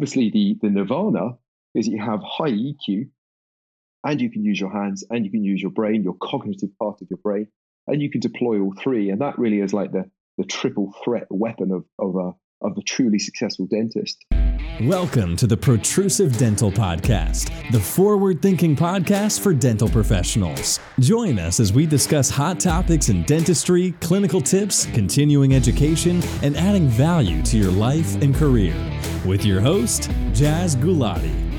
obviously, 0.00 0.30
the, 0.30 0.56
the 0.62 0.70
nirvana 0.70 1.36
is 1.74 1.86
you 1.86 2.02
have 2.02 2.22
high 2.22 2.50
EQ 2.50 3.10
and 4.02 4.18
you 4.18 4.30
can 4.30 4.42
use 4.42 4.58
your 4.58 4.72
hands 4.72 5.04
and 5.10 5.26
you 5.26 5.30
can 5.30 5.44
use 5.44 5.60
your 5.60 5.70
brain, 5.70 6.02
your 6.02 6.16
cognitive 6.22 6.70
part 6.78 7.02
of 7.02 7.08
your 7.10 7.18
brain, 7.18 7.48
and 7.86 8.00
you 8.00 8.08
can 8.08 8.22
deploy 8.22 8.58
all 8.58 8.72
three. 8.82 9.10
And 9.10 9.20
that 9.20 9.38
really 9.38 9.60
is 9.60 9.74
like 9.74 9.92
the, 9.92 10.10
the 10.38 10.44
triple 10.44 10.94
threat 11.04 11.26
weapon 11.28 11.70
of, 11.70 11.84
of, 11.98 12.16
a, 12.16 12.32
of 12.60 12.76
a 12.76 12.82
truly 12.82 13.18
successful 13.18 13.66
dentist. 13.66 14.24
Welcome 14.82 15.36
to 15.36 15.46
the 15.46 15.56
Protrusive 15.56 16.38
Dental 16.38 16.72
Podcast, 16.72 17.50
the 17.70 17.80
forward 17.80 18.40
thinking 18.40 18.74
podcast 18.74 19.40
for 19.40 19.52
dental 19.52 19.88
professionals. 19.88 20.80
Join 21.00 21.38
us 21.38 21.60
as 21.60 21.72
we 21.72 21.84
discuss 21.84 22.30
hot 22.30 22.58
topics 22.58 23.10
in 23.10 23.22
dentistry, 23.24 23.92
clinical 24.00 24.40
tips, 24.40 24.86
continuing 24.86 25.54
education, 25.54 26.22
and 26.42 26.56
adding 26.56 26.88
value 26.88 27.42
to 27.42 27.58
your 27.58 27.70
life 27.70 28.14
and 28.22 28.34
career. 28.34 28.74
With 29.26 29.44
your 29.44 29.60
host, 29.60 30.10
Jaz 30.32 30.76
Gulati. 30.76 31.49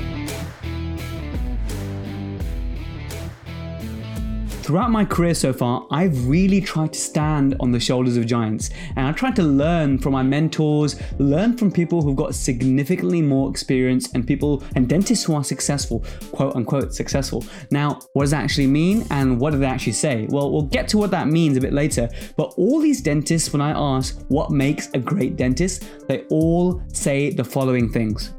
Throughout 4.62 4.92
my 4.92 5.04
career 5.04 5.34
so 5.34 5.52
far, 5.52 5.88
I've 5.90 6.28
really 6.28 6.60
tried 6.60 6.92
to 6.92 6.98
stand 7.00 7.56
on 7.58 7.72
the 7.72 7.80
shoulders 7.80 8.16
of 8.16 8.26
giants 8.26 8.70
and 8.94 9.08
I've 9.08 9.16
tried 9.16 9.34
to 9.36 9.42
learn 9.42 9.98
from 9.98 10.12
my 10.12 10.22
mentors, 10.22 11.00
learn 11.18 11.56
from 11.56 11.72
people 11.72 12.00
who've 12.00 12.14
got 12.14 12.32
significantly 12.32 13.22
more 13.22 13.50
experience 13.50 14.12
and 14.12 14.24
people 14.24 14.62
and 14.76 14.88
dentists 14.88 15.24
who 15.24 15.34
are 15.34 15.42
successful, 15.42 16.04
quote 16.30 16.54
unquote 16.54 16.94
successful. 16.94 17.44
Now, 17.72 17.98
what 18.12 18.22
does 18.22 18.30
that 18.30 18.44
actually 18.44 18.68
mean 18.68 19.04
and 19.10 19.40
what 19.40 19.50
do 19.50 19.58
they 19.58 19.66
actually 19.66 19.94
say? 19.94 20.28
Well, 20.30 20.52
we'll 20.52 20.62
get 20.62 20.86
to 20.88 20.98
what 20.98 21.10
that 21.10 21.26
means 21.26 21.56
a 21.56 21.60
bit 21.60 21.72
later, 21.72 22.08
but 22.36 22.54
all 22.56 22.78
these 22.78 23.00
dentists, 23.00 23.52
when 23.52 23.60
I 23.60 23.72
ask 23.72 24.24
what 24.28 24.52
makes 24.52 24.88
a 24.94 24.98
great 25.00 25.34
dentist, 25.34 25.82
they 26.06 26.20
all 26.30 26.80
say 26.92 27.30
the 27.30 27.42
following 27.42 27.90
things. 27.90 28.32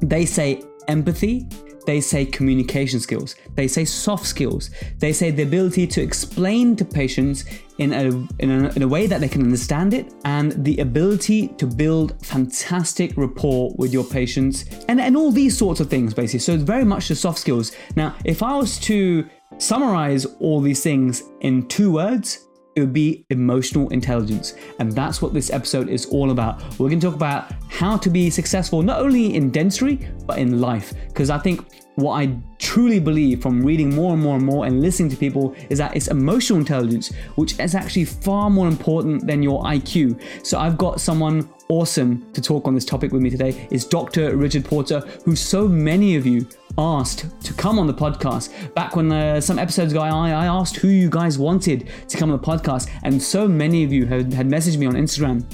They 0.00 0.24
say 0.24 0.62
empathy, 0.88 1.46
they 1.84 2.00
say 2.00 2.24
communication 2.24 3.00
skills, 3.00 3.34
they 3.54 3.68
say 3.68 3.84
soft 3.84 4.26
skills, 4.26 4.70
they 4.98 5.12
say 5.12 5.30
the 5.30 5.42
ability 5.42 5.86
to 5.86 6.00
explain 6.00 6.76
to 6.76 6.84
patients 6.84 7.44
in 7.78 7.92
a, 7.92 8.04
in 8.38 8.50
a, 8.50 8.68
in 8.70 8.82
a 8.82 8.88
way 8.88 9.06
that 9.06 9.20
they 9.20 9.28
can 9.28 9.42
understand 9.42 9.94
it, 9.94 10.12
and 10.24 10.52
the 10.64 10.78
ability 10.78 11.48
to 11.48 11.66
build 11.66 12.24
fantastic 12.24 13.16
rapport 13.16 13.74
with 13.76 13.92
your 13.92 14.04
patients, 14.04 14.64
and, 14.88 15.00
and 15.00 15.16
all 15.16 15.30
these 15.32 15.56
sorts 15.56 15.80
of 15.80 15.88
things, 15.88 16.14
basically. 16.14 16.40
So 16.40 16.52
it's 16.52 16.62
very 16.62 16.84
much 16.84 17.08
the 17.08 17.16
soft 17.16 17.38
skills. 17.38 17.72
Now, 17.96 18.14
if 18.24 18.42
I 18.42 18.56
was 18.56 18.78
to 18.80 19.28
summarize 19.58 20.24
all 20.40 20.60
these 20.60 20.82
things 20.82 21.22
in 21.40 21.66
two 21.68 21.92
words, 21.92 22.46
it 22.74 22.80
would 22.80 22.92
be 22.92 23.24
emotional 23.30 23.88
intelligence. 23.90 24.54
And 24.78 24.92
that's 24.92 25.20
what 25.20 25.34
this 25.34 25.50
episode 25.50 25.88
is 25.88 26.06
all 26.06 26.30
about. 26.30 26.60
We're 26.78 26.88
going 26.88 27.00
to 27.00 27.06
talk 27.06 27.16
about 27.16 27.52
how 27.68 27.96
to 27.98 28.10
be 28.10 28.30
successful, 28.30 28.82
not 28.82 29.00
only 29.00 29.34
in 29.34 29.50
dentistry, 29.50 30.08
but 30.26 30.38
in 30.38 30.60
life. 30.60 30.94
Because 31.08 31.30
I 31.30 31.38
think 31.38 31.66
what 31.96 32.14
I 32.14 32.34
truly 32.58 33.00
believe 33.00 33.42
from 33.42 33.62
reading 33.62 33.94
more 33.94 34.14
and 34.14 34.22
more 34.22 34.36
and 34.36 34.44
more 34.44 34.64
and 34.64 34.80
listening 34.80 35.10
to 35.10 35.16
people 35.16 35.54
is 35.68 35.78
that 35.78 35.94
it's 35.94 36.08
emotional 36.08 36.58
intelligence, 36.58 37.12
which 37.34 37.58
is 37.60 37.74
actually 37.74 38.06
far 38.06 38.48
more 38.48 38.68
important 38.68 39.26
than 39.26 39.42
your 39.42 39.62
IQ. 39.64 40.20
So 40.46 40.58
I've 40.58 40.78
got 40.78 41.00
someone 41.00 41.48
awesome 41.68 42.30
to 42.32 42.40
talk 42.40 42.66
on 42.66 42.74
this 42.74 42.84
topic 42.84 43.12
with 43.12 43.22
me 43.22 43.30
today 43.30 43.66
is 43.70 43.84
Dr. 43.84 44.36
Richard 44.36 44.64
Porter, 44.64 45.00
who 45.24 45.34
so 45.36 45.68
many 45.68 46.16
of 46.16 46.26
you 46.26 46.46
asked 46.78 47.26
to 47.42 47.54
come 47.54 47.78
on 47.78 47.86
the 47.86 47.94
podcast. 47.94 48.74
Back 48.74 48.96
when 48.96 49.10
uh, 49.12 49.40
some 49.40 49.58
episodes 49.58 49.92
ago, 49.92 50.00
I, 50.00 50.30
I 50.30 50.46
asked 50.46 50.76
who 50.76 50.88
you 50.88 51.10
guys 51.10 51.38
wanted 51.38 51.88
to 52.08 52.16
come 52.16 52.30
on 52.30 52.40
the 52.40 52.46
podcast, 52.46 52.90
and 53.02 53.22
so 53.22 53.46
many 53.48 53.84
of 53.84 53.92
you 53.92 54.06
had, 54.06 54.32
had 54.32 54.48
messaged 54.48 54.78
me 54.78 54.86
on 54.86 54.94
Instagram 54.94 55.44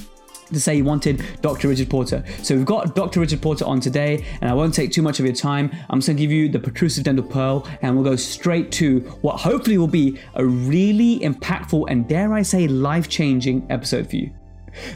to 0.53 0.59
say 0.59 0.75
you 0.75 0.83
wanted 0.83 1.23
Dr. 1.41 1.67
Richard 1.67 1.89
Porter. 1.89 2.23
So 2.41 2.55
we've 2.55 2.65
got 2.65 2.95
Dr. 2.95 3.19
Richard 3.19 3.41
Porter 3.41 3.65
on 3.65 3.79
today, 3.79 4.25
and 4.41 4.49
I 4.49 4.53
won't 4.53 4.73
take 4.73 4.91
too 4.91 5.01
much 5.01 5.19
of 5.19 5.25
your 5.25 5.35
time. 5.35 5.71
I'm 5.89 5.99
just 5.99 6.07
to 6.07 6.13
give 6.13 6.31
you 6.31 6.49
the 6.49 6.59
protrusive 6.59 7.03
dental 7.03 7.25
pearl, 7.25 7.67
and 7.81 7.95
we'll 7.95 8.05
go 8.05 8.15
straight 8.15 8.71
to 8.73 9.01
what 9.21 9.39
hopefully 9.39 9.77
will 9.77 9.87
be 9.87 10.19
a 10.35 10.45
really 10.45 11.19
impactful 11.19 11.85
and 11.89 12.07
dare 12.07 12.33
I 12.33 12.41
say 12.41 12.67
life 12.67 13.09
changing 13.09 13.67
episode 13.69 14.09
for 14.09 14.15
you. 14.15 14.31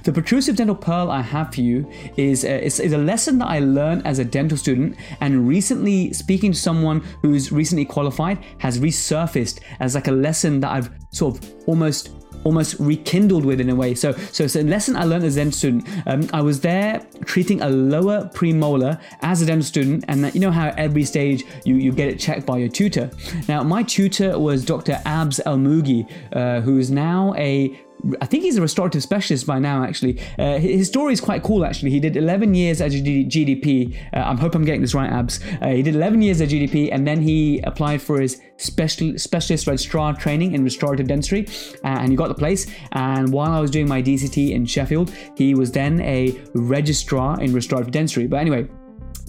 The 0.04 0.12
protrusive 0.12 0.56
dental 0.56 0.76
pearl 0.76 1.12
I 1.12 1.22
have 1.22 1.54
for 1.54 1.62
you 1.62 1.90
is 2.18 2.44
a, 2.44 2.64
is, 2.64 2.80
is 2.80 2.94
a 2.94 2.98
lesson 2.98 3.38
that 3.40 3.48
I 3.48 3.60
learned 3.60 4.06
as 4.06 4.20
a 4.20 4.26
dental 4.26 4.58
student, 4.58 4.98
and 5.22 5.48
recently 5.48 6.14
speaking 6.14 6.52
to 6.52 6.60
someone 6.60 7.02
who's 7.22 7.52
recently 7.52 7.86
qualified 7.86 8.44
has 8.60 8.80
resurfaced 8.80 9.60
as 9.80 9.96
like 9.96 10.08
a 10.08 10.12
lesson 10.12 10.60
that 10.62 10.72
I've 10.72 10.90
sort 11.12 11.38
of 11.38 11.54
almost 11.68 12.12
almost 12.44 12.76
rekindled 12.80 13.46
with 13.46 13.60
in 13.60 13.70
a 13.70 13.76
way. 13.76 13.96
So, 13.96 14.12
so 14.32 14.44
it's 14.44 14.56
a 14.56 14.64
lesson 14.64 14.96
I 14.96 15.04
learned 15.06 15.24
as 15.24 15.38
a 15.38 15.40
dental 15.40 15.58
student. 15.58 15.88
Um, 16.06 16.30
I 16.34 16.42
was 16.42 16.60
there 16.60 17.06
treating 17.26 17.62
a 17.62 17.70
lower 17.70 18.30
premolar 18.34 19.00
as 19.22 19.42
a 19.42 19.46
dental 19.46 19.64
student, 19.64 20.06
and 20.08 20.34
you 20.34 20.42
know 20.42 20.52
how 20.52 20.74
every 20.78 21.04
stage 21.04 21.46
you, 21.66 21.76
you 21.76 21.92
get 21.92 22.10
it 22.10 22.20
checked 22.20 22.46
by 22.46 22.58
your 22.58 22.70
tutor. 22.70 23.10
Now, 23.48 23.64
my 23.64 23.84
tutor 23.84 24.38
was 24.38 24.66
Dr. 24.66 25.02
Abs 25.06 25.40
Almugi, 25.46 26.10
uh, 26.34 26.62
who 26.62 26.78
is 26.78 26.92
now 26.92 27.34
a 27.38 27.80
I 28.20 28.26
think 28.26 28.44
he's 28.44 28.58
a 28.58 28.62
restorative 28.62 29.02
specialist 29.02 29.48
by 29.48 29.60
now, 29.60 29.84
actually. 29.84 30.20
Uh, 30.38 30.58
his 30.58 30.88
story 30.88 31.14
is 31.14 31.22
quite 31.22 31.42
cool, 31.44 31.64
actually. 31.64 31.92
He 31.92 32.00
did 32.00 32.18
11 32.18 32.54
years 32.54 32.82
as 32.82 32.94
a 32.94 32.98
GDP. 33.00 33.96
Uh, 34.14 34.24
I 34.26 34.36
hope 34.36 34.56
I'm 34.56 34.66
getting 34.66 34.82
this 34.82 34.94
right, 34.94 35.10
Abs. 35.10 35.40
Uh, 35.62 35.70
he 35.70 35.82
did 35.82 35.96
11 35.96 36.22
years 36.22 36.42
as 36.42 36.52
GDP, 36.52 36.90
and 36.92 37.08
then 37.08 37.22
he 37.22 37.60
applied 37.62 38.02
for 38.02 38.20
his 38.20 38.42
special, 38.58 39.18
specialist 39.18 39.68
registrar 39.68 40.14
training 40.16 40.54
in 40.54 40.64
restorative 40.64 41.08
dentistry, 41.08 41.48
uh, 41.84 42.00
and 42.00 42.10
he 42.10 42.16
got 42.16 42.28
the 42.28 42.36
place. 42.36 42.68
And 42.92 43.32
while 43.32 43.52
I 43.52 43.60
was 43.62 43.72
doing 43.72 43.88
my 43.88 44.02
DCT 44.02 44.52
in 44.52 44.66
Sheffield, 44.66 45.12
he 45.38 45.56
was 45.56 45.72
then 45.72 46.02
a 46.02 46.38
registrar 46.54 47.40
in 47.42 47.54
restorative 47.54 47.92
dentistry. 47.92 48.28
But 48.28 48.38
anyway, 48.38 48.68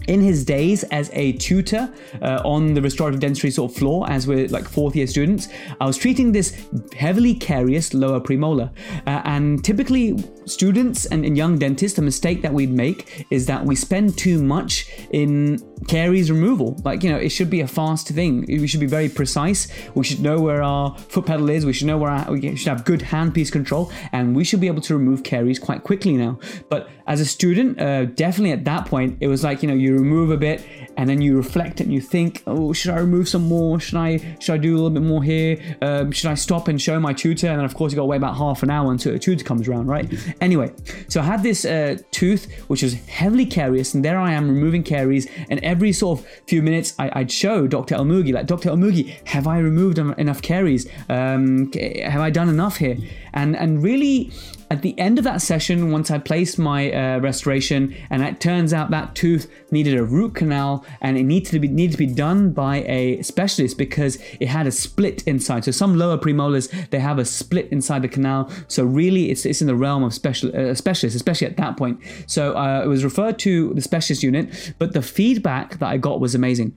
in 0.09 0.21
his 0.21 0.45
days 0.45 0.83
as 0.85 1.11
a 1.13 1.33
tutor 1.33 1.93
uh, 2.23 2.41
on 2.45 2.75
the 2.75 2.83
restorative 2.83 3.21
dentistry 3.21 3.51
sort 3.51 3.71
of 3.71 3.77
floor 3.77 4.09
as 4.11 4.27
we're 4.27 4.49
like 4.49 4.69
fourth 4.69 4.97
year 4.97 5.07
students 5.07 5.49
i 5.81 5.87
was 5.87 5.97
treating 5.97 6.33
this 6.33 6.67
heavily 6.97 7.35
carious 7.35 7.95
lower 7.95 8.21
premolar. 8.21 8.71
Uh, 9.07 9.23
and 9.25 9.65
typically 9.65 10.13
students 10.47 11.07
and, 11.07 11.25
and 11.25 11.37
young 11.37 11.59
dentists 11.59 11.97
the 11.97 12.03
mistake 12.03 12.43
that 12.43 12.53
we'd 12.53 12.71
make 12.71 13.27
is 13.31 13.47
that 13.47 13.65
we 13.65 13.75
spend 13.75 14.17
too 14.17 14.43
much 14.43 14.89
in 15.11 15.59
caries 15.89 16.31
removal 16.31 16.81
like 16.85 17.03
you 17.03 17.11
know 17.11 17.17
it 17.17 17.29
should 17.29 17.51
be 17.51 17.61
a 17.61 17.67
fast 17.67 18.09
thing 18.09 18.45
we 18.49 18.67
should 18.67 18.81
be 18.81 18.87
very 18.87 19.09
precise 19.09 19.69
we 19.95 20.05
should 20.05 20.21
know 20.21 20.41
where 20.41 20.63
our 20.63 20.97
foot 20.99 21.27
pedal 21.27 21.51
is 21.51 21.67
we 21.67 21.73
should 21.73 21.87
know 21.87 21.99
where 21.99 22.11
our, 22.11 22.33
we 22.33 22.57
should 22.57 22.69
have 22.69 22.85
good 22.85 23.01
handpiece 23.01 23.51
control 23.51 23.91
and 24.13 24.35
we 24.35 24.45
should 24.45 24.61
be 24.61 24.67
able 24.67 24.81
to 24.81 24.95
remove 24.95 25.23
caries 25.23 25.59
quite 25.59 25.83
quickly 25.83 26.15
now 26.15 26.39
but 26.71 26.89
as 27.07 27.21
a 27.21 27.27
student 27.27 27.81
uh, 27.81 28.05
definitely 28.07 28.53
at 28.53 28.65
that 28.65 28.87
point 28.87 29.17
it 29.21 29.29
was 29.29 29.45
like 29.45 29.63
you 29.63 29.69
know 29.69 29.75
you 29.75 29.95
remove 29.95 30.31
a 30.31 30.37
bit 30.37 30.67
and 30.97 31.09
then 31.09 31.21
you 31.21 31.37
reflect 31.37 31.81
and 31.81 31.93
you 31.93 32.01
think, 32.01 32.43
oh, 32.47 32.73
should 32.73 32.91
I 32.91 32.99
remove 32.99 33.29
some 33.29 33.43
more? 33.43 33.81
Should 33.81 33.97
I 33.97 34.37
should 34.41 34.55
I 34.55 34.59
do 34.59 34.75
a 34.75 34.77
little 34.77 34.91
bit 34.91 35.03
more 35.03 35.23
here? 35.23 35.77
Um, 35.83 36.13
should 36.13 36.31
I 36.31 36.35
stop 36.35 36.69
and 36.69 36.81
show 36.81 36.99
my 37.01 37.13
tutor? 37.13 37.49
And 37.49 37.59
then 37.59 37.65
of 37.65 37.75
course 37.75 37.93
you 37.93 37.97
got 37.97 38.03
to 38.03 38.07
wait 38.07 38.19
about 38.19 38.37
half 38.37 38.63
an 38.63 38.71
hour 38.71 38.91
until 38.91 39.13
the 39.13 39.19
tutor 39.19 39.45
comes 39.45 39.69
around, 39.69 39.87
right? 39.87 40.13
Anyway, 40.41 40.73
so 41.09 41.21
I 41.21 41.25
had 41.25 41.43
this 41.43 41.65
uh, 41.65 41.99
tooth 42.11 42.53
which 42.69 42.83
was 42.83 42.95
heavily 42.95 43.47
carious, 43.47 43.95
and 43.95 44.05
there 44.05 44.19
I 44.19 44.33
am 44.33 44.49
removing 44.49 44.83
caries, 44.83 45.27
and 45.49 45.63
every 45.63 45.93
sort 45.93 46.21
of 46.21 46.27
few 46.47 46.63
minutes 46.63 46.95
I, 46.99 47.19
would 47.19 47.33
show 47.33 47.67
Dr. 47.67 47.97
Almugi, 47.97 48.33
like 48.33 48.47
Dr. 48.47 48.71
Almugi, 48.71 49.27
have 49.27 49.47
I 49.47 49.59
removed 49.59 49.99
enough 49.99 50.43
caries? 50.43 50.89
Um, 51.09 51.73
have 51.73 52.21
I 52.21 52.31
done 52.31 52.49
enough 52.49 52.77
here? 52.77 52.97
And 53.33 53.57
and 53.57 53.83
really 53.83 54.33
at 54.75 54.83
the 54.83 54.99
end 54.99 55.19
of 55.19 55.25
that 55.25 55.41
session, 55.41 55.93
once 55.93 56.11
I 56.11 56.19
placed 56.19 56.59
my 56.59 56.91
uh, 56.91 57.21
restoration, 57.21 57.95
and 58.11 58.23
it 58.23 58.41
turns 58.41 58.73
out 58.73 58.91
that 58.91 59.15
tooth 59.15 59.49
needed 59.71 59.97
a 59.97 60.03
root 60.03 60.35
canal, 60.35 60.85
and 61.01 61.17
it 61.17 61.23
needed 61.23 61.51
to 61.53 61.61
be 61.61 61.69
needed 61.69 61.93
to 61.93 61.99
be 61.99 62.13
done 62.13 62.51
by 62.51 62.79
a 62.83 63.23
specialist 63.23 63.79
because 63.79 64.19
it 64.41 64.49
had 64.49 64.67
a 64.67 64.73
split 64.73 65.23
inside. 65.29 65.65
So 65.65 65.71
some 65.71 65.97
lower 65.97 66.19
premolars 66.19 66.67
they 66.91 66.99
have 66.99 67.19
a 67.21 67.25
split 67.25 67.69
inside 67.71 68.03
the 68.03 68.09
canal. 68.09 68.51
So 68.67 68.85
really, 68.85 69.31
it's, 69.31 69.47
it's 69.47 69.61
in 69.61 69.69
the 69.69 69.77
realm 69.77 70.03
of 70.03 70.13
special 70.13 70.51
uh, 70.57 70.75
specialists, 70.75 71.15
especially 71.15 71.47
at 71.47 71.57
that 71.57 71.77
point. 71.77 72.01
So 72.27 72.57
uh, 72.57 72.83
it 72.85 72.89
was 72.89 73.05
referred 73.05 73.39
to 73.41 73.73
the 73.75 73.81
specialist 73.81 74.25
unit, 74.25 74.75
but 74.81 74.93
the 74.93 75.03
feedback 75.03 75.79
that 75.79 75.89
I 75.89 75.99
got 75.99 76.19
was 76.19 76.35
amazing. 76.35 76.77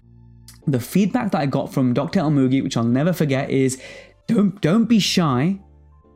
The 0.67 0.79
feedback 0.79 1.31
that 1.31 1.41
I 1.41 1.47
got 1.47 1.73
from 1.73 1.93
Dr. 1.93 2.19
Almugi, 2.19 2.61
which 2.61 2.77
I'll 2.77 2.83
never 2.83 3.13
forget, 3.13 3.49
is 3.49 3.81
don't 4.27 4.61
don't 4.61 4.85
be 4.85 4.99
shy 4.99 5.59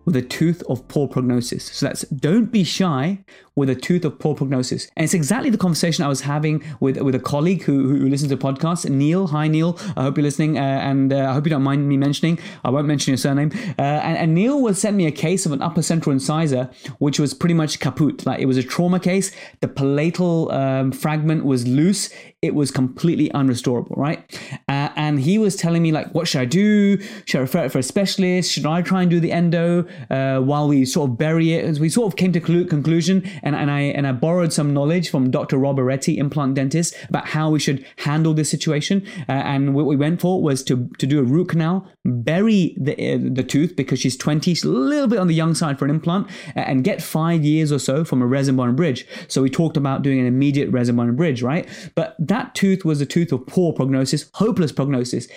with 0.05 0.15
a 0.15 0.21
tooth 0.21 0.63
of 0.69 0.87
poor 0.87 1.07
prognosis. 1.07 1.65
So 1.65 1.87
that's 1.87 2.01
don't 2.03 2.51
be 2.51 2.63
shy 2.63 3.23
with 3.55 3.69
a 3.69 3.75
tooth 3.75 4.05
of 4.05 4.17
poor 4.17 4.33
prognosis. 4.33 4.89
And 4.95 5.03
it's 5.03 5.13
exactly 5.13 5.49
the 5.49 5.57
conversation 5.57 6.05
I 6.05 6.07
was 6.07 6.21
having 6.21 6.63
with, 6.79 6.97
with 7.01 7.15
a 7.15 7.19
colleague 7.19 7.63
who, 7.63 7.97
who 7.97 8.07
listens 8.07 8.31
to 8.31 8.37
podcasts, 8.37 8.89
Neil. 8.89 9.27
Hi, 9.27 9.47
Neil. 9.47 9.77
I 9.97 10.03
hope 10.03 10.17
you're 10.17 10.23
listening, 10.23 10.57
uh, 10.57 10.61
and 10.61 11.11
uh, 11.11 11.29
I 11.29 11.33
hope 11.33 11.45
you 11.45 11.49
don't 11.49 11.63
mind 11.63 11.87
me 11.87 11.97
mentioning. 11.97 12.39
I 12.63 12.69
won't 12.69 12.87
mention 12.87 13.11
your 13.11 13.17
surname. 13.17 13.51
Uh, 13.77 13.81
and, 13.81 14.17
and, 14.17 14.31
Neil 14.33 14.61
was 14.61 14.79
sent 14.79 14.95
me 14.95 15.05
a 15.05 15.11
case 15.11 15.45
of 15.45 15.51
an 15.51 15.61
upper 15.61 15.81
central 15.81 16.13
incisor, 16.13 16.69
which 16.99 17.19
was 17.19 17.33
pretty 17.33 17.53
much 17.53 17.79
kaput. 17.79 18.25
Like 18.25 18.39
it 18.39 18.45
was 18.45 18.57
a 18.57 18.63
trauma 18.63 18.99
case. 18.99 19.31
The 19.59 19.67
palatal 19.67 20.49
um, 20.51 20.93
fragment 20.93 21.43
was 21.43 21.67
loose. 21.67 22.09
It 22.41 22.55
was 22.55 22.71
completely 22.71 23.29
unrestorable, 23.31 23.95
right? 23.97 24.19
Uh, 24.69 24.89
and 24.95 25.19
he 25.19 25.37
was 25.37 25.55
telling 25.57 25.83
me 25.83 25.91
like, 25.91 26.15
what 26.15 26.27
should 26.27 26.41
I 26.41 26.45
do? 26.45 26.97
Should 27.25 27.37
I 27.37 27.41
refer 27.41 27.65
it 27.65 27.71
for 27.71 27.79
a 27.79 27.83
specialist? 27.83 28.51
Should 28.51 28.65
I 28.65 28.81
try 28.81 29.01
and 29.01 29.11
do 29.11 29.19
the 29.19 29.31
endo 29.31 29.85
uh, 30.09 30.39
while 30.39 30.67
we 30.69 30.85
sort 30.85 31.11
of 31.11 31.17
bury 31.17 31.53
it? 31.53 31.65
As 31.65 31.79
we 31.79 31.89
sort 31.89 32.07
of 32.07 32.15
came 32.15 32.31
to 32.31 32.39
a 32.39 32.65
conclusion, 32.65 33.29
and, 33.43 33.55
and 33.55 33.71
I 33.71 33.81
and 33.81 34.07
I 34.07 34.11
borrowed 34.11 34.53
some 34.53 34.73
knowledge 34.73 35.09
from 35.09 35.31
Dr. 35.31 35.57
Roberetti, 35.57 36.17
implant 36.17 36.55
dentist, 36.55 36.95
about 37.09 37.27
how 37.27 37.49
we 37.49 37.59
should 37.59 37.85
handle 37.97 38.33
this 38.33 38.49
situation. 38.49 39.05
Uh, 39.27 39.33
and 39.33 39.73
what 39.73 39.85
we 39.85 39.95
went 39.95 40.21
for 40.21 40.41
was 40.41 40.63
to 40.63 40.89
to 40.97 41.07
do 41.07 41.19
a 41.19 41.23
root 41.23 41.49
canal, 41.49 41.87
bury 42.05 42.75
the 42.79 42.93
uh, 42.93 43.19
the 43.21 43.43
tooth 43.43 43.75
because 43.75 43.99
she's 43.99 44.17
20, 44.17 44.53
she's 44.53 44.63
a 44.63 44.69
little 44.69 45.07
bit 45.07 45.19
on 45.19 45.27
the 45.27 45.33
young 45.33 45.55
side 45.55 45.77
for 45.79 45.85
an 45.85 45.91
implant, 45.91 46.27
and 46.55 46.83
get 46.83 47.01
five 47.01 47.43
years 47.43 47.71
or 47.71 47.79
so 47.79 48.03
from 48.03 48.21
a 48.21 48.27
resin 48.27 48.55
bond 48.55 48.77
bridge. 48.77 49.05
So 49.27 49.41
we 49.41 49.49
talked 49.49 49.77
about 49.77 50.01
doing 50.01 50.19
an 50.19 50.25
immediate 50.25 50.69
resin 50.69 50.95
bond 50.95 51.15
bridge, 51.17 51.41
right? 51.41 51.67
But 51.95 52.15
that 52.19 52.55
tooth 52.55 52.85
was 52.85 53.01
a 53.01 53.05
tooth 53.05 53.31
of 53.31 53.45
poor 53.47 53.73
prognosis, 53.73 54.29
hopeless 54.33 54.71
prognosis. 54.71 55.27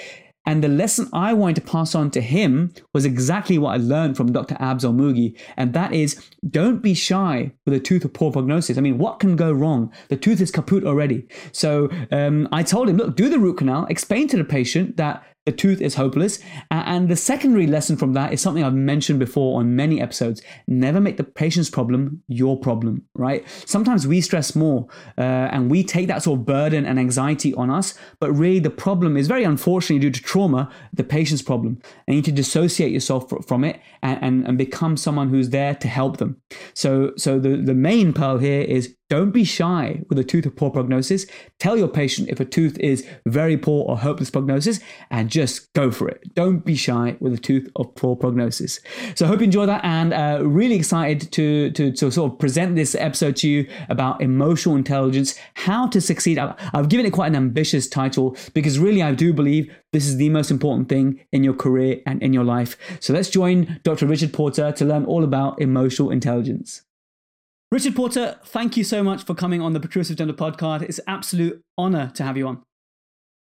And 0.46 0.62
the 0.62 0.68
lesson 0.68 1.08
I 1.12 1.32
wanted 1.32 1.56
to 1.56 1.62
pass 1.62 1.94
on 1.94 2.10
to 2.12 2.20
him 2.20 2.72
was 2.92 3.04
exactly 3.04 3.56
what 3.58 3.70
I 3.70 3.76
learned 3.78 4.16
from 4.16 4.32
Dr. 4.32 4.56
Abs 4.60 4.84
Mugi, 4.84 5.38
and 5.56 5.72
that 5.72 5.92
is 5.92 6.22
don't 6.48 6.82
be 6.82 6.94
shy 6.94 7.52
with 7.64 7.74
a 7.74 7.80
tooth 7.80 8.04
of 8.04 8.12
poor 8.12 8.30
prognosis. 8.30 8.76
I 8.76 8.80
mean, 8.80 8.98
what 8.98 9.20
can 9.20 9.36
go 9.36 9.50
wrong? 9.52 9.92
The 10.08 10.16
tooth 10.16 10.40
is 10.40 10.50
kaput 10.50 10.84
already. 10.84 11.26
So 11.52 11.88
um, 12.12 12.48
I 12.52 12.62
told 12.62 12.88
him, 12.88 12.96
look, 12.96 13.16
do 13.16 13.28
the 13.28 13.38
root 13.38 13.58
canal, 13.58 13.86
explain 13.86 14.28
to 14.28 14.36
the 14.36 14.44
patient 14.44 14.96
that 14.98 15.24
the 15.46 15.52
tooth 15.52 15.80
is 15.80 15.94
hopeless. 15.94 16.38
And 16.70 17.08
the 17.08 17.16
secondary 17.16 17.66
lesson 17.66 17.96
from 17.96 18.14
that 18.14 18.32
is 18.32 18.40
something 18.40 18.64
I've 18.64 18.74
mentioned 18.74 19.18
before 19.18 19.60
on 19.60 19.76
many 19.76 20.00
episodes. 20.00 20.42
Never 20.66 21.00
make 21.00 21.16
the 21.16 21.24
patient's 21.24 21.70
problem 21.70 22.22
your 22.28 22.58
problem, 22.58 23.02
right? 23.14 23.44
Sometimes 23.66 24.06
we 24.06 24.20
stress 24.20 24.56
more 24.56 24.86
uh, 25.18 25.20
and 25.20 25.70
we 25.70 25.84
take 25.84 26.08
that 26.08 26.22
sort 26.22 26.40
of 26.40 26.46
burden 26.46 26.86
and 26.86 26.98
anxiety 26.98 27.52
on 27.54 27.70
us, 27.70 27.94
but 28.20 28.32
really 28.32 28.58
the 28.58 28.70
problem 28.70 29.16
is 29.16 29.28
very 29.28 29.44
unfortunately 29.44 30.00
due 30.00 30.10
to 30.10 30.22
trauma, 30.22 30.70
the 30.92 31.04
patient's 31.04 31.42
problem. 31.42 31.80
And 32.06 32.14
you 32.14 32.16
need 32.16 32.24
to 32.26 32.32
dissociate 32.32 32.92
yourself 32.92 33.30
from 33.46 33.64
it 33.64 33.80
and, 34.02 34.22
and, 34.22 34.48
and 34.48 34.58
become 34.58 34.96
someone 34.96 35.28
who's 35.28 35.50
there 35.50 35.74
to 35.74 35.88
help 35.88 36.16
them. 36.16 36.40
So, 36.72 37.12
so 37.16 37.38
the, 37.38 37.56
the 37.56 37.74
main 37.74 38.12
pearl 38.12 38.38
here 38.38 38.62
is 38.62 38.94
don't 39.10 39.32
be 39.32 39.44
shy 39.44 40.00
with 40.08 40.18
a 40.18 40.24
tooth 40.24 40.46
of 40.46 40.56
poor 40.56 40.70
prognosis. 40.70 41.26
Tell 41.58 41.76
your 41.76 41.88
patient 41.88 42.30
if 42.30 42.40
a 42.40 42.44
tooth 42.44 42.78
is 42.78 43.06
very 43.26 43.56
poor 43.56 43.84
or 43.88 43.98
hopeless 43.98 44.30
prognosis 44.30 44.80
and 45.10 45.28
just 45.28 45.72
go 45.74 45.90
for 45.90 46.08
it. 46.08 46.34
Don't 46.34 46.64
be 46.64 46.74
shy 46.74 47.16
with 47.20 47.34
a 47.34 47.38
tooth 47.38 47.68
of 47.76 47.94
poor 47.96 48.16
prognosis. 48.16 48.80
So 49.14 49.26
I 49.26 49.28
hope 49.28 49.40
you 49.40 49.44
enjoy 49.44 49.66
that 49.66 49.84
and 49.84 50.14
uh, 50.14 50.40
really 50.46 50.76
excited 50.76 51.30
to, 51.32 51.70
to, 51.72 51.92
to 51.92 52.10
sort 52.10 52.32
of 52.32 52.38
present 52.38 52.76
this 52.76 52.94
episode 52.94 53.36
to 53.36 53.48
you 53.48 53.68
about 53.90 54.22
emotional 54.22 54.74
intelligence, 54.74 55.38
how 55.54 55.86
to 55.88 56.00
succeed. 56.00 56.38
I've, 56.38 56.54
I've 56.72 56.88
given 56.88 57.04
it 57.04 57.12
quite 57.12 57.28
an 57.28 57.36
ambitious 57.36 57.86
title 57.88 58.36
because 58.54 58.78
really 58.78 59.02
I 59.02 59.12
do 59.12 59.34
believe 59.34 59.74
this 59.92 60.06
is 60.06 60.16
the 60.16 60.30
most 60.30 60.50
important 60.50 60.88
thing 60.88 61.20
in 61.30 61.44
your 61.44 61.54
career 61.54 62.00
and 62.06 62.22
in 62.22 62.32
your 62.32 62.44
life. 62.44 62.76
So 63.00 63.12
let's 63.12 63.28
join 63.28 63.80
Dr. 63.82 64.06
Richard 64.06 64.32
Porter 64.32 64.72
to 64.72 64.84
learn 64.84 65.04
all 65.04 65.24
about 65.24 65.60
emotional 65.60 66.10
intelligence. 66.10 66.83
Richard 67.74 67.96
Porter, 67.96 68.38
thank 68.44 68.76
you 68.76 68.84
so 68.84 69.02
much 69.02 69.24
for 69.24 69.34
coming 69.34 69.60
on 69.60 69.72
the 69.72 69.80
Protrusive 69.80 70.16
Dental 70.16 70.36
Podcast. 70.36 70.82
It's 70.82 71.00
an 71.00 71.06
absolute 71.08 71.60
honor 71.76 72.12
to 72.14 72.22
have 72.22 72.36
you 72.36 72.46
on. 72.46 72.62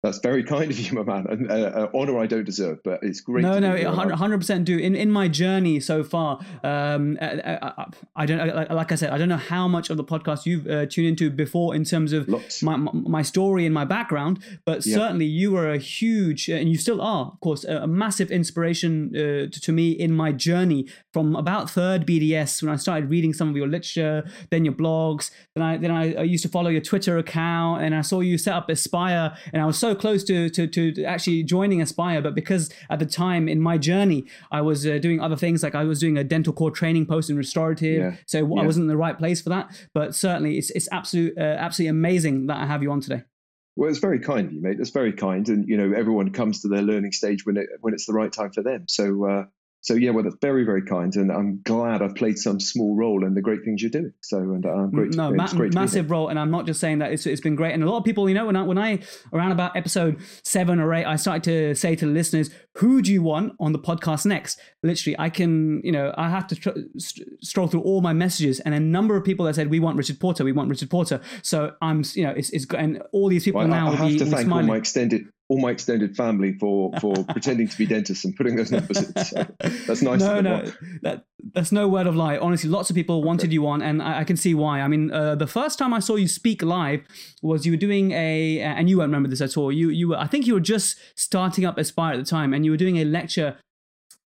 That's 0.03 0.19
very 0.19 0.45
kind 0.45 0.71
of 0.71 0.79
you, 0.79 0.93
my 0.93 1.03
man. 1.03 1.27
An 1.29 1.51
uh, 1.51 1.55
uh, 1.55 1.99
honor 1.99 2.19
I 2.19 2.27
don't 2.27 2.45
deserve, 2.45 2.83
but 2.85 3.01
it's 3.03 3.21
great. 3.21 3.43
No, 3.43 3.59
no, 3.59 3.75
hundred 4.15 4.39
percent 4.39 4.65
do. 4.65 4.79
In 4.79 4.95
in 4.95 5.11
my 5.11 5.27
journey 5.27 5.81
so 5.81 6.05
far, 6.05 6.39
um, 6.63 7.19
I, 7.21 7.25
uh, 7.25 7.73
I, 7.77 7.83
uh, 7.83 7.85
I, 8.15 8.27
don't 8.27 8.71
like 8.71 8.93
I 8.93 8.95
said, 8.95 9.11
I 9.11 9.19
don't 9.19 9.29
know 9.29 9.37
how 9.37 9.67
much 9.67 9.91
of 9.91 9.97
the 9.97 10.05
podcast 10.05 10.47
you've 10.47 10.67
uh, 10.67 10.87
tuned 10.87 11.09
into 11.09 11.31
before 11.31 11.75
in 11.75 11.85
terms 11.85 12.13
of 12.13 12.29
my, 12.63 12.77
my 12.77 13.23
story 13.23 13.65
and 13.65 13.75
my 13.75 13.85
background, 13.85 14.39
but 14.65 14.87
yeah. 14.87 14.95
certainly 14.95 15.25
you 15.25 15.51
were 15.51 15.73
a 15.73 15.79
huge, 15.79 16.49
and 16.49 16.69
you 16.69 16.77
still 16.77 17.01
are, 17.01 17.33
of 17.33 17.41
course, 17.41 17.65
a, 17.65 17.79
a 17.79 17.87
massive 17.87 18.31
inspiration 18.31 19.11
uh, 19.15 19.51
to, 19.51 19.61
to, 19.61 19.73
me 19.73 19.91
in 19.91 20.13
my 20.13 20.31
journey 20.31 20.87
from 21.13 21.35
about 21.35 21.69
third 21.69 22.07
BDS 22.07 22.63
when 22.63 22.73
I 22.73 22.77
started 22.77 23.11
reading 23.11 23.33
some 23.33 23.49
of 23.49 23.57
your 23.57 23.67
literature, 23.67 24.25
then 24.51 24.65
your 24.65 24.75
blogs, 24.75 25.31
then 25.55 25.65
I 25.65 25.77
then 25.79 25.91
I, 25.91 26.15
I 26.15 26.23
used 26.23 26.43
to 26.45 26.49
follow 26.49 26.71
your 26.71 26.81
Twitter 26.81 27.19
account, 27.19 27.83
and 27.83 27.95
I 27.95 28.03
saw 28.03 28.21
you 28.21 28.39
set 28.39 28.55
up 28.55 28.69
Aspire, 28.69 29.37
and 29.53 29.61
I 29.61 29.67
was 29.67 29.79
so 29.79 29.86
close 29.95 30.25
to, 30.25 30.49
to, 30.51 30.67
to 30.67 31.05
actually 31.05 31.43
joining 31.43 31.81
Aspire, 31.81 32.21
but 32.21 32.35
because 32.35 32.71
at 32.91 32.99
the 32.99 33.07
time 33.07 33.49
in 33.49 33.61
my 33.61 33.79
journey, 33.79 34.27
I 34.51 34.61
was 34.61 34.87
uh, 34.87 34.99
doing 34.99 35.21
other 35.21 35.37
things, 35.37 35.63
like 35.63 35.75
I 35.75 35.85
was 35.85 36.01
doing 36.01 36.17
a 36.17 36.25
dental 36.25 36.53
core 36.53 36.71
training 36.71 37.07
post 37.07 37.31
in 37.31 37.37
restorative, 37.37 37.99
yeah. 37.99 38.17
so 38.27 38.39
yeah. 38.39 38.63
I 38.63 38.65
wasn't 38.65 38.85
in 38.85 38.89
the 38.89 38.97
right 38.97 39.17
place 39.17 39.41
for 39.41 39.51
that. 39.51 39.71
But 39.95 40.15
certainly, 40.15 40.59
it's 40.59 40.71
it's 40.71 40.89
absolute, 40.93 41.37
uh, 41.39 41.41
absolutely 41.41 41.91
amazing 41.91 42.47
that 42.47 42.59
I 42.59 42.67
have 42.67 42.83
you 42.83 42.91
on 42.91 43.01
today. 43.01 43.23
Well, 43.77 43.91
it's 43.91 43.99
very 43.99 44.21
kind 44.21 44.47
of 44.47 44.53
you, 44.55 44.63
mate. 44.63 44.81
It's 44.81 44.91
very 44.91 45.13
kind, 45.13 45.47
and 45.49 45.69
you 45.69 45.77
know, 45.77 45.93
everyone 45.97 46.33
comes 46.33 46.63
to 46.63 46.69
their 46.69 46.83
learning 46.83 47.13
stage 47.13 47.45
when 47.45 47.57
it 47.59 47.69
when 47.81 47.93
it's 47.93 48.07
the 48.07 48.15
right 48.15 48.33
time 48.33 48.53
for 48.53 48.63
them. 48.63 48.87
So 48.89 49.25
uh, 49.25 49.45
so 49.87 49.95
yeah, 49.95 50.11
well, 50.11 50.25
that's 50.25 50.35
very, 50.43 50.65
very 50.65 50.83
kind, 50.83 51.15
and 51.15 51.31
I'm 51.31 51.63
glad 51.63 52.03
I've 52.03 52.17
played 52.17 52.39
some 52.39 52.59
small 52.59 52.97
role 52.97 53.25
in 53.25 53.35
the 53.35 53.41
great 53.41 53.61
things 53.65 53.81
you're 53.81 53.89
doing. 53.89 54.13
So, 54.21 54.39
and 54.39 54.67
I'm 54.67 54.87
uh, 54.87 54.87
great. 54.87 55.15
No, 55.15 55.31
ma- 55.31 55.47
great 55.47 55.75
massive 55.75 56.11
role, 56.11 56.27
and 56.27 56.41
I'm 56.41 56.51
not 56.51 56.67
just 56.67 56.81
saying 56.81 56.99
that. 56.99 57.13
It's, 57.13 57.25
it's 57.25 57.41
been 57.41 57.55
great, 57.55 57.73
and 57.73 57.85
a 57.85 57.89
lot 57.89 57.99
of 57.99 58.05
people, 58.05 58.29
you 58.29 58.35
know, 58.35 58.47
when 58.47 58.57
I 58.57 58.65
when 58.65 58.79
I 58.79 58.99
around 59.33 59.53
about 59.53 59.77
episode 59.77 60.19
seven 60.43 60.81
or 60.81 60.93
eight, 60.93 61.05
I 61.05 61.15
started 61.15 61.45
to 61.45 61.77
say 61.77 61.95
to 61.95 62.05
the 62.05 62.11
listeners, 62.11 62.51
"Who 62.79 63.01
do 63.01 63.13
you 63.13 63.23
want 63.23 63.53
on 63.61 63.71
the 63.71 63.79
podcast 63.79 64.27
next?" 64.27 64.59
Literally, 64.83 65.15
I 65.21 65.31
can, 65.31 65.81
you 65.85 65.93
know, 65.93 66.13
I 66.19 66.31
have 66.31 66.49
to 66.49 66.57
tr- 66.57 66.71
st- 66.99 67.45
stroll 67.45 67.69
through 67.69 67.83
all 67.83 68.01
my 68.01 68.13
messages, 68.13 68.59
and 68.59 68.75
a 68.75 68.81
number 68.81 69.17
of 69.17 69.23
people 69.23 69.47
that 69.47 69.55
said, 69.55 69.71
"We 69.71 69.79
want 69.79 69.99
Richard 69.99 70.19
Porter, 70.19 70.43
we 70.43 70.51
want 70.51 70.69
Richard 70.69 70.91
Porter." 70.91 71.21
So 71.43 71.75
I'm, 71.81 72.03
you 72.15 72.25
know, 72.25 72.33
it's 72.33 72.51
it's 72.51 72.67
and 72.77 73.01
all 73.13 73.29
these 73.29 73.45
people 73.45 73.61
well, 73.61 73.69
now 73.69 73.91
I, 73.91 73.93
I 73.93 73.95
have 73.95 74.09
be, 74.09 74.19
to 74.19 74.27
thank 74.27 74.51
all 74.51 74.63
my 74.65 74.79
extended 74.79 75.29
all 75.49 75.61
my 75.61 75.71
extended 75.71 76.17
family 76.17 76.53
for 76.53 76.91
for 77.01 77.15
pretending 77.31 77.69
to 77.69 77.79
be 77.79 77.87
dentists 77.87 78.25
and 78.25 78.35
putting 78.37 78.57
those 78.57 78.73
numbers 78.73 79.03
in. 79.03 79.25
So 79.25 79.47
that's 79.87 80.03
nice. 80.03 80.21
No, 80.21 80.41
no, 80.41 80.73
that 81.03 81.25
that's 81.55 81.73
no 81.73 81.89
word 81.89 82.07
of 82.07 82.17
lie. 82.17 82.37
Honestly, 82.37 82.69
lots 82.69 82.91
of 82.91 82.97
people 82.97 83.23
wanted 83.23 83.53
you 83.53 83.67
on, 83.67 83.83
and 83.83 84.03
I, 84.03 84.21
I 84.21 84.25
can 84.25 84.37
see 84.37 84.55
why. 84.55 84.81
I 84.81 84.89
mean, 84.89 85.13
uh, 85.13 85.35
the 85.35 85.47
first 85.47 85.79
time 85.79 85.95
I 85.95 86.01
saw 86.01 86.17
you 86.17 86.29
speak 86.29 86.63
live 86.63 87.03
was 87.43 87.65
you 87.65 87.73
were 87.73 87.79
doing 87.79 88.13
a, 88.13 88.61
and 88.61 88.91
you 88.91 88.99
won't 88.99 89.09
remember 89.09 89.29
this 89.29 89.41
at 89.41 89.57
all. 89.57 89.71
You 89.71 89.91
you 89.91 90.09
were, 90.09 90.19
I 90.19 90.27
think 90.27 90.47
you 90.47 90.55
were 90.55 90.61
just 90.61 90.99
starting 91.15 91.65
up 91.65 91.79
Aspire 91.79 92.15
at 92.15 92.19
the 92.19 92.25
time, 92.25 92.53
and 92.53 92.65
you 92.65 92.71
were 92.71 92.77
doing 92.77 92.99
a 92.99 93.05
lecture 93.05 93.57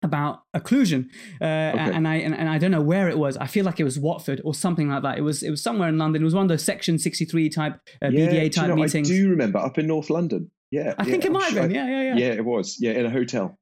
about 0.02 0.43
occlusion 0.56 1.11
uh, 1.43 1.44
okay. 1.44 1.93
and 1.93 2.08
I 2.08 2.17
and, 2.17 2.34
and, 2.34 2.49
I 2.49 2.56
don't 2.56 2.70
know 2.70 2.81
where 2.81 3.11
it 3.11 3.19
was 3.19 3.37
I 3.37 3.46
feel 3.46 3.67
like 3.67 3.81
it 3.81 3.84
was 3.84 3.99
Watford 3.99 4.40
or 4.44 4.55
something 4.55 4.88
like 4.88 5.02
that 5.02 5.19
it 5.19 5.20
was 5.20 5.43
it 5.43 5.50
was 5.50 5.62
somewhere 5.62 5.90
in 5.90 5.99
London 5.99 6.22
it 6.22 6.25
was 6.25 6.34
one 6.34 6.44
of 6.44 6.49
those 6.49 6.64
section 6.64 6.99
63 6.99 7.50
type 7.50 7.75
uh, 8.02 8.08
yeah, 8.08 8.28
BDA 8.28 8.52
type 8.52 8.62
you 8.62 8.69
know, 8.69 8.76
meetings 8.76 9.11
I 9.11 9.14
do 9.14 9.28
remember 9.28 9.58
up 9.58 9.76
in 9.76 9.87
North 9.87 10.08
London 10.08 10.50
yeah, 10.70 10.94
I 10.99 11.05
yeah, 11.05 11.11
think 11.11 11.25
it 11.25 11.32
might 11.32 11.44
have 11.44 11.55
been. 11.55 11.70
Yeah, 11.70 11.87
yeah, 11.87 12.02
yeah. 12.02 12.14
Yeah, 12.17 12.32
it 12.34 12.44
was. 12.44 12.76
Yeah, 12.81 12.93
in 12.93 13.06
a 13.06 13.11
hotel. 13.11 13.58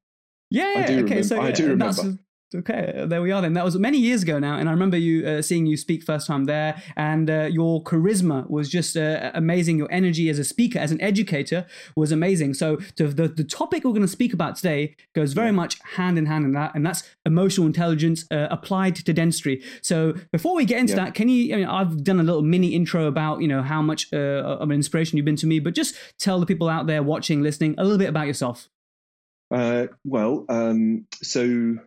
Yeah, 0.50 0.72
yeah. 0.72 0.78
I 0.80 0.86
do 0.86 0.92
okay, 0.92 1.02
remember. 1.02 1.22
so 1.24 1.40
I 1.40 1.50
do 1.50 1.68
remember. 1.68 2.18
Okay, 2.54 3.04
there 3.06 3.20
we 3.20 3.30
are 3.30 3.42
then. 3.42 3.52
That 3.52 3.64
was 3.64 3.76
many 3.76 3.98
years 3.98 4.22
ago 4.22 4.38
now, 4.38 4.56
and 4.56 4.70
I 4.70 4.72
remember 4.72 4.96
you 4.96 5.26
uh, 5.26 5.42
seeing 5.42 5.66
you 5.66 5.76
speak 5.76 6.02
first 6.02 6.26
time 6.26 6.46
there, 6.46 6.82
and 6.96 7.28
uh, 7.28 7.42
your 7.42 7.82
charisma 7.82 8.48
was 8.48 8.70
just 8.70 8.96
uh, 8.96 9.30
amazing. 9.34 9.76
Your 9.76 9.92
energy 9.92 10.30
as 10.30 10.38
a 10.38 10.44
speaker, 10.44 10.78
as 10.78 10.90
an 10.90 10.98
educator, 11.02 11.66
was 11.94 12.10
amazing. 12.10 12.54
So, 12.54 12.76
to 12.96 13.08
the 13.08 13.28
the 13.28 13.44
topic 13.44 13.84
we're 13.84 13.90
going 13.90 14.00
to 14.00 14.08
speak 14.08 14.32
about 14.32 14.56
today 14.56 14.96
goes 15.14 15.34
very 15.34 15.52
much 15.52 15.78
hand 15.96 16.16
in 16.16 16.24
hand 16.24 16.46
in 16.46 16.52
that, 16.52 16.74
and 16.74 16.86
that's 16.86 17.02
emotional 17.26 17.66
intelligence 17.66 18.24
uh, 18.30 18.48
applied 18.50 18.96
to 18.96 19.12
dentistry. 19.12 19.62
So, 19.82 20.14
before 20.32 20.54
we 20.54 20.64
get 20.64 20.80
into 20.80 20.94
yeah. 20.94 21.04
that, 21.04 21.14
can 21.14 21.28
you? 21.28 21.54
I 21.54 21.58
mean, 21.58 21.66
I've 21.66 22.02
done 22.02 22.18
a 22.18 22.22
little 22.22 22.42
mini 22.42 22.68
intro 22.68 23.08
about 23.08 23.42
you 23.42 23.48
know 23.48 23.60
how 23.60 23.82
much 23.82 24.10
uh, 24.10 24.16
of 24.16 24.70
an 24.70 24.72
inspiration 24.72 25.18
you've 25.18 25.26
been 25.26 25.36
to 25.36 25.46
me, 25.46 25.58
but 25.58 25.74
just 25.74 25.96
tell 26.18 26.40
the 26.40 26.46
people 26.46 26.70
out 26.70 26.86
there 26.86 27.02
watching, 27.02 27.42
listening, 27.42 27.74
a 27.76 27.82
little 27.82 27.98
bit 27.98 28.08
about 28.08 28.26
yourself. 28.26 28.70
Uh, 29.50 29.88
well, 30.04 30.46
um, 30.48 31.06
so 31.22 31.78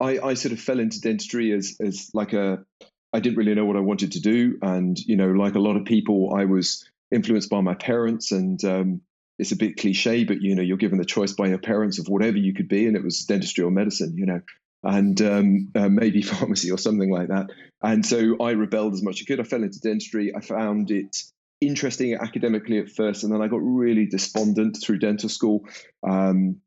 I, 0.00 0.18
I 0.18 0.34
sort 0.34 0.52
of 0.52 0.60
fell 0.60 0.78
into 0.78 1.00
dentistry 1.00 1.52
as 1.52 1.76
as 1.80 2.10
like 2.14 2.32
a 2.32 2.64
I 3.12 3.20
didn't 3.20 3.38
really 3.38 3.54
know 3.54 3.64
what 3.64 3.76
I 3.76 3.80
wanted 3.80 4.12
to 4.12 4.20
do, 4.20 4.58
and 4.60 4.98
you 4.98 5.16
know, 5.16 5.30
like 5.30 5.54
a 5.54 5.60
lot 5.60 5.76
of 5.76 5.86
people, 5.86 6.34
I 6.34 6.44
was 6.44 6.86
influenced 7.10 7.48
by 7.48 7.60
my 7.60 7.74
parents, 7.74 8.32
and 8.32 8.62
um, 8.64 9.00
it's 9.38 9.52
a 9.52 9.56
bit 9.56 9.78
cliche, 9.78 10.24
but 10.24 10.42
you 10.42 10.54
know, 10.54 10.62
you're 10.62 10.76
given 10.76 10.98
the 10.98 11.04
choice 11.04 11.32
by 11.32 11.46
your 11.46 11.58
parents 11.58 11.98
of 11.98 12.08
whatever 12.08 12.36
you 12.36 12.52
could 12.52 12.68
be, 12.68 12.86
and 12.86 12.96
it 12.96 13.04
was 13.04 13.24
dentistry 13.24 13.64
or 13.64 13.70
medicine, 13.70 14.16
you 14.16 14.26
know, 14.26 14.40
and 14.82 15.20
um, 15.22 15.68
uh, 15.74 15.88
maybe 15.88 16.22
pharmacy 16.34 16.70
or 16.70 16.78
something 16.78 17.10
like 17.10 17.28
that. 17.28 17.46
And 17.82 18.04
so 18.04 18.36
I 18.40 18.50
rebelled 18.50 18.92
as 18.92 19.02
much 19.02 19.20
as 19.20 19.26
I 19.26 19.28
could. 19.28 19.40
I 19.40 19.44
fell 19.44 19.62
into 19.62 19.80
dentistry. 19.80 20.34
I 20.34 20.40
found 20.40 20.90
it 20.90 21.16
interesting 21.60 22.14
academically 22.14 22.78
at 22.78 22.90
first, 22.90 23.24
and 23.24 23.32
then 23.32 23.40
I 23.40 23.48
got 23.48 23.60
really 23.62 24.06
despondent 24.06 24.78
through 24.82 24.98
dental 24.98 25.30
school. 25.30 25.66
Um, 26.06 26.60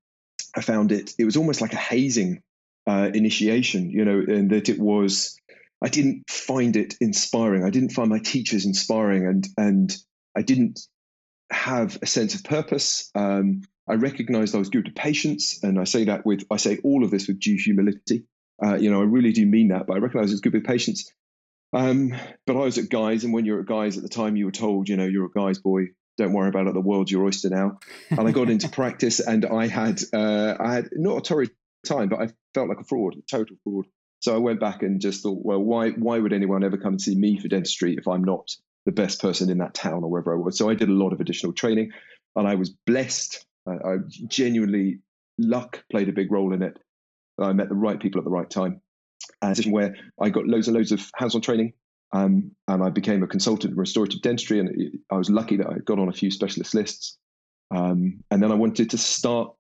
I 0.55 0.61
found 0.61 0.91
it; 0.91 1.13
it 1.19 1.25
was 1.25 1.37
almost 1.37 1.61
like 1.61 1.73
a 1.73 1.77
hazing 1.77 2.41
uh, 2.87 3.09
initiation, 3.13 3.89
you 3.89 4.05
know, 4.05 4.23
and 4.27 4.49
that 4.51 4.69
it 4.69 4.79
was, 4.79 5.39
I 5.81 5.89
didn't 5.89 6.29
find 6.29 6.75
it 6.75 6.95
inspiring. 6.99 7.63
I 7.63 7.69
didn't 7.69 7.91
find 7.91 8.09
my 8.09 8.19
teachers 8.19 8.65
inspiring, 8.65 9.25
and 9.25 9.47
and 9.57 9.95
I 10.35 10.41
didn't 10.41 10.79
have 11.51 11.97
a 12.01 12.05
sense 12.05 12.35
of 12.35 12.43
purpose. 12.43 13.09
Um, 13.15 13.61
I 13.89 13.95
recognized 13.95 14.55
I 14.55 14.59
was 14.59 14.69
good 14.69 14.85
to 14.85 14.91
patients, 14.91 15.63
and 15.63 15.79
I 15.79 15.85
say 15.85 16.05
that 16.05 16.25
with 16.25 16.43
I 16.49 16.57
say 16.57 16.79
all 16.83 17.03
of 17.03 17.11
this 17.11 17.27
with 17.27 17.39
due 17.39 17.57
humility. 17.57 18.25
Uh, 18.63 18.75
you 18.75 18.91
know, 18.91 19.01
I 19.01 19.05
really 19.05 19.33
do 19.33 19.45
mean 19.45 19.69
that, 19.69 19.87
but 19.87 19.95
I 19.95 19.99
recognize 19.99 20.29
I 20.29 20.33
was 20.33 20.41
good 20.41 20.53
with 20.53 20.65
patients. 20.65 21.11
Um, 21.73 22.13
but 22.45 22.55
I 22.55 22.59
was 22.59 22.77
at 22.77 22.89
Guy's, 22.89 23.23
and 23.23 23.33
when 23.33 23.45
you're 23.45 23.61
at 23.61 23.65
Guy's 23.65 23.97
at 23.97 24.03
the 24.03 24.09
time, 24.09 24.35
you 24.35 24.45
were 24.45 24.51
told, 24.51 24.87
you 24.87 24.97
know, 24.97 25.05
you're 25.05 25.25
a 25.25 25.29
Guy's 25.29 25.57
boy, 25.57 25.87
don't 26.17 26.33
worry 26.33 26.49
about 26.49 26.67
it. 26.67 26.73
The 26.73 26.81
world's 26.81 27.11
your 27.11 27.25
oyster 27.25 27.49
now. 27.49 27.79
And 28.09 28.27
I 28.27 28.31
got 28.31 28.49
into 28.49 28.69
practice, 28.69 29.19
and 29.19 29.45
I 29.45 29.67
had 29.67 30.01
uh, 30.13 30.55
I 30.59 30.73
had 30.75 30.89
not 30.93 31.17
a 31.17 31.21
torrid 31.21 31.51
time, 31.85 32.09
but 32.09 32.21
I 32.21 32.29
felt 32.53 32.69
like 32.69 32.79
a 32.79 32.83
fraud, 32.83 33.15
a 33.15 33.21
total 33.29 33.55
fraud. 33.63 33.85
So 34.19 34.35
I 34.35 34.37
went 34.37 34.59
back 34.59 34.83
and 34.83 35.01
just 35.01 35.23
thought, 35.23 35.43
well, 35.43 35.59
why 35.59 35.91
why 35.91 36.19
would 36.19 36.33
anyone 36.33 36.63
ever 36.63 36.77
come 36.77 36.93
and 36.93 37.01
see 37.01 37.15
me 37.15 37.39
for 37.39 37.47
dentistry 37.47 37.95
if 37.97 38.07
I'm 38.07 38.23
not 38.23 38.51
the 38.85 38.91
best 38.91 39.21
person 39.21 39.49
in 39.49 39.59
that 39.59 39.73
town 39.73 40.03
or 40.03 40.09
wherever 40.09 40.33
I 40.33 40.37
was? 40.37 40.57
So 40.57 40.69
I 40.69 40.75
did 40.75 40.89
a 40.89 40.93
lot 40.93 41.13
of 41.13 41.21
additional 41.21 41.53
training, 41.53 41.91
and 42.35 42.47
I 42.47 42.55
was 42.55 42.69
blessed. 42.69 43.45
I, 43.67 43.71
I 43.71 43.95
genuinely 44.27 44.99
luck 45.37 45.83
played 45.91 46.09
a 46.09 46.13
big 46.13 46.31
role 46.31 46.53
in 46.53 46.61
it. 46.61 46.77
I 47.39 47.53
met 47.53 47.69
the 47.69 47.75
right 47.75 47.99
people 47.99 48.19
at 48.19 48.25
the 48.25 48.31
right 48.31 48.49
time. 48.49 48.81
And 49.41 49.57
where 49.65 49.95
I 50.19 50.29
got 50.29 50.47
loads 50.47 50.67
and 50.67 50.75
loads 50.75 50.91
of 50.91 51.09
hands-on 51.15 51.41
training, 51.41 51.73
um, 52.13 52.51
and 52.67 52.83
I 52.83 52.89
became 52.89 53.23
a 53.23 53.27
consultant 53.27 53.73
in 53.73 53.79
restorative 53.79 54.21
dentistry, 54.21 54.59
and 54.59 54.99
I 55.11 55.15
was 55.15 55.29
lucky 55.29 55.57
that 55.57 55.67
I 55.67 55.77
got 55.85 55.99
on 55.99 56.09
a 56.09 56.13
few 56.13 56.31
specialist 56.31 56.75
lists. 56.75 57.17
Um, 57.73 58.21
and 58.29 58.43
then 58.43 58.51
I 58.51 58.55
wanted 58.55 58.89
to 58.91 58.97
start 58.97 59.55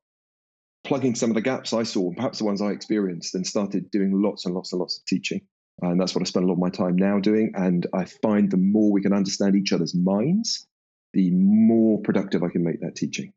plugging 0.91 1.15
some 1.15 1.31
of 1.31 1.35
the 1.35 1.41
gaps 1.41 1.71
I 1.71 1.83
saw, 1.83 2.07
and 2.07 2.17
perhaps 2.17 2.39
the 2.39 2.43
ones 2.43 2.61
I 2.61 2.71
experienced, 2.71 3.33
and 3.33 3.47
started 3.47 3.89
doing 3.91 4.11
lots 4.11 4.45
and 4.45 4.53
lots 4.53 4.73
and 4.73 4.81
lots 4.81 4.97
of 4.97 5.05
teaching. 5.05 5.39
And 5.81 5.97
that's 5.97 6.13
what 6.13 6.21
I 6.21 6.25
spend 6.25 6.43
a 6.43 6.47
lot 6.49 6.55
of 6.55 6.59
my 6.59 6.69
time 6.69 6.97
now 6.97 7.17
doing. 7.17 7.53
And 7.55 7.87
I 7.93 8.03
find 8.03 8.51
the 8.51 8.57
more 8.57 8.91
we 8.91 9.01
can 9.01 9.13
understand 9.13 9.55
each 9.55 9.71
other's 9.71 9.95
minds, 9.95 10.67
the 11.13 11.31
more 11.31 12.01
productive 12.01 12.43
I 12.43 12.49
can 12.49 12.65
make 12.65 12.81
that 12.81 12.97
teaching. 12.97 13.31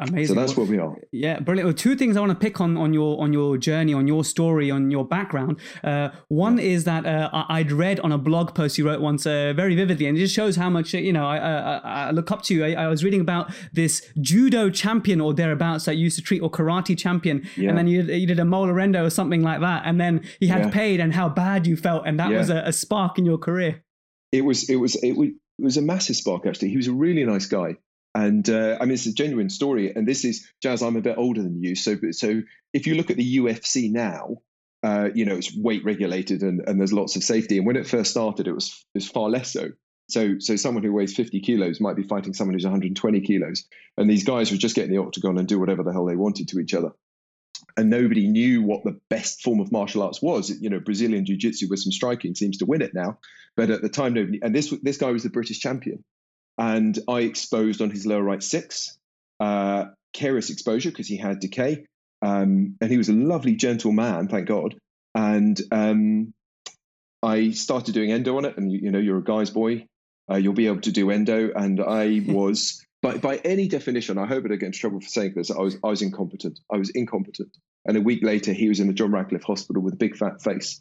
Amazing. 0.00 0.34
So 0.34 0.40
that's 0.40 0.56
where 0.56 0.66
we 0.66 0.78
are. 0.78 0.96
Yeah, 1.12 1.40
brilliant. 1.40 1.66
Well, 1.66 1.74
two 1.74 1.96
things 1.96 2.16
I 2.16 2.20
want 2.20 2.32
to 2.32 2.38
pick 2.38 2.60
on 2.60 2.76
on 2.76 2.92
your 2.92 3.20
on 3.22 3.32
your 3.32 3.56
journey, 3.58 3.92
on 3.94 4.06
your 4.06 4.24
story, 4.24 4.70
on 4.70 4.90
your 4.90 5.06
background. 5.06 5.58
Uh, 5.82 6.10
one 6.28 6.58
is 6.58 6.84
that 6.84 7.06
uh, 7.06 7.44
I'd 7.48 7.72
read 7.72 8.00
on 8.00 8.12
a 8.12 8.18
blog 8.18 8.54
post 8.54 8.78
you 8.78 8.86
wrote 8.86 9.00
once 9.00 9.26
uh, 9.26 9.52
very 9.54 9.74
vividly, 9.74 10.06
and 10.06 10.16
it 10.16 10.20
just 10.20 10.34
shows 10.34 10.56
how 10.56 10.70
much 10.70 10.94
you 10.94 11.12
know 11.12 11.26
I, 11.26 11.36
I, 11.36 11.76
I 12.08 12.10
look 12.10 12.30
up 12.30 12.42
to 12.44 12.54
you. 12.54 12.64
I, 12.64 12.84
I, 12.84 12.88
was 12.88 13.04
reading 13.04 13.20
about 13.20 13.52
this 13.72 14.06
judo 14.20 14.70
champion 14.70 15.20
or 15.20 15.34
thereabouts 15.34 15.84
that 15.84 15.96
used 15.96 16.16
to 16.16 16.22
treat 16.22 16.40
or 16.40 16.50
karate 16.50 16.96
champion, 16.96 17.46
yeah. 17.56 17.68
and 17.68 17.78
then 17.78 17.86
you, 17.86 18.02
you 18.02 18.26
did 18.26 18.38
a 18.38 18.44
molar 18.44 18.78
endo 18.80 19.04
or 19.04 19.10
something 19.10 19.42
like 19.42 19.60
that, 19.60 19.82
and 19.84 20.00
then 20.00 20.24
he 20.40 20.46
had 20.46 20.66
yeah. 20.66 20.70
paid 20.70 21.00
and 21.00 21.14
how 21.14 21.28
bad 21.28 21.66
you 21.66 21.76
felt, 21.76 22.06
and 22.06 22.18
that 22.18 22.30
yeah. 22.30 22.38
was 22.38 22.50
a, 22.50 22.62
a 22.66 22.72
spark 22.72 23.18
in 23.18 23.24
your 23.24 23.38
career. 23.38 23.82
It 24.32 24.44
was 24.44 24.68
it 24.68 24.76
was 24.76 24.96
it 24.96 25.12
was 25.12 25.28
it 25.28 25.64
was 25.64 25.76
a 25.76 25.82
massive 25.82 26.16
spark 26.16 26.46
actually. 26.46 26.70
He 26.70 26.76
was 26.76 26.88
a 26.88 26.92
really 26.92 27.24
nice 27.24 27.46
guy. 27.46 27.76
And 28.14 28.48
uh, 28.48 28.78
I 28.80 28.84
mean, 28.84 28.94
it's 28.94 29.06
a 29.06 29.12
genuine 29.12 29.50
story. 29.50 29.92
And 29.94 30.06
this 30.06 30.24
is 30.24 30.48
Jaz. 30.64 30.86
I'm 30.86 30.96
a 30.96 31.00
bit 31.00 31.18
older 31.18 31.42
than 31.42 31.62
you, 31.62 31.74
so 31.74 31.96
so 32.12 32.42
if 32.72 32.86
you 32.86 32.94
look 32.94 33.10
at 33.10 33.16
the 33.16 33.38
UFC 33.38 33.90
now, 33.90 34.36
uh, 34.84 35.08
you 35.14 35.24
know 35.24 35.36
it's 35.36 35.56
weight 35.56 35.84
regulated 35.84 36.42
and, 36.42 36.62
and 36.66 36.78
there's 36.78 36.92
lots 36.92 37.16
of 37.16 37.24
safety. 37.24 37.58
And 37.58 37.66
when 37.66 37.76
it 37.76 37.88
first 37.88 38.12
started, 38.12 38.46
it 38.46 38.54
was 38.54 38.68
it 38.94 38.98
was 38.98 39.08
far 39.08 39.28
less 39.28 39.52
so. 39.52 39.70
So 40.08 40.38
so 40.38 40.54
someone 40.54 40.84
who 40.84 40.92
weighs 40.92 41.14
50 41.16 41.40
kilos 41.40 41.80
might 41.80 41.96
be 41.96 42.04
fighting 42.04 42.34
someone 42.34 42.54
who's 42.54 42.64
120 42.64 43.20
kilos, 43.22 43.64
and 43.96 44.08
these 44.08 44.24
guys 44.24 44.52
were 44.52 44.58
just 44.58 44.76
getting 44.76 44.92
the 44.92 45.02
octagon 45.02 45.38
and 45.38 45.48
do 45.48 45.58
whatever 45.58 45.82
the 45.82 45.92
hell 45.92 46.06
they 46.06 46.16
wanted 46.16 46.48
to 46.48 46.60
each 46.60 46.74
other. 46.74 46.90
And 47.76 47.90
nobody 47.90 48.28
knew 48.28 48.62
what 48.62 48.84
the 48.84 49.00
best 49.10 49.42
form 49.42 49.58
of 49.58 49.72
martial 49.72 50.02
arts 50.02 50.22
was. 50.22 50.50
You 50.60 50.70
know, 50.70 50.78
Brazilian 50.78 51.26
jiu-jitsu 51.26 51.66
with 51.68 51.80
some 51.80 51.90
striking 51.90 52.36
seems 52.36 52.58
to 52.58 52.66
win 52.66 52.82
it 52.82 52.94
now, 52.94 53.18
but 53.56 53.70
at 53.70 53.82
the 53.82 53.88
time 53.88 54.14
nobody. 54.14 54.38
And 54.40 54.54
this 54.54 54.72
this 54.82 54.98
guy 54.98 55.10
was 55.10 55.24
the 55.24 55.30
British 55.30 55.58
champion 55.58 56.04
and 56.58 56.98
I 57.08 57.20
exposed 57.20 57.80
on 57.80 57.90
his 57.90 58.06
lower 58.06 58.22
right 58.22 58.42
six, 58.42 58.96
uh, 59.40 59.86
carious 60.12 60.50
exposure 60.50 60.90
because 60.90 61.08
he 61.08 61.16
had 61.16 61.40
decay. 61.40 61.86
Um, 62.22 62.76
and 62.80 62.90
he 62.90 62.96
was 62.96 63.08
a 63.08 63.12
lovely, 63.12 63.56
gentle 63.56 63.92
man, 63.92 64.28
thank 64.28 64.48
God. 64.48 64.76
And 65.14 65.60
um, 65.70 66.32
I 67.22 67.50
started 67.50 67.94
doing 67.94 68.12
endo 68.12 68.36
on 68.36 68.44
it. 68.44 68.56
And 68.56 68.72
you, 68.72 68.80
you 68.84 68.90
know, 68.90 68.98
you're 68.98 69.18
a 69.18 69.24
guy's 69.24 69.50
boy, 69.50 69.86
uh, 70.30 70.36
you'll 70.36 70.54
be 70.54 70.66
able 70.66 70.80
to 70.82 70.92
do 70.92 71.10
endo. 71.10 71.50
And 71.54 71.80
I 71.80 72.22
was, 72.26 72.84
by, 73.02 73.18
by 73.18 73.36
any 73.38 73.68
definition, 73.68 74.18
I 74.18 74.26
hope 74.26 74.44
I 74.44 74.48
don't 74.48 74.58
get 74.58 74.66
into 74.66 74.78
trouble 74.78 75.00
for 75.00 75.08
saying 75.08 75.34
this, 75.34 75.50
I 75.50 75.60
was, 75.60 75.76
I 75.84 75.88
was 75.88 76.02
incompetent. 76.02 76.60
I 76.72 76.78
was 76.78 76.90
incompetent. 76.90 77.56
And 77.84 77.96
a 77.96 78.00
week 78.00 78.24
later, 78.24 78.52
he 78.52 78.68
was 78.68 78.80
in 78.80 78.86
the 78.86 78.94
John 78.94 79.12
Radcliffe 79.12 79.44
Hospital 79.44 79.82
with 79.82 79.94
a 79.94 79.98
big 79.98 80.16
fat 80.16 80.40
face. 80.42 80.80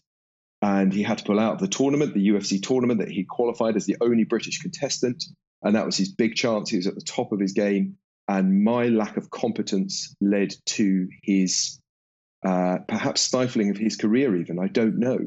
And 0.62 0.94
he 0.94 1.04
had 1.04 1.18
to 1.18 1.26
pull 1.26 1.42
out 1.42 1.56
of 1.56 1.60
the 1.60 1.68
tournament, 1.68 2.14
the 2.14 2.30
UFC 2.30 2.62
tournament 2.64 3.02
that 3.02 3.12
he 3.12 3.26
qualified 3.26 3.76
as 3.76 3.86
the 3.86 3.98
only 4.00 4.24
British 4.24 4.60
contestant 4.60 5.26
and 5.64 5.76
that 5.76 5.86
was 5.86 5.98
his 5.98 6.12
big 6.12 6.36
chance. 6.36 6.70
He 6.70 6.78
was 6.78 6.88
at 6.88 6.96
the 6.96 7.02
top 7.02 7.32
of 7.32 7.40
his 7.40 7.54
game, 7.54 7.98
and 8.28 8.64
my 8.64 8.88
lack 8.88 9.18
of 9.18 9.30
competence 9.30 10.16
led 10.22 10.54
to 10.66 11.08
his 11.24 11.80
uh, 12.46 12.80
perhaps 12.88 13.22
stifling 13.22 13.70
of 13.70 13.78
his 13.78 13.96
career. 13.96 14.36
Even 14.36 14.60
I 14.60 14.68
don't 14.68 15.00
know, 15.00 15.20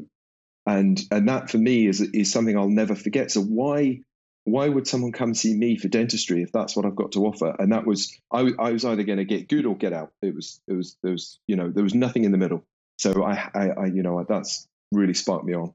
and 0.65 0.99
and 1.11 1.29
that 1.29 1.49
for 1.49 1.57
me 1.57 1.87
is 1.87 2.01
is 2.01 2.31
something 2.31 2.57
I'll 2.57 2.69
never 2.69 2.95
forget. 2.95 3.31
So 3.31 3.41
why 3.41 4.01
why 4.47 4.69
would 4.69 4.87
someone 4.87 5.11
come 5.11 5.33
see 5.33 5.53
me 5.53 5.77
for 5.77 5.89
dentistry 5.89 6.41
if 6.41 6.53
that's 6.53 6.73
what 6.73 6.85
I've 6.85 6.95
got 6.95 7.11
to 7.13 7.25
offer? 7.25 7.53
And 7.59 7.73
that 7.73 7.85
was 7.85 8.17
I, 8.31 8.49
I 8.57 8.71
was 8.71 8.85
either 8.85 9.03
going 9.03 9.17
to 9.17 9.25
get 9.25 9.49
good 9.49 9.65
or 9.65 9.75
get 9.75 9.91
out. 9.91 10.11
It 10.21 10.33
was 10.33 10.61
it 10.67 10.73
was 10.73 10.97
there 11.03 11.11
was 11.11 11.39
you 11.47 11.57
know 11.57 11.69
there 11.69 11.83
was 11.83 11.93
nothing 11.93 12.23
in 12.23 12.31
the 12.31 12.37
middle. 12.37 12.63
So 12.97 13.23
I, 13.23 13.49
I, 13.53 13.69
I 13.69 13.85
you 13.87 14.03
know 14.03 14.25
that's 14.27 14.65
really 14.91 15.13
sparked 15.13 15.45
me 15.45 15.53
on. 15.53 15.73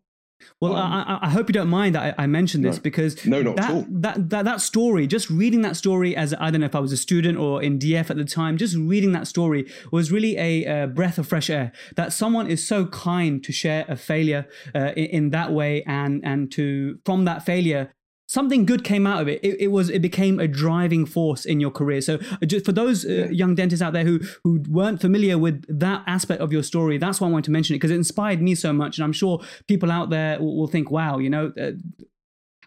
Well, 0.60 0.76
um, 0.76 0.92
I, 0.92 1.18
I, 1.22 1.30
hope 1.30 1.48
you 1.48 1.52
don't 1.52 1.68
mind 1.68 1.94
that 1.94 2.14
I, 2.18 2.24
I 2.24 2.26
mentioned 2.26 2.64
this 2.64 2.76
no, 2.76 2.82
because 2.82 3.26
no, 3.26 3.42
not 3.42 3.56
that, 3.56 3.70
at 3.70 3.74
all. 3.74 3.86
That, 3.88 4.30
that 4.30 4.44
that 4.44 4.60
story, 4.60 5.06
just 5.06 5.28
reading 5.30 5.62
that 5.62 5.76
story 5.76 6.14
as 6.16 6.34
I 6.38 6.50
don't 6.50 6.60
know 6.60 6.66
if 6.66 6.74
I 6.74 6.80
was 6.80 6.92
a 6.92 6.96
student 6.96 7.38
or 7.38 7.62
in 7.62 7.78
DF 7.78 8.10
at 8.10 8.16
the 8.16 8.24
time, 8.24 8.56
just 8.56 8.76
reading 8.76 9.12
that 9.12 9.26
story 9.26 9.70
was 9.90 10.12
really 10.12 10.36
a, 10.36 10.84
a 10.84 10.86
breath 10.86 11.18
of 11.18 11.26
fresh 11.26 11.50
air. 11.50 11.72
That 11.96 12.12
someone 12.12 12.46
is 12.46 12.66
so 12.66 12.86
kind 12.86 13.42
to 13.44 13.52
share 13.52 13.84
a 13.88 13.96
failure 13.96 14.46
uh, 14.74 14.92
in, 14.96 15.06
in 15.06 15.30
that 15.30 15.52
way, 15.52 15.82
and 15.84 16.24
and 16.24 16.50
to 16.52 16.98
from 17.04 17.24
that 17.24 17.44
failure 17.44 17.92
something 18.32 18.64
good 18.64 18.82
came 18.82 19.06
out 19.06 19.20
of 19.20 19.28
it. 19.28 19.44
it. 19.44 19.60
It, 19.60 19.68
was 19.68 19.90
it 19.90 20.00
became 20.00 20.40
a 20.40 20.48
driving 20.48 21.04
force 21.04 21.44
in 21.44 21.60
your 21.60 21.70
career. 21.70 22.00
So 22.00 22.14
uh, 22.14 22.46
just 22.46 22.64
for 22.64 22.72
those 22.72 23.04
uh, 23.04 23.28
young 23.30 23.54
dentists 23.54 23.82
out 23.82 23.92
there 23.92 24.04
who 24.04 24.20
who 24.42 24.62
weren't 24.68 25.00
familiar 25.00 25.36
with 25.36 25.64
that 25.68 26.02
aspect 26.06 26.40
of 26.40 26.52
your 26.52 26.62
story, 26.62 26.96
that's 26.98 27.20
why 27.20 27.28
I 27.28 27.30
wanted 27.30 27.44
to 27.44 27.50
mention 27.50 27.74
it 27.74 27.78
because 27.78 27.90
it 27.90 27.96
inspired 27.96 28.40
me 28.40 28.54
so 28.54 28.72
much, 28.72 28.96
and 28.96 29.04
I'm 29.04 29.12
sure 29.12 29.42
people 29.68 29.90
out 29.90 30.10
there 30.10 30.40
will, 30.40 30.56
will 30.56 30.66
think, 30.66 30.90
"Wow, 30.90 31.18
you 31.18 31.30
know, 31.30 31.52
uh, 31.60 31.72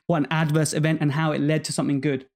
what 0.08 0.18
an 0.18 0.28
adverse 0.30 0.74
event 0.74 1.00
and 1.02 1.12
how 1.12 1.32
it 1.32 1.42
led 1.42 1.64
to 1.66 1.74
something 1.74 2.00
good." 2.00 2.28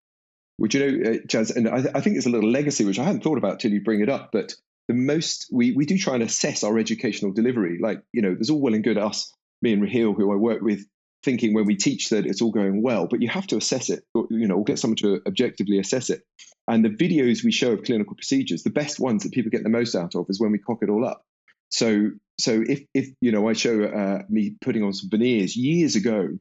Would 0.57 0.73
you 0.73 0.79
know, 0.79 1.11
uh, 1.11 1.13
Jaz? 1.27 1.55
And 1.55 1.69
I, 1.69 1.85
I 1.95 2.01
think 2.01 2.17
it's 2.17 2.25
a 2.25 2.29
little 2.29 2.51
legacy 2.51 2.83
which 2.83 2.99
I 2.99 3.03
hadn't 3.03 3.23
thought 3.23 3.37
about 3.37 3.59
till 3.59 3.71
you 3.71 3.81
bring 3.81 4.01
it 4.01 4.09
up, 4.09 4.31
but 4.33 4.55
the 4.89 4.95
most 4.95 5.47
we, 5.53 5.71
we 5.71 5.85
do 5.85 5.97
try 5.97 6.15
and 6.15 6.23
assess 6.23 6.63
our 6.63 6.77
educational 6.77 7.31
delivery. 7.31 7.77
Like, 7.79 8.01
you 8.11 8.23
know, 8.23 8.33
there's 8.33 8.49
all 8.49 8.59
well 8.59 8.73
and 8.73 8.83
good 8.83 8.97
us, 8.97 9.31
me 9.61 9.71
and 9.71 9.81
Raheel, 9.81 10.13
who 10.13 10.33
I 10.33 10.35
work 10.35 10.61
with, 10.61 10.85
thinking 11.23 11.53
when 11.53 11.65
we 11.65 11.75
teach 11.75 12.09
that 12.09 12.25
it's 12.25 12.41
all 12.41 12.51
going 12.51 12.81
well, 12.81 13.07
but 13.07 13.21
you 13.21 13.29
have 13.29 13.47
to 13.47 13.57
assess 13.57 13.89
it, 13.89 14.03
or, 14.13 14.27
you 14.29 14.47
know, 14.47 14.55
or 14.55 14.63
get 14.63 14.79
someone 14.79 14.95
to 14.97 15.21
objectively 15.27 15.79
assess 15.79 16.09
it. 16.09 16.23
And 16.67 16.85
the 16.85 16.89
videos 16.89 17.43
we 17.43 17.51
show 17.51 17.71
of 17.73 17.83
clinical 17.83 18.15
procedures, 18.15 18.63
the 18.63 18.69
best 18.69 18.99
ones 18.99 19.23
that 19.23 19.33
people 19.33 19.49
get 19.49 19.63
the 19.63 19.69
most 19.69 19.95
out 19.95 20.15
of 20.15 20.25
is 20.29 20.39
when 20.39 20.51
we 20.51 20.59
cock 20.59 20.79
it 20.81 20.89
all 20.89 21.05
up. 21.05 21.25
So, 21.69 22.11
so 22.39 22.63
if, 22.65 22.81
if 22.93 23.09
you 23.21 23.31
know, 23.31 23.49
I 23.49 23.53
show 23.53 23.83
uh, 23.83 24.21
me 24.29 24.55
putting 24.61 24.83
on 24.83 24.93
some 24.93 25.09
veneers 25.09 25.55
years 25.55 25.95
ago, 25.95 26.37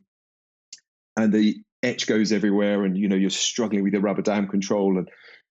and 1.17 1.33
the 1.33 1.57
etch 1.83 2.07
goes 2.07 2.33
everywhere, 2.33 2.85
and 2.85 2.97
you 2.97 3.09
know, 3.09 3.17
you're 3.17 3.31
struggling 3.31 3.83
with 3.83 3.93
the 3.93 4.01
rubber 4.01 4.23
dam 4.23 4.49
control, 4.49 4.99
and 4.99 5.09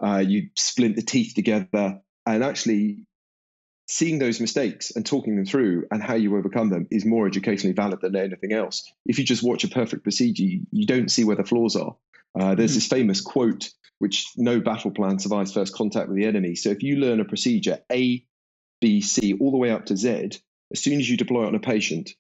uh, 0.02 0.18
you 0.18 0.48
splint 0.56 0.96
the 0.96 1.02
teeth 1.02 1.34
together, 1.34 2.00
and 2.26 2.44
actually 2.44 3.04
seeing 3.90 4.20
those 4.20 4.40
mistakes 4.40 4.92
and 4.92 5.04
talking 5.04 5.34
them 5.34 5.44
through 5.44 5.84
and 5.90 6.00
how 6.00 6.14
you 6.14 6.36
overcome 6.36 6.70
them 6.70 6.86
is 6.92 7.04
more 7.04 7.26
educationally 7.26 7.74
valid 7.74 8.00
than 8.00 8.14
anything 8.14 8.52
else. 8.52 8.88
If 9.04 9.18
you 9.18 9.24
just 9.24 9.42
watch 9.42 9.64
a 9.64 9.68
perfect 9.68 10.04
procedure, 10.04 10.44
you, 10.44 10.60
you 10.70 10.86
don't 10.86 11.10
see 11.10 11.24
where 11.24 11.34
the 11.34 11.44
flaws 11.44 11.74
are. 11.74 11.96
Uh, 12.38 12.54
there's 12.54 12.70
mm-hmm. 12.70 12.76
this 12.76 12.86
famous 12.86 13.20
quote, 13.20 13.70
which 13.98 14.26
no 14.36 14.60
battle 14.60 14.92
plan 14.92 15.18
survives 15.18 15.52
first 15.52 15.74
contact 15.74 16.08
with 16.08 16.16
the 16.16 16.26
enemy. 16.26 16.54
So 16.54 16.70
if 16.70 16.84
you 16.84 16.96
learn 16.96 17.20
a 17.20 17.24
procedure 17.24 17.80
A, 17.90 18.24
B, 18.80 19.00
C, 19.00 19.34
all 19.34 19.50
the 19.50 19.58
way 19.58 19.72
up 19.72 19.86
to 19.86 19.96
Z, 19.96 20.30
as 20.72 20.80
soon 20.80 21.00
as 21.00 21.10
you 21.10 21.16
deploy 21.16 21.42
it 21.42 21.48
on 21.48 21.56
a 21.56 21.60
patient, 21.60 22.10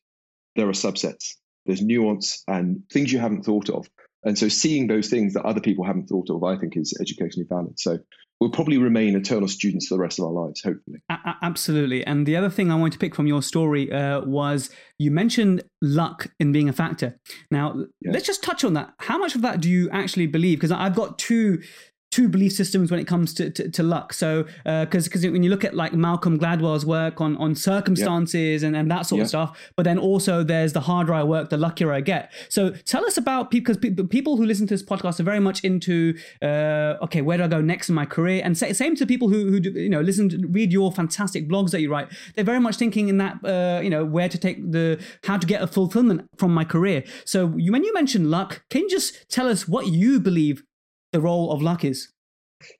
there 0.56 0.68
are 0.68 0.72
subsets. 0.72 1.36
There's 1.66 1.82
nuance 1.82 2.42
and 2.48 2.82
things 2.92 3.12
you 3.12 3.20
haven't 3.20 3.44
thought 3.44 3.70
of. 3.70 3.88
And 4.24 4.38
so 4.38 4.48
seeing 4.48 4.86
those 4.86 5.08
things 5.08 5.34
that 5.34 5.44
other 5.44 5.60
people 5.60 5.84
haven't 5.84 6.08
thought 6.08 6.30
of, 6.30 6.44
I 6.44 6.56
think 6.56 6.76
is 6.76 6.96
educationally 7.00 7.46
valid. 7.48 7.78
So 7.78 7.98
we'll 8.40 8.50
probably 8.50 8.78
remain 8.78 9.14
eternal 9.14 9.48
students 9.48 9.86
for 9.86 9.94
the 9.94 10.00
rest 10.00 10.18
of 10.18 10.24
our 10.24 10.32
lives, 10.32 10.62
hopefully. 10.62 11.02
A- 11.10 11.36
absolutely. 11.42 12.04
And 12.04 12.26
the 12.26 12.36
other 12.36 12.48
thing 12.48 12.70
I 12.70 12.74
want 12.74 12.92
to 12.94 12.98
pick 12.98 13.14
from 13.14 13.26
your 13.26 13.42
story 13.42 13.92
uh, 13.92 14.22
was 14.22 14.70
you 14.98 15.10
mentioned 15.10 15.62
luck 15.82 16.28
in 16.38 16.50
being 16.50 16.68
a 16.68 16.72
factor. 16.72 17.18
Now, 17.50 17.84
yes. 18.00 18.14
let's 18.14 18.26
just 18.26 18.42
touch 18.42 18.64
on 18.64 18.72
that. 18.74 18.94
How 18.98 19.18
much 19.18 19.34
of 19.34 19.42
that 19.42 19.60
do 19.60 19.68
you 19.68 19.90
actually 19.90 20.26
believe? 20.26 20.58
Because 20.58 20.72
I've 20.72 20.94
got 20.94 21.18
two 21.18 21.62
two 22.10 22.28
belief 22.28 22.52
systems 22.52 22.90
when 22.90 22.98
it 22.98 23.06
comes 23.06 23.32
to, 23.34 23.50
to, 23.50 23.70
to 23.70 23.82
luck. 23.82 24.12
So, 24.12 24.42
because 24.64 25.06
uh, 25.06 25.10
because 25.10 25.22
when 25.22 25.42
you 25.42 25.50
look 25.50 25.64
at 25.64 25.74
like 25.74 25.92
Malcolm 25.92 26.38
Gladwell's 26.38 26.84
work 26.84 27.20
on 27.20 27.36
on 27.36 27.54
circumstances 27.54 28.62
and, 28.62 28.76
and 28.76 28.90
that 28.90 29.06
sort 29.06 29.22
of 29.22 29.28
stuff, 29.28 29.70
but 29.76 29.84
then 29.84 29.98
also 29.98 30.42
there's 30.42 30.72
the 30.72 30.80
harder 30.80 31.14
I 31.14 31.22
work, 31.22 31.50
the 31.50 31.56
luckier 31.56 31.92
I 31.92 32.00
get. 32.00 32.32
So, 32.48 32.70
tell 32.70 33.04
us 33.06 33.16
about 33.16 33.50
because 33.50 33.76
people 33.76 34.36
who 34.36 34.44
listen 34.44 34.66
to 34.68 34.74
this 34.74 34.82
podcast 34.82 35.20
are 35.20 35.24
very 35.24 35.40
much 35.40 35.64
into 35.64 36.16
uh, 36.42 36.96
okay, 37.02 37.22
where 37.22 37.38
do 37.38 37.44
I 37.44 37.48
go 37.48 37.60
next 37.60 37.88
in 37.88 37.94
my 37.94 38.06
career? 38.06 38.42
And 38.44 38.56
same 38.58 38.96
to 38.96 39.06
people 39.06 39.28
who 39.28 39.50
who 39.50 39.60
do, 39.60 39.70
you 39.70 39.88
know 39.88 40.00
listen 40.00 40.28
to, 40.30 40.46
read 40.48 40.72
your 40.72 40.90
fantastic 40.92 41.48
blogs 41.48 41.70
that 41.70 41.80
you 41.80 41.90
write. 41.90 42.08
They're 42.34 42.44
very 42.44 42.60
much 42.60 42.76
thinking 42.76 43.08
in 43.08 43.18
that 43.18 43.44
uh, 43.44 43.80
you 43.82 43.90
know 43.90 44.04
where 44.04 44.28
to 44.28 44.38
take 44.38 44.72
the 44.72 45.02
how 45.24 45.36
to 45.36 45.46
get 45.46 45.62
a 45.62 45.66
fulfillment 45.66 46.28
from 46.36 46.52
my 46.52 46.64
career. 46.64 47.04
So, 47.24 47.54
you, 47.56 47.72
when 47.72 47.84
you 47.84 47.92
mention 47.94 48.30
luck, 48.30 48.62
can 48.70 48.82
you 48.82 48.90
just 48.90 49.30
tell 49.30 49.48
us 49.48 49.68
what 49.68 49.86
you 49.86 50.18
believe 50.18 50.64
the 51.12 51.20
role 51.20 51.52
of 51.52 51.62
luck 51.62 51.84
is? 51.84 52.08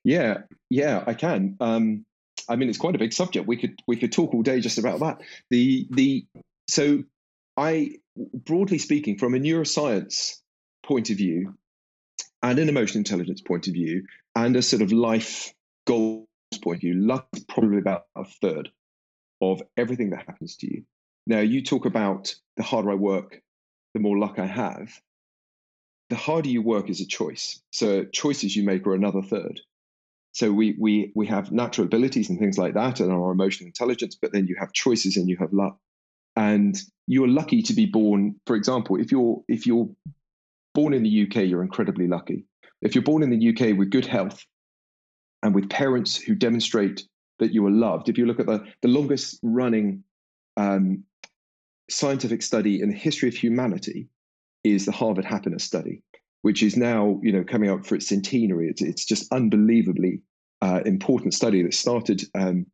Yeah, 0.04 0.42
yeah, 0.68 1.04
I 1.06 1.14
can. 1.14 1.56
Um, 1.60 2.04
I 2.48 2.56
mean, 2.56 2.68
it's 2.68 2.78
quite 2.78 2.94
a 2.94 2.98
big 2.98 3.12
subject. 3.12 3.46
We 3.46 3.56
could 3.56 3.80
we 3.86 3.96
could 3.96 4.12
talk 4.12 4.34
all 4.34 4.42
day 4.42 4.60
just 4.60 4.78
about 4.78 5.00
that. 5.00 5.22
The 5.50 5.86
the 5.90 6.26
so 6.68 7.04
I 7.56 7.96
broadly 8.34 8.78
speaking, 8.78 9.18
from 9.18 9.34
a 9.34 9.38
neuroscience 9.38 10.36
point 10.84 11.10
of 11.10 11.16
view, 11.16 11.54
and 12.42 12.58
an 12.58 12.68
emotional 12.68 12.98
intelligence 12.98 13.40
point 13.40 13.68
of 13.68 13.74
view, 13.74 14.06
and 14.34 14.56
a 14.56 14.62
sort 14.62 14.82
of 14.82 14.92
life 14.92 15.52
goals 15.86 16.26
point 16.62 16.78
of 16.78 16.80
view, 16.82 16.94
luck 16.94 17.26
is 17.34 17.44
probably 17.44 17.78
about 17.78 18.04
a 18.16 18.24
third 18.24 18.70
of 19.40 19.62
everything 19.76 20.10
that 20.10 20.26
happens 20.26 20.56
to 20.56 20.66
you. 20.66 20.84
Now, 21.26 21.40
you 21.40 21.62
talk 21.62 21.86
about 21.86 22.34
the 22.56 22.62
harder 22.62 22.90
I 22.90 22.94
work, 22.94 23.40
the 23.94 24.00
more 24.00 24.18
luck 24.18 24.38
I 24.38 24.46
have. 24.46 24.90
The 26.10 26.16
harder 26.16 26.48
you 26.48 26.60
work 26.60 26.90
is 26.90 27.00
a 27.00 27.06
choice. 27.06 27.60
So 27.70 28.04
choices 28.04 28.54
you 28.54 28.64
make 28.64 28.86
are 28.86 28.94
another 28.94 29.22
third. 29.22 29.60
So 30.32 30.52
we 30.52 30.76
we 30.78 31.12
we 31.14 31.26
have 31.26 31.50
natural 31.50 31.86
abilities 31.86 32.30
and 32.30 32.38
things 32.38 32.58
like 32.58 32.74
that, 32.74 33.00
and 33.00 33.10
our 33.10 33.32
emotional 33.32 33.66
intelligence. 33.66 34.16
But 34.20 34.32
then 34.32 34.46
you 34.46 34.56
have 34.58 34.72
choices 34.72 35.16
and 35.16 35.28
you 35.28 35.36
have 35.38 35.52
luck. 35.52 35.78
And 36.36 36.76
you're 37.06 37.28
lucky 37.28 37.62
to 37.62 37.74
be 37.74 37.86
born. 37.86 38.36
For 38.46 38.54
example, 38.54 38.96
if 38.96 39.10
you're 39.10 39.42
if 39.48 39.66
you're 39.66 39.88
born 40.74 40.94
in 40.94 41.02
the 41.02 41.26
UK, 41.26 41.46
you're 41.46 41.62
incredibly 41.62 42.06
lucky. 42.06 42.44
If 42.82 42.94
you're 42.94 43.04
born 43.04 43.22
in 43.22 43.30
the 43.30 43.48
UK 43.50 43.76
with 43.76 43.90
good 43.90 44.06
health 44.06 44.44
and 45.42 45.54
with 45.54 45.68
parents 45.68 46.16
who 46.16 46.34
demonstrate 46.34 47.06
that 47.40 47.52
you 47.52 47.66
are 47.66 47.70
loved, 47.70 48.08
if 48.08 48.18
you 48.18 48.26
look 48.26 48.40
at 48.40 48.46
the 48.46 48.64
the 48.82 48.88
longest 48.88 49.38
running 49.42 50.04
um, 50.56 51.04
scientific 51.90 52.42
study 52.42 52.80
in 52.80 52.90
the 52.90 52.96
history 52.96 53.28
of 53.28 53.34
humanity, 53.34 54.08
is 54.64 54.86
the 54.86 54.92
Harvard 54.92 55.24
Happiness 55.24 55.64
Study 55.64 56.02
which 56.42 56.62
is 56.62 56.76
now 56.76 57.20
you 57.22 57.32
know 57.32 57.44
coming 57.44 57.70
up 57.70 57.86
for 57.86 57.94
its 57.94 58.08
centenary. 58.08 58.68
It's, 58.68 58.82
it's 58.82 59.04
just 59.04 59.32
unbelievably 59.32 60.20
uh, 60.62 60.82
important 60.84 61.34
study 61.34 61.62
that 61.62 61.74
started 61.74 62.22
um, 62.34 62.66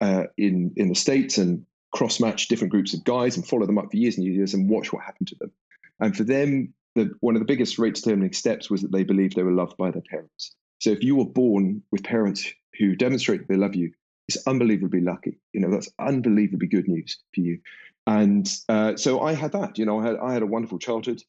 uh, 0.00 0.24
in 0.36 0.72
in 0.76 0.88
the 0.88 0.94
states 0.94 1.38
and 1.38 1.64
cross 1.92 2.20
matched 2.20 2.50
different 2.50 2.72
groups 2.72 2.92
of 2.92 3.04
guys 3.04 3.36
and 3.36 3.46
follow 3.46 3.66
them 3.66 3.78
up 3.78 3.90
for 3.90 3.96
years 3.96 4.16
and 4.16 4.26
years 4.26 4.52
and 4.52 4.68
watch 4.68 4.92
what 4.92 5.04
happened 5.04 5.28
to 5.28 5.36
them. 5.36 5.52
And 6.00 6.16
for 6.16 6.24
them, 6.24 6.74
the, 6.96 7.08
one 7.20 7.36
of 7.36 7.40
the 7.40 7.46
biggest 7.46 7.78
rate 7.78 7.94
determining 7.94 8.32
steps 8.32 8.68
was 8.68 8.82
that 8.82 8.90
they 8.90 9.04
believed 9.04 9.36
they 9.36 9.44
were 9.44 9.52
loved 9.52 9.76
by 9.76 9.92
their 9.92 10.02
parents. 10.10 10.56
So 10.80 10.90
if 10.90 11.04
you 11.04 11.14
were 11.14 11.24
born 11.24 11.82
with 11.92 12.02
parents 12.02 12.52
who 12.80 12.96
demonstrate 12.96 13.46
they 13.46 13.54
love 13.54 13.76
you, 13.76 13.92
it's 14.26 14.44
unbelievably 14.48 15.02
lucky. 15.02 15.38
You 15.52 15.60
know 15.60 15.70
that's 15.70 15.88
unbelievably 15.98 16.66
good 16.68 16.88
news 16.88 17.18
for 17.34 17.40
you. 17.40 17.60
And 18.06 18.52
uh, 18.68 18.96
so 18.96 19.20
I 19.20 19.32
had 19.32 19.52
that. 19.52 19.78
You 19.78 19.86
know, 19.86 20.00
I 20.00 20.06
had 20.06 20.16
I 20.16 20.32
had 20.32 20.42
a 20.42 20.46
wonderful 20.46 20.78
childhood. 20.78 21.22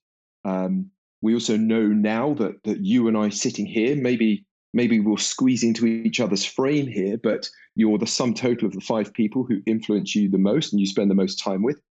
Um, 0.46 0.92
we 1.22 1.34
also 1.34 1.58
know 1.58 1.88
now 1.88 2.36
that 2.36 2.64
that 2.64 2.80
you 2.82 3.08
and 3.08 3.18
I 3.18 3.30
sitting 3.30 3.66
here, 3.66 3.96
maybe 3.96 4.46
maybe 4.74 5.00
we'll 5.00 5.18
squeeze 5.18 5.64
into 5.64 5.86
each 5.86 6.20
other's 6.20 6.46
frame 6.46 6.88
here, 6.88 7.18
but 7.18 7.50
you're 7.76 7.98
the 7.98 8.08
sum 8.08 8.34
total 8.34 8.68
of 8.68 8.74
the 8.74 8.82
five 8.82 9.14
people 9.14 9.44
who 9.44 9.62
influence 9.66 10.16
you 10.16 10.30
the 10.30 10.38
most 10.38 10.72
and 10.72 10.80
you 10.80 10.86
spend 10.86 11.10
the 11.10 11.16
most 11.16 11.38
time 11.40 11.64
with. 11.64 11.82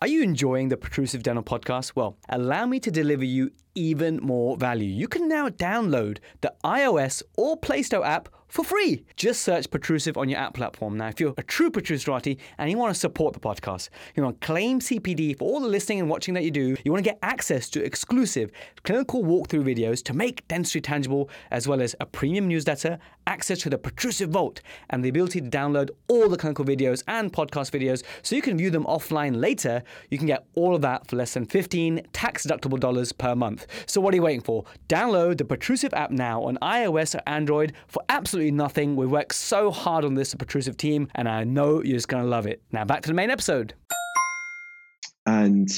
Are 0.00 0.08
you 0.08 0.22
enjoying 0.22 0.68
the 0.68 0.76
Protrusive 0.76 1.22
Dental 1.22 1.44
podcast? 1.44 1.92
Well, 1.94 2.18
allow 2.28 2.66
me 2.66 2.80
to 2.80 2.90
deliver 2.90 3.24
you 3.24 3.52
even 3.74 4.18
more 4.22 4.56
value. 4.56 4.88
You 4.88 5.08
can 5.08 5.28
now 5.28 5.48
download 5.48 6.18
the 6.40 6.54
iOS 6.64 7.22
or 7.36 7.56
Play 7.56 7.82
Store 7.82 8.04
app 8.04 8.28
for 8.52 8.62
free. 8.62 9.02
Just 9.16 9.40
search 9.40 9.70
Protrusive 9.70 10.18
on 10.18 10.28
your 10.28 10.38
app 10.38 10.52
platform. 10.52 10.98
Now, 10.98 11.08
if 11.08 11.18
you're 11.18 11.32
a 11.38 11.42
true 11.42 11.70
Protruserati 11.70 12.36
and 12.58 12.70
you 12.70 12.76
want 12.76 12.92
to 12.92 13.00
support 13.00 13.32
the 13.32 13.40
podcast, 13.40 13.88
you 14.14 14.22
want 14.22 14.42
to 14.42 14.46
claim 14.46 14.78
CPD 14.78 15.38
for 15.38 15.50
all 15.50 15.60
the 15.60 15.68
listening 15.68 16.00
and 16.00 16.10
watching 16.10 16.34
that 16.34 16.44
you 16.44 16.50
do, 16.50 16.76
you 16.84 16.92
want 16.92 17.02
to 17.02 17.10
get 17.10 17.18
access 17.22 17.70
to 17.70 17.82
exclusive 17.82 18.52
clinical 18.84 19.24
walkthrough 19.24 19.64
videos 19.64 20.04
to 20.04 20.12
make 20.12 20.46
dentistry 20.48 20.82
tangible, 20.82 21.30
as 21.50 21.66
well 21.66 21.80
as 21.80 21.96
a 21.98 22.04
premium 22.04 22.46
newsletter, 22.46 22.98
access 23.26 23.58
to 23.60 23.70
the 23.70 23.78
Protrusive 23.78 24.28
Vault, 24.28 24.60
and 24.90 25.02
the 25.02 25.08
ability 25.08 25.40
to 25.40 25.48
download 25.48 25.88
all 26.08 26.28
the 26.28 26.36
clinical 26.36 26.66
videos 26.66 27.02
and 27.08 27.32
podcast 27.32 27.70
videos 27.70 28.02
so 28.20 28.36
you 28.36 28.42
can 28.42 28.58
view 28.58 28.68
them 28.68 28.84
offline 28.84 29.40
later, 29.40 29.82
you 30.10 30.18
can 30.18 30.26
get 30.26 30.44
all 30.56 30.74
of 30.74 30.82
that 30.82 31.06
for 31.06 31.16
less 31.16 31.32
than 31.32 31.46
15 31.46 32.02
tax 32.12 32.46
deductible 32.46 32.78
dollars 32.78 33.12
per 33.12 33.34
month. 33.34 33.61
So 33.86 34.00
what 34.00 34.14
are 34.14 34.16
you 34.16 34.22
waiting 34.22 34.40
for? 34.40 34.64
Download 34.88 35.36
the 35.36 35.44
Protrusive 35.44 35.92
app 35.94 36.10
now 36.10 36.42
on 36.42 36.58
iOS 36.62 37.14
or 37.14 37.20
Android 37.26 37.72
for 37.86 38.02
absolutely 38.08 38.32
absolutely 38.32 38.56
nothing. 38.56 38.96
We 38.96 39.06
worked 39.06 39.34
so 39.34 39.70
hard 39.70 40.04
on 40.04 40.14
this, 40.14 40.30
the 40.30 40.38
Protrusive 40.38 40.76
team, 40.76 41.08
and 41.14 41.28
I 41.28 41.44
know 41.44 41.82
you're 41.82 41.96
just 41.96 42.08
going 42.08 42.22
to 42.22 42.28
love 42.28 42.46
it. 42.46 42.62
Now, 42.72 42.84
back 42.84 43.02
to 43.02 43.08
the 43.08 43.14
main 43.14 43.30
episode. 43.30 43.74
And 45.26 45.68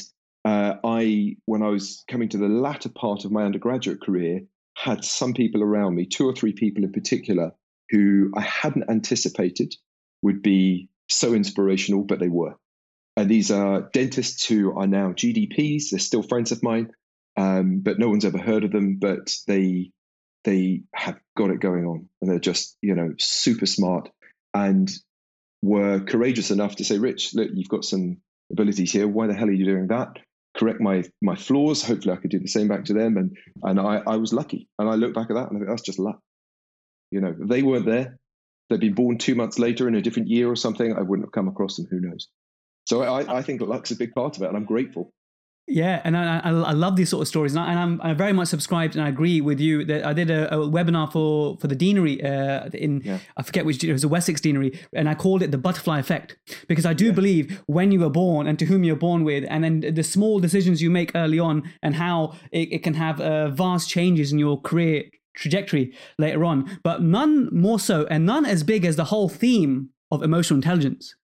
uh, 0.44 0.74
I, 0.84 1.36
when 1.46 1.62
I 1.62 1.68
was 1.68 2.04
coming 2.08 2.28
to 2.28 2.38
the 2.38 2.48
latter 2.48 2.88
part 2.88 3.24
of 3.24 3.32
my 3.32 3.42
undergraduate 3.42 4.00
career, 4.00 4.42
had 4.76 5.04
some 5.04 5.34
people 5.34 5.62
around 5.62 5.94
me, 5.94 6.06
two 6.06 6.28
or 6.28 6.32
three 6.32 6.52
people 6.52 6.84
in 6.84 6.92
particular, 6.92 7.52
who 7.90 8.30
I 8.36 8.42
hadn't 8.42 8.88
anticipated 8.88 9.74
would 10.22 10.42
be 10.42 10.88
so 11.08 11.34
inspirational, 11.34 12.04
but 12.04 12.20
they 12.20 12.28
were. 12.28 12.54
And 13.16 13.28
these 13.28 13.50
are 13.50 13.90
dentists 13.92 14.46
who 14.46 14.78
are 14.78 14.86
now 14.86 15.12
GDPs. 15.12 15.90
They're 15.90 15.98
still 15.98 16.22
friends 16.22 16.52
of 16.52 16.62
mine, 16.62 16.92
um, 17.36 17.80
but 17.80 17.98
no 17.98 18.08
one's 18.08 18.24
ever 18.24 18.38
heard 18.38 18.64
of 18.64 18.72
them. 18.72 18.98
But 19.00 19.34
they 19.46 19.90
they 20.44 20.82
have 20.94 21.18
got 21.36 21.50
it 21.50 21.60
going 21.60 21.86
on 21.86 22.08
and 22.20 22.30
they're 22.30 22.38
just, 22.38 22.76
you 22.82 22.94
know, 22.94 23.14
super 23.18 23.66
smart 23.66 24.10
and 24.52 24.90
were 25.62 26.00
courageous 26.00 26.50
enough 26.50 26.76
to 26.76 26.84
say, 26.84 26.98
Rich, 26.98 27.34
look, 27.34 27.48
you've 27.52 27.68
got 27.68 27.84
some 27.84 28.18
abilities 28.52 28.92
here. 28.92 29.08
Why 29.08 29.26
the 29.26 29.34
hell 29.34 29.48
are 29.48 29.52
you 29.52 29.64
doing 29.64 29.88
that? 29.88 30.18
Correct 30.56 30.80
my 30.80 31.04
my 31.20 31.34
flaws. 31.34 31.82
Hopefully 31.82 32.14
I 32.14 32.20
could 32.20 32.30
do 32.30 32.38
the 32.38 32.46
same 32.46 32.68
back 32.68 32.84
to 32.84 32.92
them. 32.92 33.16
And 33.16 33.36
and 33.62 33.80
I, 33.80 34.02
I 34.06 34.16
was 34.16 34.32
lucky. 34.32 34.68
And 34.78 34.88
I 34.88 34.94
look 34.94 35.14
back 35.14 35.30
at 35.30 35.34
that 35.34 35.48
and 35.48 35.56
I 35.56 35.60
think 35.60 35.68
that's 35.68 35.82
just 35.82 35.98
luck. 35.98 36.20
You 37.10 37.20
know, 37.20 37.34
they 37.38 37.62
weren't 37.62 37.86
there. 37.86 38.18
They'd 38.70 38.80
been 38.80 38.94
born 38.94 39.18
two 39.18 39.34
months 39.34 39.58
later 39.58 39.88
in 39.88 39.94
a 39.94 40.02
different 40.02 40.28
year 40.28 40.48
or 40.48 40.56
something. 40.56 40.96
I 40.96 41.02
wouldn't 41.02 41.26
have 41.26 41.32
come 41.32 41.48
across 41.48 41.76
them. 41.76 41.86
Who 41.90 42.00
knows? 42.00 42.28
So 42.86 43.02
I, 43.02 43.38
I 43.38 43.42
think 43.42 43.60
luck's 43.60 43.90
a 43.90 43.96
big 43.96 44.14
part 44.14 44.36
of 44.36 44.42
it, 44.42 44.48
and 44.48 44.56
I'm 44.56 44.64
grateful. 44.64 45.12
Yeah, 45.66 46.02
and 46.04 46.14
I, 46.14 46.40
I, 46.40 46.50
I, 46.50 46.72
love 46.72 46.96
these 46.96 47.08
sort 47.08 47.22
of 47.22 47.28
stories, 47.28 47.56
and, 47.56 48.00
I, 48.02 48.10
am 48.10 48.16
very 48.16 48.34
much 48.34 48.48
subscribed, 48.48 48.96
and 48.96 49.04
I 49.04 49.08
agree 49.08 49.40
with 49.40 49.60
you 49.60 49.82
that 49.86 50.04
I 50.04 50.12
did 50.12 50.30
a, 50.30 50.52
a 50.54 50.58
webinar 50.58 51.10
for 51.10 51.56
for 51.56 51.68
the 51.68 51.74
deanery 51.74 52.22
uh, 52.22 52.68
in 52.74 53.00
yeah. 53.02 53.18
I 53.38 53.42
forget 53.42 53.64
which 53.64 53.82
it 53.82 53.90
was 53.90 54.04
a 54.04 54.08
Wessex 54.08 54.42
deanery, 54.42 54.78
and 54.92 55.08
I 55.08 55.14
called 55.14 55.42
it 55.42 55.52
the 55.52 55.58
butterfly 55.58 55.98
effect 56.00 56.36
because 56.68 56.84
I 56.84 56.92
do 56.92 57.06
yeah. 57.06 57.12
believe 57.12 57.62
when 57.66 57.92
you 57.92 58.00
were 58.00 58.10
born 58.10 58.46
and 58.46 58.58
to 58.58 58.66
whom 58.66 58.84
you're 58.84 58.94
born 58.94 59.24
with, 59.24 59.44
and 59.48 59.64
then 59.64 59.80
the 59.94 60.02
small 60.02 60.38
decisions 60.38 60.82
you 60.82 60.90
make 60.90 61.12
early 61.14 61.38
on, 61.38 61.62
and 61.82 61.94
how 61.94 62.34
it, 62.52 62.70
it 62.70 62.82
can 62.82 62.94
have 62.94 63.18
uh, 63.22 63.48
vast 63.48 63.88
changes 63.88 64.32
in 64.32 64.38
your 64.38 64.60
career 64.60 65.04
trajectory 65.34 65.94
later 66.18 66.44
on, 66.44 66.78
but 66.82 67.02
none 67.02 67.48
more 67.52 67.80
so, 67.80 68.06
and 68.10 68.26
none 68.26 68.44
as 68.44 68.62
big 68.62 68.84
as 68.84 68.96
the 68.96 69.04
whole 69.04 69.30
theme 69.30 69.88
of 70.10 70.22
emotional 70.22 70.58
intelligence. 70.58 71.14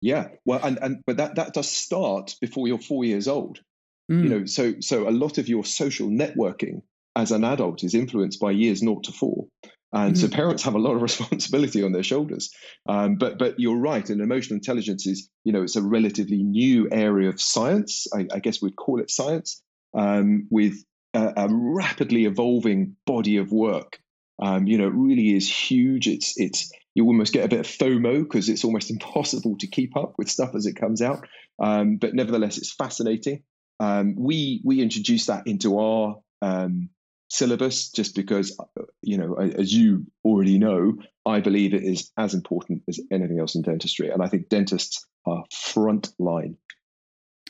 Yeah, 0.00 0.28
well, 0.44 0.60
and, 0.62 0.78
and 0.80 1.02
but 1.04 1.16
that 1.16 1.34
that 1.34 1.54
does 1.54 1.68
start 1.68 2.36
before 2.40 2.68
you're 2.68 2.78
four 2.78 3.04
years 3.04 3.26
old. 3.26 3.60
Mm. 4.10 4.22
You 4.22 4.28
know, 4.28 4.46
so 4.46 4.74
so 4.80 5.08
a 5.08 5.10
lot 5.10 5.38
of 5.38 5.48
your 5.48 5.64
social 5.64 6.08
networking 6.08 6.82
as 7.16 7.32
an 7.32 7.44
adult 7.44 7.82
is 7.84 7.94
influenced 7.94 8.40
by 8.40 8.52
years 8.52 8.82
naught 8.82 9.04
to 9.04 9.12
four. 9.12 9.46
And 9.92 10.14
mm 10.14 10.18
so 10.18 10.28
parents 10.28 10.62
have 10.64 10.74
a 10.74 10.78
lot 10.78 10.94
of 10.94 11.02
responsibility 11.10 11.82
on 11.82 11.92
their 11.92 12.02
shoulders. 12.02 12.50
Um, 12.88 13.16
but 13.16 13.38
but 13.38 13.58
you're 13.58 13.78
right, 13.78 14.08
and 14.08 14.20
emotional 14.20 14.56
intelligence 14.56 15.06
is, 15.06 15.30
you 15.44 15.52
know, 15.52 15.62
it's 15.62 15.76
a 15.76 15.82
relatively 15.82 16.42
new 16.42 16.88
area 16.90 17.28
of 17.28 17.40
science. 17.40 18.06
I, 18.14 18.26
I 18.32 18.38
guess 18.38 18.60
we'd 18.60 18.76
call 18.76 19.00
it 19.00 19.10
science, 19.10 19.62
um, 19.94 20.46
with 20.50 20.74
a, 21.14 21.32
a, 21.36 21.48
rapidly 21.50 22.26
evolving 22.26 22.96
body 23.06 23.38
of 23.38 23.50
work. 23.50 23.98
Um, 24.40 24.66
you 24.66 24.78
know, 24.78 24.86
it 24.86 24.94
really 24.94 25.34
is 25.34 25.50
huge. 25.50 26.06
It's 26.06 26.34
it's 26.36 26.70
you 26.94 27.06
almost 27.06 27.32
get 27.32 27.44
a 27.44 27.48
bit 27.48 27.60
of 27.60 27.66
FOMO 27.66 28.22
because 28.22 28.48
it's 28.48 28.64
almost 28.64 28.90
impossible 28.96 29.56
to 29.58 29.66
keep 29.66 29.96
up 29.96 30.14
with 30.18 30.28
stuff 30.28 30.54
as 30.54 30.66
it 30.66 30.76
comes 30.76 31.00
out. 31.00 31.26
Um, 31.58 31.96
but 31.96 32.14
nevertheless, 32.14 32.58
it's 32.58 32.74
fascinating. 32.74 33.42
Um, 33.80 34.14
we 34.16 34.60
we 34.64 34.82
introduced 34.82 35.28
that 35.28 35.46
into 35.46 35.78
our 35.78 36.16
um, 36.42 36.90
syllabus 37.28 37.90
just 37.90 38.14
because, 38.14 38.58
you 39.02 39.18
know, 39.18 39.34
as 39.34 39.72
you 39.72 40.06
already 40.24 40.58
know, 40.58 40.98
I 41.26 41.40
believe 41.40 41.74
it 41.74 41.82
is 41.82 42.10
as 42.16 42.34
important 42.34 42.82
as 42.88 43.00
anything 43.10 43.38
else 43.38 43.54
in 43.54 43.62
dentistry, 43.62 44.10
and 44.10 44.22
I 44.22 44.28
think 44.28 44.48
dentists 44.48 45.06
are 45.26 45.44
front 45.52 46.10
line. 46.18 46.56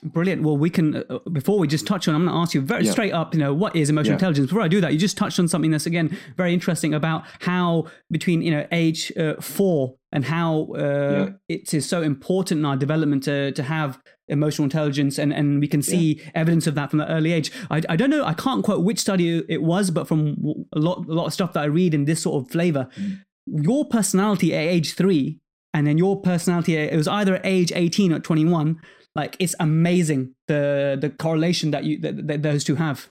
Brilliant. 0.03 0.43
Well, 0.43 0.57
we 0.57 0.71
can, 0.71 0.97
uh, 0.97 1.03
uh 1.09 1.19
before 1.31 1.59
we 1.59 1.67
just 1.67 1.87
touch 1.87 2.07
on, 2.09 2.15
I'm 2.15 2.25
going 2.25 2.35
to 2.35 2.41
ask 2.41 2.55
you 2.55 2.61
very 2.61 2.85
yeah. 2.85 2.93
straight 2.93 3.13
up, 3.13 3.35
you 3.35 3.41
know, 3.41 3.53
what 3.53 3.75
is 3.75 3.91
emotional 3.91 4.13
yeah. 4.13 4.17
intelligence? 4.17 4.49
Before 4.49 4.63
I 4.63 4.69
do 4.69 4.81
that, 4.81 4.93
you 4.93 4.99
just 4.99 5.17
touched 5.17 5.39
on 5.39 5.49
something 5.49 5.71
that's, 5.71 5.87
again, 5.87 6.17
very 6.37 6.55
interesting 6.55 6.95
about 6.95 7.25
how 7.41 7.87
between, 8.11 8.43
you 8.43 8.51
know, 8.51 8.67
age 8.71 9.13
uh, 9.17 9.35
four 9.41 9.97
and 10.13 10.25
how 10.25 10.69
uh, 10.75 10.79
yeah. 10.79 11.31
it 11.49 11.75
is 11.75 11.89
so 11.89 12.03
important 12.03 12.61
in 12.61 12.65
our 12.65 12.77
development 12.77 13.25
to, 13.25 13.53
to 13.53 13.63
have 13.63 14.01
emotional 14.29 14.65
intelligence 14.65 15.19
and, 15.19 15.33
and 15.33 15.61
we 15.61 15.67
can 15.67 15.83
see 15.83 16.21
evidence 16.35 16.67
of 16.67 16.75
that 16.75 16.91
from 16.91 16.99
the 16.99 17.11
early 17.11 17.33
age 17.33 17.51
I, 17.71 17.83
I 17.89 17.97
don't 17.97 18.11
know 18.11 18.25
i 18.25 18.35
can't 18.35 18.63
quote 18.63 18.85
which 18.85 18.99
study 18.99 19.43
it 19.49 19.63
was 19.63 19.91
but 19.91 20.07
from 20.07 20.67
a 20.75 20.79
lot, 20.79 21.07
a 21.07 21.13
lot 21.13 21.27
of 21.27 21.33
stuff 21.33 21.55
that 21.55 21.61
i 21.61 21.65
read 21.65 21.95
in 21.95 22.05
this 22.05 22.23
sort 22.23 22.45
of 22.45 22.51
flavor 22.51 22.89
mm. 22.97 23.21
your 23.47 23.87
personality 23.87 24.55
at 24.55 24.61
age 24.61 24.93
three 24.95 25.39
and 25.79 25.87
then 25.87 25.97
your 25.97 26.21
personality 26.21 26.75
it 26.75 26.97
was 26.97 27.09
either 27.09 27.37
at 27.37 27.47
age 27.47 27.73
18 27.73 28.13
or 28.13 28.19
21 28.19 28.81
like 29.15 29.37
it's 29.39 29.55
amazing 29.61 30.35
the 30.49 30.99
the 31.01 31.11
correlation 31.11 31.71
that 31.71 31.85
you 31.85 32.01
that, 32.01 32.27
that 32.27 32.43
those 32.43 32.65
two 32.65 32.75
have 32.75 33.09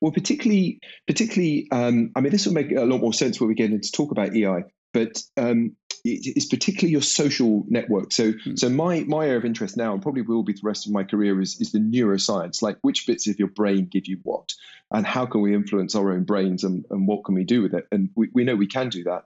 Well, 0.00 0.12
particularly, 0.12 0.80
particularly, 1.06 1.68
um, 1.70 2.10
I 2.16 2.20
mean, 2.20 2.32
this 2.32 2.46
will 2.46 2.54
make 2.54 2.72
a 2.72 2.84
lot 2.84 3.00
more 3.00 3.12
sense 3.12 3.40
when 3.40 3.48
we 3.48 3.54
get 3.54 3.70
into 3.70 3.92
talk 3.92 4.10
about 4.10 4.34
EI. 4.34 4.64
But 4.92 5.22
um, 5.36 5.76
it's 6.04 6.46
particularly 6.46 6.92
your 6.92 7.02
social 7.02 7.64
network. 7.68 8.12
So, 8.12 8.32
mm. 8.32 8.58
so 8.58 8.68
my 8.68 9.00
my 9.04 9.26
area 9.26 9.38
of 9.38 9.44
interest 9.44 9.76
now, 9.76 9.92
and 9.92 10.02
probably 10.02 10.22
will 10.22 10.42
be 10.42 10.52
the 10.52 10.60
rest 10.64 10.86
of 10.86 10.92
my 10.92 11.04
career, 11.04 11.40
is 11.40 11.60
is 11.60 11.72
the 11.72 11.78
neuroscience. 11.78 12.60
Like, 12.60 12.78
which 12.82 13.06
bits 13.06 13.28
of 13.28 13.38
your 13.38 13.48
brain 13.48 13.88
give 13.90 14.06
you 14.06 14.18
what, 14.24 14.52
and 14.90 15.06
how 15.06 15.24
can 15.24 15.40
we 15.40 15.54
influence 15.54 15.94
our 15.94 16.12
own 16.12 16.24
brains, 16.24 16.64
and, 16.64 16.84
and 16.90 17.06
what 17.06 17.24
can 17.24 17.34
we 17.34 17.44
do 17.44 17.62
with 17.62 17.74
it? 17.74 17.86
And 17.92 18.10
we, 18.16 18.28
we 18.34 18.44
know 18.44 18.56
we 18.56 18.66
can 18.66 18.88
do 18.88 19.04
that. 19.04 19.22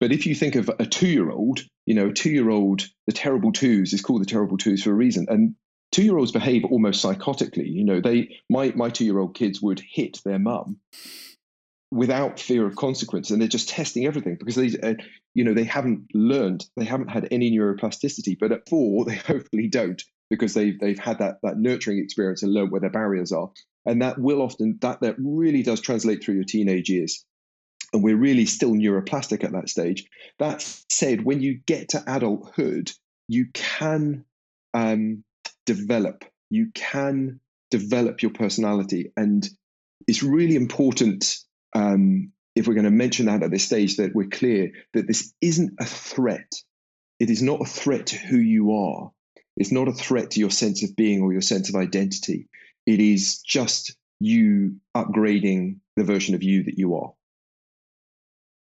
But 0.00 0.12
if 0.12 0.26
you 0.26 0.34
think 0.34 0.54
of 0.54 0.70
a 0.78 0.86
two 0.86 1.08
year 1.08 1.30
old, 1.30 1.60
you 1.86 1.94
know, 1.94 2.08
a 2.08 2.12
two 2.12 2.30
year 2.30 2.50
old, 2.50 2.88
the 3.06 3.12
terrible 3.12 3.52
twos 3.52 3.92
is 3.92 4.02
called 4.02 4.22
the 4.22 4.26
terrible 4.26 4.56
twos 4.56 4.82
for 4.82 4.90
a 4.90 4.94
reason. 4.94 5.26
And 5.28 5.54
two 5.92 6.02
year 6.02 6.16
olds 6.16 6.32
behave 6.32 6.64
almost 6.64 7.04
psychotically. 7.04 7.72
You 7.72 7.84
know, 7.84 8.00
they 8.00 8.36
my 8.48 8.72
my 8.74 8.90
two 8.90 9.04
year 9.04 9.18
old 9.18 9.34
kids 9.34 9.60
would 9.60 9.80
hit 9.80 10.20
their 10.24 10.38
mum 10.38 10.78
without 11.90 12.38
fear 12.38 12.66
of 12.66 12.76
consequence, 12.76 13.30
and 13.30 13.40
they're 13.40 13.48
just 13.48 13.70
testing 13.70 14.06
everything 14.06 14.36
because 14.36 14.56
they, 14.56 14.78
uh, 14.80 14.94
you 15.34 15.44
know, 15.44 15.54
they 15.54 15.64
haven't 15.64 16.06
learned, 16.14 16.66
they 16.76 16.84
haven't 16.84 17.08
had 17.08 17.28
any 17.30 17.50
neuroplasticity. 17.50 18.38
But 18.38 18.52
at 18.52 18.68
four, 18.68 19.04
they 19.06 19.16
hopefully 19.16 19.68
don't 19.68 20.02
because 20.30 20.54
they've 20.54 20.78
they've 20.78 20.98
had 20.98 21.18
that 21.18 21.38
that 21.42 21.58
nurturing 21.58 21.98
experience 21.98 22.42
and 22.42 22.52
learned 22.52 22.70
where 22.70 22.80
their 22.80 22.90
barriers 22.90 23.32
are, 23.32 23.50
and 23.86 24.02
that 24.02 24.18
will 24.18 24.42
often 24.42 24.78
that 24.82 25.00
that 25.00 25.16
really 25.18 25.62
does 25.62 25.80
translate 25.80 26.22
through 26.22 26.36
your 26.36 26.44
teenage 26.44 26.88
years. 26.88 27.24
And 27.92 28.02
we're 28.02 28.16
really 28.16 28.46
still 28.46 28.72
neuroplastic 28.72 29.44
at 29.44 29.52
that 29.52 29.68
stage. 29.68 30.06
That 30.38 30.62
said, 30.90 31.24
when 31.24 31.40
you 31.40 31.60
get 31.66 31.90
to 31.90 32.04
adulthood, 32.06 32.92
you 33.28 33.46
can 33.54 34.24
um, 34.74 35.24
develop. 35.64 36.24
You 36.50 36.70
can 36.74 37.40
develop 37.70 38.22
your 38.22 38.32
personality. 38.32 39.12
And 39.16 39.48
it's 40.06 40.22
really 40.22 40.56
important, 40.56 41.38
um, 41.74 42.32
if 42.54 42.66
we're 42.66 42.74
going 42.74 42.84
to 42.84 42.90
mention 42.90 43.26
that 43.26 43.42
at 43.42 43.50
this 43.50 43.64
stage, 43.64 43.96
that 43.96 44.14
we're 44.14 44.28
clear 44.28 44.72
that 44.94 45.06
this 45.06 45.32
isn't 45.40 45.74
a 45.78 45.84
threat. 45.84 46.52
It 47.18 47.30
is 47.30 47.42
not 47.42 47.60
a 47.60 47.66
threat 47.66 48.06
to 48.08 48.16
who 48.16 48.38
you 48.38 48.72
are. 48.72 49.10
It's 49.56 49.72
not 49.72 49.88
a 49.88 49.92
threat 49.92 50.32
to 50.32 50.40
your 50.40 50.50
sense 50.50 50.82
of 50.84 50.94
being 50.94 51.20
or 51.20 51.32
your 51.32 51.42
sense 51.42 51.68
of 51.68 51.74
identity. 51.74 52.48
It 52.86 53.00
is 53.00 53.38
just 53.38 53.96
you 54.20 54.76
upgrading 54.96 55.78
the 55.96 56.04
version 56.04 56.34
of 56.34 56.42
you 56.42 56.64
that 56.64 56.78
you 56.78 56.96
are. 56.96 57.12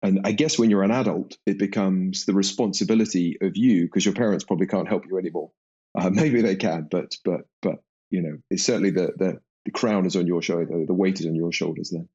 And 0.02 0.20
I 0.24 0.32
guess 0.32 0.58
when 0.58 0.68
you're 0.68 0.82
an 0.82 0.90
adult, 0.90 1.36
it 1.46 1.58
becomes 1.58 2.24
the 2.24 2.32
responsibility 2.32 3.38
of 3.40 3.56
you 3.56 3.84
because 3.84 4.04
your 4.04 4.14
parents 4.14 4.44
probably 4.44 4.66
can't 4.66 4.88
help 4.88 5.04
you 5.08 5.18
anymore. 5.18 5.50
Uh, 5.98 6.10
maybe 6.12 6.42
they 6.42 6.56
can, 6.56 6.88
but 6.90 7.16
but 7.24 7.42
but 7.60 7.76
you 8.10 8.22
know, 8.22 8.36
it's 8.50 8.64
certainly 8.64 8.90
the 8.90 9.12
the, 9.16 9.40
the 9.64 9.70
crown 9.70 10.06
is 10.06 10.16
on 10.16 10.26
your 10.26 10.42
shoulder, 10.42 10.84
the 10.86 10.94
weight 10.94 11.20
is 11.20 11.26
on 11.26 11.34
your 11.34 11.52
shoulders 11.52 11.90
then. 11.90 12.08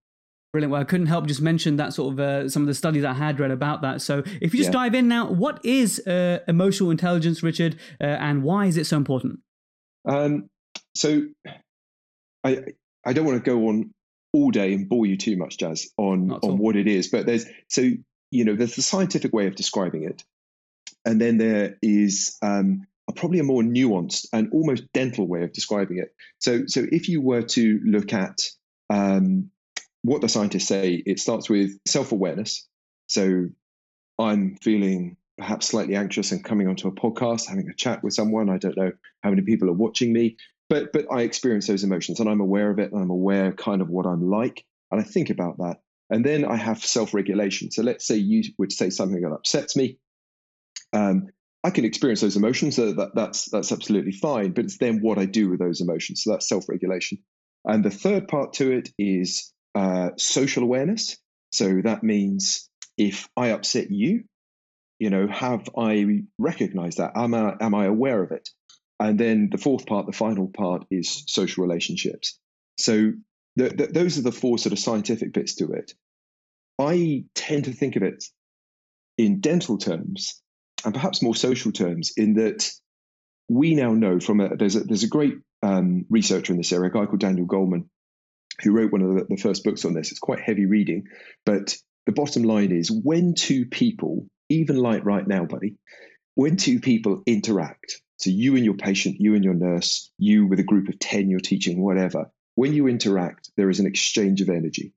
Brilliant. 0.53 0.71
Well, 0.71 0.81
I 0.81 0.85
couldn't 0.85 1.07
help 1.07 1.27
just 1.27 1.41
mention 1.41 1.75
that 1.75 1.93
sort 1.93 2.13
of 2.13 2.19
uh, 2.19 2.49
some 2.49 2.63
of 2.63 2.67
the 2.67 2.73
studies 2.73 3.03
I 3.03 3.13
had 3.13 3.39
read 3.39 3.51
about 3.51 3.81
that. 3.81 4.01
So, 4.01 4.23
if 4.41 4.53
you 4.53 4.59
just 4.59 4.69
yeah. 4.69 4.71
dive 4.71 4.95
in 4.95 5.07
now, 5.07 5.29
what 5.29 5.63
is 5.63 5.99
uh, 6.07 6.39
emotional 6.47 6.89
intelligence, 6.89 7.43
Richard, 7.43 7.77
uh, 7.99 8.05
and 8.05 8.43
why 8.43 8.65
is 8.65 8.77
it 8.77 8.85
so 8.85 8.97
important? 8.97 9.39
Um, 10.07 10.49
so, 10.95 11.23
I 12.43 12.63
I 13.05 13.13
don't 13.13 13.25
want 13.25 13.43
to 13.43 13.49
go 13.49 13.67
on 13.67 13.93
all 14.33 14.51
day 14.51 14.73
and 14.73 14.89
bore 14.89 15.05
you 15.05 15.17
too 15.17 15.37
much, 15.37 15.57
Jaz, 15.57 15.87
on 15.97 16.31
on 16.31 16.57
what 16.57 16.75
it 16.75 16.87
is, 16.87 17.09
but 17.09 17.25
there's 17.25 17.45
so 17.67 17.81
you 18.31 18.45
know 18.45 18.55
there's 18.55 18.75
the 18.75 18.81
scientific 18.81 19.33
way 19.33 19.47
of 19.47 19.55
describing 19.55 20.03
it, 20.03 20.23
and 21.05 21.21
then 21.21 21.37
there 21.37 21.77
is 21.81 22.37
um, 22.41 22.87
a, 23.07 23.13
probably 23.13 23.39
a 23.39 23.43
more 23.43 23.63
nuanced 23.63 24.27
and 24.33 24.51
almost 24.51 24.91
dental 24.93 25.27
way 25.27 25.43
of 25.43 25.53
describing 25.53 25.99
it. 25.99 26.13
So, 26.39 26.65
so 26.67 26.85
if 26.91 27.09
you 27.09 27.21
were 27.21 27.43
to 27.43 27.79
look 27.83 28.13
at 28.13 28.41
um, 28.89 29.51
what 30.01 30.21
the 30.21 30.29
scientists 30.29 30.67
say, 30.67 31.01
it 31.05 31.19
starts 31.19 31.49
with 31.49 31.79
self 31.85 32.11
awareness. 32.11 32.67
So, 33.07 33.49
I'm 34.19 34.57
feeling 34.57 35.17
perhaps 35.37 35.67
slightly 35.67 35.95
anxious 35.95 36.31
and 36.31 36.43
coming 36.43 36.67
onto 36.67 36.87
a 36.87 36.91
podcast, 36.91 37.47
having 37.47 37.69
a 37.69 37.73
chat 37.73 38.03
with 38.03 38.13
someone. 38.13 38.49
I 38.49 38.57
don't 38.57 38.75
know 38.75 38.91
how 39.21 39.29
many 39.29 39.43
people 39.43 39.69
are 39.69 39.73
watching 39.73 40.11
me, 40.11 40.37
but 40.69 40.91
but 40.93 41.05
I 41.11 41.21
experience 41.21 41.67
those 41.67 41.83
emotions 41.83 42.19
and 42.19 42.29
I'm 42.29 42.41
aware 42.41 42.69
of 42.69 42.79
it 42.79 42.91
and 42.91 43.01
I'm 43.01 43.09
aware 43.09 43.51
kind 43.51 43.81
of 43.81 43.89
what 43.89 44.05
I'm 44.05 44.29
like 44.29 44.65
and 44.91 45.01
I 45.01 45.03
think 45.03 45.29
about 45.29 45.57
that. 45.57 45.77
And 46.09 46.25
then 46.25 46.45
I 46.45 46.55
have 46.55 46.83
self-regulation. 46.83 47.71
So 47.71 47.83
let's 47.83 48.07
say 48.07 48.15
you 48.15 48.43
would 48.57 48.71
say 48.71 48.89
something 48.89 49.21
that 49.21 49.33
upsets 49.33 49.75
me. 49.75 49.99
Um, 50.93 51.27
I 51.63 51.69
can 51.69 51.83
experience 51.83 52.21
those 52.21 52.37
emotions. 52.37 52.77
So 52.77 52.93
that, 52.93 53.13
that's 53.13 53.49
that's 53.49 53.71
absolutely 53.71 54.13
fine. 54.13 54.51
But 54.51 54.65
it's 54.65 54.77
then 54.77 55.01
what 55.01 55.17
I 55.17 55.25
do 55.25 55.49
with 55.49 55.59
those 55.59 55.81
emotions. 55.81 56.23
So 56.23 56.31
that's 56.31 56.47
self-regulation. 56.47 57.19
And 57.65 57.83
the 57.83 57.89
third 57.89 58.29
part 58.29 58.53
to 58.53 58.71
it 58.71 58.89
is 58.97 59.53
uh, 59.75 60.11
social 60.17 60.63
awareness. 60.63 61.17
So 61.51 61.81
that 61.83 62.03
means 62.03 62.69
if 62.97 63.27
I 63.35 63.49
upset 63.49 63.91
you, 63.91 64.23
you 64.99 65.09
know, 65.09 65.27
have 65.27 65.69
I 65.77 66.23
recognized 66.39 66.99
that? 66.99 67.11
Am 67.15 67.33
I 67.33 67.55
am 67.59 67.75
I 67.75 67.85
aware 67.85 68.23
of 68.23 68.31
it? 68.31 68.49
And 68.99 69.19
then 69.19 69.49
the 69.51 69.57
fourth 69.57 69.85
part, 69.85 70.05
the 70.05 70.11
final 70.11 70.47
part, 70.47 70.85
is 70.89 71.23
social 71.27 71.63
relationships. 71.63 72.39
So 72.77 73.13
those 73.55 74.17
are 74.17 74.23
the 74.23 74.31
four 74.31 74.57
sort 74.57 74.73
of 74.73 74.79
scientific 74.79 75.33
bits 75.33 75.55
to 75.55 75.71
it. 75.71 75.93
I 76.79 77.25
tend 77.33 77.65
to 77.65 77.73
think 77.73 77.95
of 77.95 78.03
it 78.03 78.23
in 79.17 79.39
dental 79.39 79.77
terms 79.77 80.41
and 80.85 80.93
perhaps 80.93 81.21
more 81.21 81.35
social 81.35 81.71
terms, 81.71 82.13
in 82.17 82.35
that 82.35 82.69
we 83.49 83.75
now 83.75 83.93
know 83.93 84.19
from 84.19 84.41
a 84.41 84.55
there's 84.55 84.75
a 84.75 84.81
there's 84.81 85.03
a 85.03 85.07
great 85.07 85.35
um, 85.63 86.05
researcher 86.09 86.53
in 86.53 86.57
this 86.57 86.71
area, 86.71 86.89
a 86.89 86.93
guy 86.93 87.05
called 87.05 87.19
Daniel 87.19 87.47
Goleman, 87.47 87.85
who 88.61 88.71
wrote 88.73 88.91
one 88.91 89.01
of 89.01 89.15
the, 89.15 89.25
the 89.29 89.41
first 89.41 89.63
books 89.63 89.85
on 89.85 89.93
this. 89.93 90.11
It's 90.11 90.19
quite 90.19 90.39
heavy 90.39 90.65
reading, 90.65 91.05
but 91.45 91.75
the 92.05 92.11
bottom 92.11 92.43
line 92.43 92.71
is 92.71 92.91
when 92.91 93.33
two 93.33 93.65
people, 93.65 94.27
even 94.49 94.77
like 94.77 95.03
right 95.03 95.27
now, 95.27 95.45
buddy, 95.45 95.75
when 96.35 96.57
two 96.57 96.79
people 96.79 97.23
interact, 97.25 98.01
so 98.17 98.29
you 98.31 98.55
and 98.55 98.65
your 98.65 98.73
patient, 98.73 99.19
you 99.19 99.35
and 99.35 99.43
your 99.43 99.53
nurse, 99.53 100.11
you 100.17 100.47
with 100.47 100.59
a 100.59 100.63
group 100.63 100.89
of 100.89 100.99
10 100.99 101.29
you're 101.29 101.39
teaching, 101.39 101.81
whatever. 101.81 102.31
When 102.55 102.73
you 102.73 102.87
interact, 102.87 103.51
there 103.55 103.69
is 103.69 103.79
an 103.79 103.85
exchange 103.85 104.41
of 104.41 104.49
energy. 104.49 104.93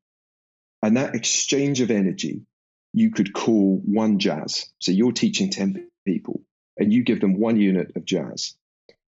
And 0.83 0.97
that 0.97 1.15
exchange 1.15 1.83
of 1.83 1.91
energy, 1.91 2.47
you 2.95 3.11
could 3.11 3.35
call 3.35 3.83
one 3.85 4.19
jazz. 4.19 4.67
So 4.79 4.93
you're 4.93 5.13
teaching 5.13 5.51
10 5.51 5.91
people 6.07 6.43
and 6.79 6.93
you 6.93 7.05
give 7.05 7.21
them 7.21 7.39
one 7.39 7.61
unit 7.61 7.93
of 7.95 8.07
jazz. 8.07 8.55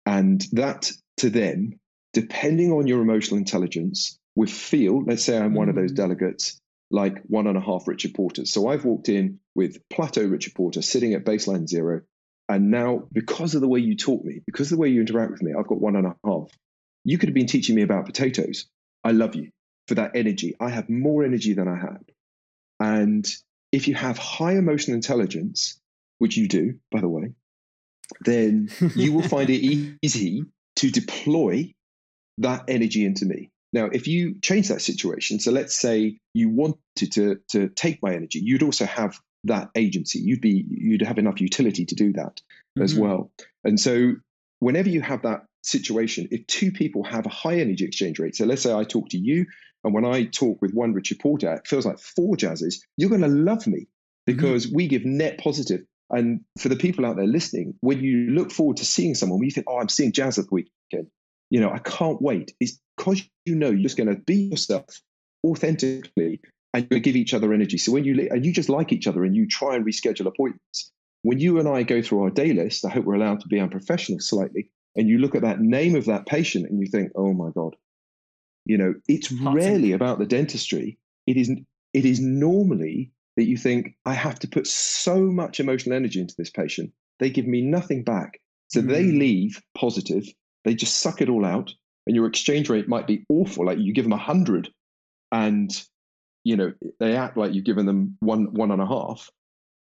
And 0.05 0.41
that 0.53 0.89
to 1.17 1.29
them, 1.29 1.79
depending 2.13 2.71
on 2.71 2.87
your 2.87 3.01
emotional 3.01 3.37
intelligence, 3.37 4.17
will 4.35 4.47
feel, 4.47 5.03
let's 5.03 5.25
say 5.25 5.37
I'm 5.37 5.53
one 5.53 5.67
of 5.67 5.75
those 5.75 5.91
mm. 5.91 5.95
delegates, 5.95 6.61
like 6.89 7.21
one 7.23 7.47
and 7.47 7.57
a 7.57 7.61
half 7.61 7.87
Richard 7.87 8.13
Porters. 8.13 8.51
So 8.51 8.69
I've 8.69 8.85
walked 8.85 9.09
in 9.09 9.39
with 9.53 9.89
plateau 9.89 10.23
Richard 10.23 10.53
Porter 10.55 10.81
sitting 10.81 11.13
at 11.13 11.25
baseline 11.25 11.67
zero 11.67 12.03
and 12.49 12.71
now, 12.71 13.03
because 13.11 13.55
of 13.55 13.61
the 13.61 13.67
way 13.67 13.79
you 13.79 13.95
taught 13.95 14.23
me, 14.23 14.41
because 14.45 14.71
of 14.71 14.77
the 14.77 14.81
way 14.81 14.89
you 14.89 15.01
interact 15.01 15.31
with 15.31 15.41
me, 15.41 15.53
I've 15.57 15.67
got 15.67 15.81
one 15.81 15.95
and 15.95 16.07
a 16.07 16.15
half. 16.25 16.49
You 17.03 17.17
could 17.17 17.29
have 17.29 17.35
been 17.35 17.47
teaching 17.47 17.75
me 17.75 17.81
about 17.81 18.05
potatoes. 18.05 18.67
I 19.03 19.11
love 19.11 19.35
you 19.35 19.49
for 19.87 19.95
that 19.95 20.11
energy. 20.15 20.55
I 20.59 20.69
have 20.69 20.89
more 20.89 21.23
energy 21.23 21.53
than 21.53 21.67
I 21.67 21.77
had. 21.77 22.03
And 22.79 23.27
if 23.71 23.87
you 23.87 23.95
have 23.95 24.17
high 24.17 24.53
emotional 24.53 24.95
intelligence, 24.95 25.79
which 26.19 26.37
you 26.37 26.47
do, 26.47 26.79
by 26.91 27.01
the 27.01 27.09
way, 27.09 27.33
then 28.21 28.69
you 28.95 29.13
will 29.13 29.27
find 29.27 29.49
it 29.49 29.97
easy 30.01 30.45
to 30.77 30.89
deploy 30.89 31.73
that 32.37 32.65
energy 32.69 33.05
into 33.05 33.25
me. 33.25 33.51
Now, 33.73 33.85
if 33.85 34.07
you 34.07 34.39
change 34.39 34.69
that 34.69 34.81
situation, 34.81 35.39
so 35.39 35.51
let's 35.51 35.75
say 35.75 36.19
you 36.33 36.49
wanted 36.49 37.11
to, 37.13 37.39
to 37.49 37.67
take 37.67 38.01
my 38.01 38.13
energy, 38.13 38.39
you'd 38.39 38.63
also 38.63 38.85
have 38.85 39.19
that 39.47 39.69
agency. 39.75 40.19
You'd 40.19 40.41
be 40.41 40.65
you'd 40.69 41.01
have 41.01 41.17
enough 41.17 41.41
utility 41.41 41.85
to 41.85 41.95
do 41.95 42.13
that 42.13 42.37
mm-hmm. 42.37 42.83
as 42.83 42.95
well. 42.95 43.31
And 43.63 43.79
so 43.79 44.13
whenever 44.59 44.89
you 44.89 45.01
have 45.01 45.23
that 45.23 45.45
situation, 45.63 46.27
if 46.31 46.45
two 46.47 46.71
people 46.71 47.03
have 47.03 47.25
a 47.25 47.29
high 47.29 47.59
energy 47.59 47.85
exchange 47.85 48.19
rate, 48.19 48.35
so 48.35 48.45
let's 48.45 48.61
say 48.61 48.73
I 48.73 48.83
talk 48.83 49.09
to 49.09 49.17
you, 49.17 49.45
and 49.83 49.93
when 49.93 50.05
I 50.05 50.25
talk 50.25 50.61
with 50.61 50.73
one 50.73 50.93
Richard 50.93 51.19
Porter, 51.19 51.53
it 51.53 51.67
feels 51.67 51.85
like 51.85 51.99
four 51.99 52.35
jazzes, 52.35 52.79
you're 52.97 53.09
going 53.09 53.21
to 53.21 53.27
love 53.27 53.67
me 53.67 53.87
because 54.25 54.65
mm-hmm. 54.67 54.75
we 54.75 54.87
give 54.87 55.05
net 55.05 55.37
positive. 55.37 55.81
And 56.09 56.41
for 56.59 56.69
the 56.69 56.75
people 56.75 57.05
out 57.05 57.17
there 57.17 57.27
listening, 57.27 57.73
when 57.81 58.01
you 58.01 58.29
look 58.29 58.51
forward 58.51 58.77
to 58.77 58.85
seeing 58.85 59.13
someone, 59.13 59.39
when 59.39 59.47
you 59.47 59.51
think, 59.51 59.67
oh, 59.69 59.79
I'm 59.79 59.89
seeing 59.89 60.13
jazz 60.13 60.37
at 60.37 60.45
the 60.45 60.53
weekend, 60.53 61.09
you 61.49 61.59
know, 61.59 61.69
I 61.69 61.79
can't 61.79 62.21
wait. 62.21 62.53
It's 62.59 62.79
because 62.95 63.21
you 63.45 63.55
know 63.55 63.69
you're 63.69 63.83
just 63.83 63.97
going 63.97 64.13
to 64.13 64.21
be 64.21 64.35
yourself 64.35 64.85
authentically 65.45 66.41
and 66.77 66.87
you 66.91 66.99
give 66.99 67.15
each 67.15 67.33
other 67.33 67.53
energy. 67.53 67.77
So 67.77 67.91
when 67.91 68.03
you 68.03 68.27
and 68.29 68.45
you 68.45 68.53
just 68.53 68.69
like 68.69 68.93
each 68.93 69.07
other 69.07 69.23
and 69.23 69.35
you 69.35 69.47
try 69.47 69.75
and 69.75 69.85
reschedule 69.85 70.27
appointments. 70.27 70.91
When 71.23 71.39
you 71.39 71.59
and 71.59 71.67
I 71.67 71.81
go 71.81 72.01
through 72.01 72.21
our 72.21 72.29
day 72.29 72.53
list, 72.53 72.85
I 72.85 72.89
hope 72.89 73.05
we're 73.05 73.15
allowed 73.15 73.41
to 73.41 73.47
be 73.47 73.59
unprofessional 73.59 74.19
slightly, 74.19 74.69
and 74.95 75.09
you 75.09 75.17
look 75.17 75.35
at 75.35 75.41
that 75.41 75.59
name 75.59 75.95
of 75.95 76.05
that 76.05 76.27
patient 76.27 76.69
and 76.69 76.79
you 76.79 76.87
think, 76.87 77.11
oh 77.15 77.33
my 77.33 77.49
god, 77.49 77.75
you 78.65 78.77
know, 78.77 78.93
it's 79.07 79.31
rarely 79.31 79.91
about 79.91 80.19
the 80.19 80.27
dentistry. 80.27 80.99
It 81.25 81.35
is 81.35 81.49
it 81.93 82.05
is 82.05 82.19
normally 82.19 83.11
that 83.35 83.45
you 83.45 83.57
think 83.57 83.95
I 84.05 84.13
have 84.13 84.37
to 84.39 84.47
put 84.47 84.67
so 84.67 85.19
much 85.19 85.59
emotional 85.59 85.95
energy 85.95 86.21
into 86.21 86.35
this 86.37 86.51
patient. 86.51 86.91
They 87.19 87.31
give 87.31 87.47
me 87.47 87.61
nothing 87.61 88.03
back. 88.03 88.39
So 88.67 88.81
mm. 88.81 88.89
they 88.89 89.03
leave 89.03 89.61
positive. 89.75 90.25
They 90.65 90.75
just 90.75 90.99
suck 90.99 91.21
it 91.21 91.29
all 91.29 91.45
out. 91.45 91.73
And 92.05 92.15
your 92.15 92.27
exchange 92.27 92.69
rate 92.69 92.87
might 92.87 93.07
be 93.07 93.25
awful. 93.29 93.65
Like 93.65 93.79
you 93.79 93.93
give 93.93 94.05
them 94.05 94.13
a 94.13 94.17
hundred 94.17 94.69
and 95.31 95.71
you 96.47 96.55
know 96.55 96.71
they 96.99 97.15
act 97.15 97.35
like 97.35 97.53
you've 97.53 97.65
given 97.65 97.85
them 97.85 98.17
one 98.21 98.53
one 98.53 98.71
and 98.71 98.81
a 98.81 98.87
half, 98.87 99.29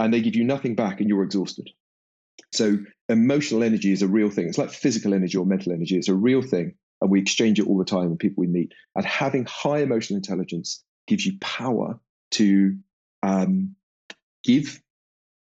and 0.00 0.12
they 0.12 0.22
give 0.22 0.36
you 0.36 0.44
nothing 0.44 0.74
back, 0.74 1.00
and 1.00 1.08
you're 1.08 1.22
exhausted. 1.22 1.68
So 2.52 2.78
emotional 3.08 3.62
energy 3.62 3.92
is 3.92 4.02
a 4.02 4.08
real 4.08 4.30
thing. 4.30 4.48
It's 4.48 4.56
like 4.56 4.70
physical 4.70 5.12
energy 5.12 5.36
or 5.36 5.44
mental 5.44 5.72
energy. 5.72 5.96
It's 5.96 6.08
a 6.08 6.14
real 6.14 6.40
thing, 6.40 6.74
and 7.02 7.10
we 7.10 7.20
exchange 7.20 7.60
it 7.60 7.66
all 7.66 7.78
the 7.78 7.84
time 7.84 8.08
with 8.08 8.18
people 8.18 8.40
we 8.40 8.46
meet. 8.46 8.72
And 8.94 9.04
having 9.04 9.44
high 9.44 9.80
emotional 9.80 10.16
intelligence 10.16 10.82
gives 11.06 11.26
you 11.26 11.38
power 11.40 12.00
to 12.32 12.78
um, 13.22 13.76
give 14.42 14.80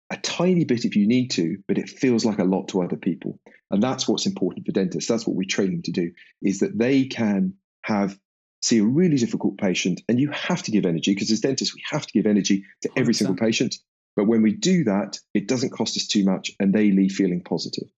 a 0.09 0.17
tiny 0.17 0.65
bit 0.65 0.85
if 0.85 0.95
you 0.95 1.07
need 1.07 1.29
to, 1.31 1.57
but 1.67 1.77
it 1.77 1.89
feels 1.89 2.25
like 2.25 2.39
a 2.39 2.43
lot 2.43 2.69
to 2.69 2.81
other 2.81 2.97
people. 2.97 3.39
And 3.69 3.81
that's 3.81 4.07
what's 4.07 4.25
important 4.25 4.65
for 4.65 4.71
dentists. 4.71 5.09
That's 5.09 5.27
what 5.27 5.35
we 5.35 5.45
train 5.45 5.71
them 5.71 5.81
to 5.83 5.91
do, 5.91 6.11
is 6.41 6.59
that 6.59 6.77
they 6.77 7.05
can 7.05 7.53
have 7.83 8.17
see 8.65 8.79
a 8.79 8.83
really 8.83 9.17
difficult 9.17 9.57
patient, 9.57 10.01
and 10.09 10.19
you 10.19 10.31
have 10.31 10.63
to 10.63 10.71
give 10.71 10.85
energy 10.85 11.13
because 11.13 11.31
as 11.31 11.41
dentists, 11.41 11.75
we 11.75 11.83
have 11.89 12.05
to 12.05 12.13
give 12.13 12.25
energy 12.25 12.65
to 12.81 12.89
every 12.97 13.13
100%. 13.13 13.17
single 13.17 13.35
patient. 13.35 13.75
But 14.15 14.25
when 14.25 14.41
we 14.41 14.53
do 14.53 14.85
that, 14.85 15.19
it 15.33 15.47
doesn't 15.47 15.71
cost 15.71 15.97
us 15.97 16.07
too 16.07 16.23
much, 16.23 16.51
and 16.59 16.73
they 16.73 16.91
leave 16.91 17.11
feeling 17.11 17.43
positive. 17.43 17.89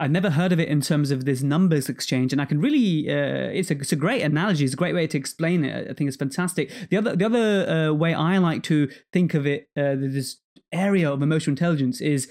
I've 0.00 0.10
never 0.10 0.30
heard 0.30 0.52
of 0.52 0.60
it 0.60 0.68
in 0.68 0.80
terms 0.80 1.10
of 1.10 1.24
this 1.24 1.42
numbers 1.42 1.88
exchange, 1.88 2.32
and 2.32 2.40
I 2.40 2.44
can 2.44 2.60
really 2.60 3.08
uh, 3.10 3.50
it's 3.50 3.70
a 3.70 3.74
it's 3.74 3.92
a 3.92 3.96
great 3.96 4.22
analogy. 4.22 4.64
It's 4.64 4.74
a 4.74 4.76
great 4.76 4.94
way 4.94 5.06
to 5.06 5.18
explain 5.18 5.64
it. 5.64 5.90
I 5.90 5.94
think 5.94 6.08
it's 6.08 6.16
fantastic. 6.16 6.70
The 6.90 6.98
other 6.98 7.16
the 7.16 7.26
other 7.26 7.68
uh, 7.68 7.92
way 7.92 8.14
I 8.14 8.38
like 8.38 8.62
to 8.64 8.88
think 9.12 9.34
of 9.34 9.46
it, 9.46 9.68
uh, 9.76 9.96
this 9.98 10.38
area 10.72 11.10
of 11.10 11.22
emotional 11.22 11.52
intelligence 11.52 12.00
is 12.00 12.28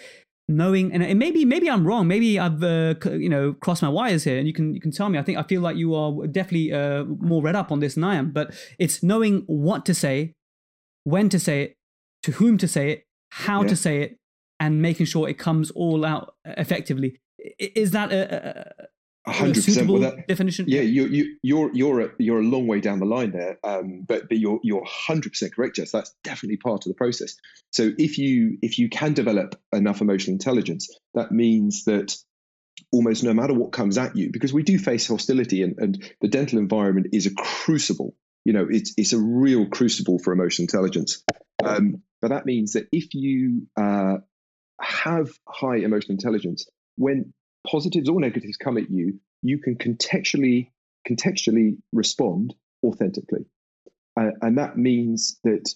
knowing 0.50 0.94
and 0.94 1.20
maybe 1.20 1.46
maybe 1.46 1.70
I'm 1.70 1.86
wrong. 1.86 2.08
Maybe 2.08 2.40
I've 2.40 2.64
uh, 2.64 2.96
you 3.06 3.30
know 3.30 3.54
crossed 3.54 3.82
my 3.82 3.90
wires 3.90 4.24
here 4.24 4.38
and 4.38 4.48
you 4.48 4.54
can 4.54 4.74
you 4.74 4.82
can 4.82 4.92
tell 4.92 5.10
me. 5.10 5.20
I 5.20 5.24
think 5.24 5.38
I 5.38 5.44
feel 5.44 5.62
like 5.62 5.78
you 5.78 5.94
are 5.96 6.28
definitely 6.28 6.74
uh, 6.74 7.04
more 7.04 7.42
read 7.42 7.56
up 7.56 7.72
on 7.72 7.80
this 7.80 7.96
than 7.96 8.04
I 8.04 8.16
am 8.16 8.32
but 8.32 8.54
it's 8.80 9.04
knowing 9.04 9.44
what 9.48 9.86
to 9.86 9.94
say 9.94 10.34
when 11.04 11.30
to 11.30 11.40
say 11.40 11.64
it 11.64 11.78
to 12.24 12.32
whom 12.34 12.58
to 12.58 12.68
say 12.68 12.92
it 12.92 13.08
how 13.30 13.62
yeah. 13.62 13.68
to 13.68 13.76
say 13.76 14.02
it 14.02 14.18
and 14.60 14.82
making 14.82 15.06
sure 15.06 15.30
it 15.30 15.38
comes 15.38 15.72
all 15.72 16.06
out 16.06 16.36
effectively. 16.46 17.20
Is 17.60 17.92
that 17.92 18.12
a, 18.12 18.74
hundred 19.28 19.64
percent. 19.64 19.90
Well, 19.90 20.02
that, 20.02 20.28
definition. 20.28 20.66
Yeah, 20.68 20.82
you 20.82 21.06
you 21.08 21.38
you're 21.42 21.72
you're 21.74 22.02
a, 22.02 22.10
you're 22.18 22.40
a 22.40 22.44
long 22.44 22.68
way 22.68 22.80
down 22.80 23.00
the 23.00 23.06
line 23.06 23.32
there, 23.32 23.60
um, 23.64 24.06
but 24.08 24.30
but 24.30 24.38
you're 24.38 24.60
you're 24.64 24.84
hundred 24.86 25.30
percent 25.34 25.56
correct, 25.56 25.76
Jess. 25.76 25.92
That's 25.92 26.14
definitely 26.24 26.58
part 26.58 26.86
of 26.86 26.90
the 26.90 26.96
process. 26.96 27.36
So 27.72 27.92
if 27.98 28.18
you 28.18 28.58
if 28.62 28.80
you 28.80 28.90
can 28.90 29.14
develop 29.14 29.60
enough 29.72 30.02
emotional 30.02 30.34
intelligence, 30.34 30.90
that 31.14 31.32
means 31.32 31.86
that 31.86 32.16
almost 32.92 33.24
no 33.24 33.34
matter 33.34 33.54
what 33.54 33.72
comes 33.72 33.98
at 33.98 34.16
you, 34.16 34.32
because 34.32 34.54
we 34.54 34.64
do 34.64 34.78
face 34.80 35.08
hostility, 35.08 35.64
and, 35.64 35.78
and 35.78 36.14
the 36.22 36.28
dental 36.28 36.60
environment 36.60 37.08
is 37.14 37.26
a 37.26 37.34
crucible. 37.34 38.16
You 38.46 38.54
know, 38.54 38.68
it's 38.70 38.94
it's 38.98 39.14
a 39.14 39.20
real 39.20 39.68
crucible 39.68 40.20
for 40.20 40.32
emotional 40.32 40.64
intelligence. 40.64 41.24
Um, 41.64 42.04
but 42.22 42.30
that 42.30 42.46
means 42.46 42.74
that 42.74 42.88
if 42.92 43.14
you 43.14 43.68
uh, 43.76 44.18
have 44.80 45.30
high 45.48 45.78
emotional 45.78 46.14
intelligence, 46.14 46.68
when 46.96 47.34
positives 47.70 48.10
or 48.10 48.20
negatives 48.20 48.58
come 48.58 48.78
at 48.78 48.90
you, 48.90 49.20
you 49.42 49.60
can 49.60 49.76
contextually 49.76 50.72
contextually 51.08 51.78
respond 51.94 52.54
authentically, 52.84 53.46
uh, 54.20 54.32
and 54.42 54.58
that 54.58 54.78
means 54.78 55.40
that 55.44 55.70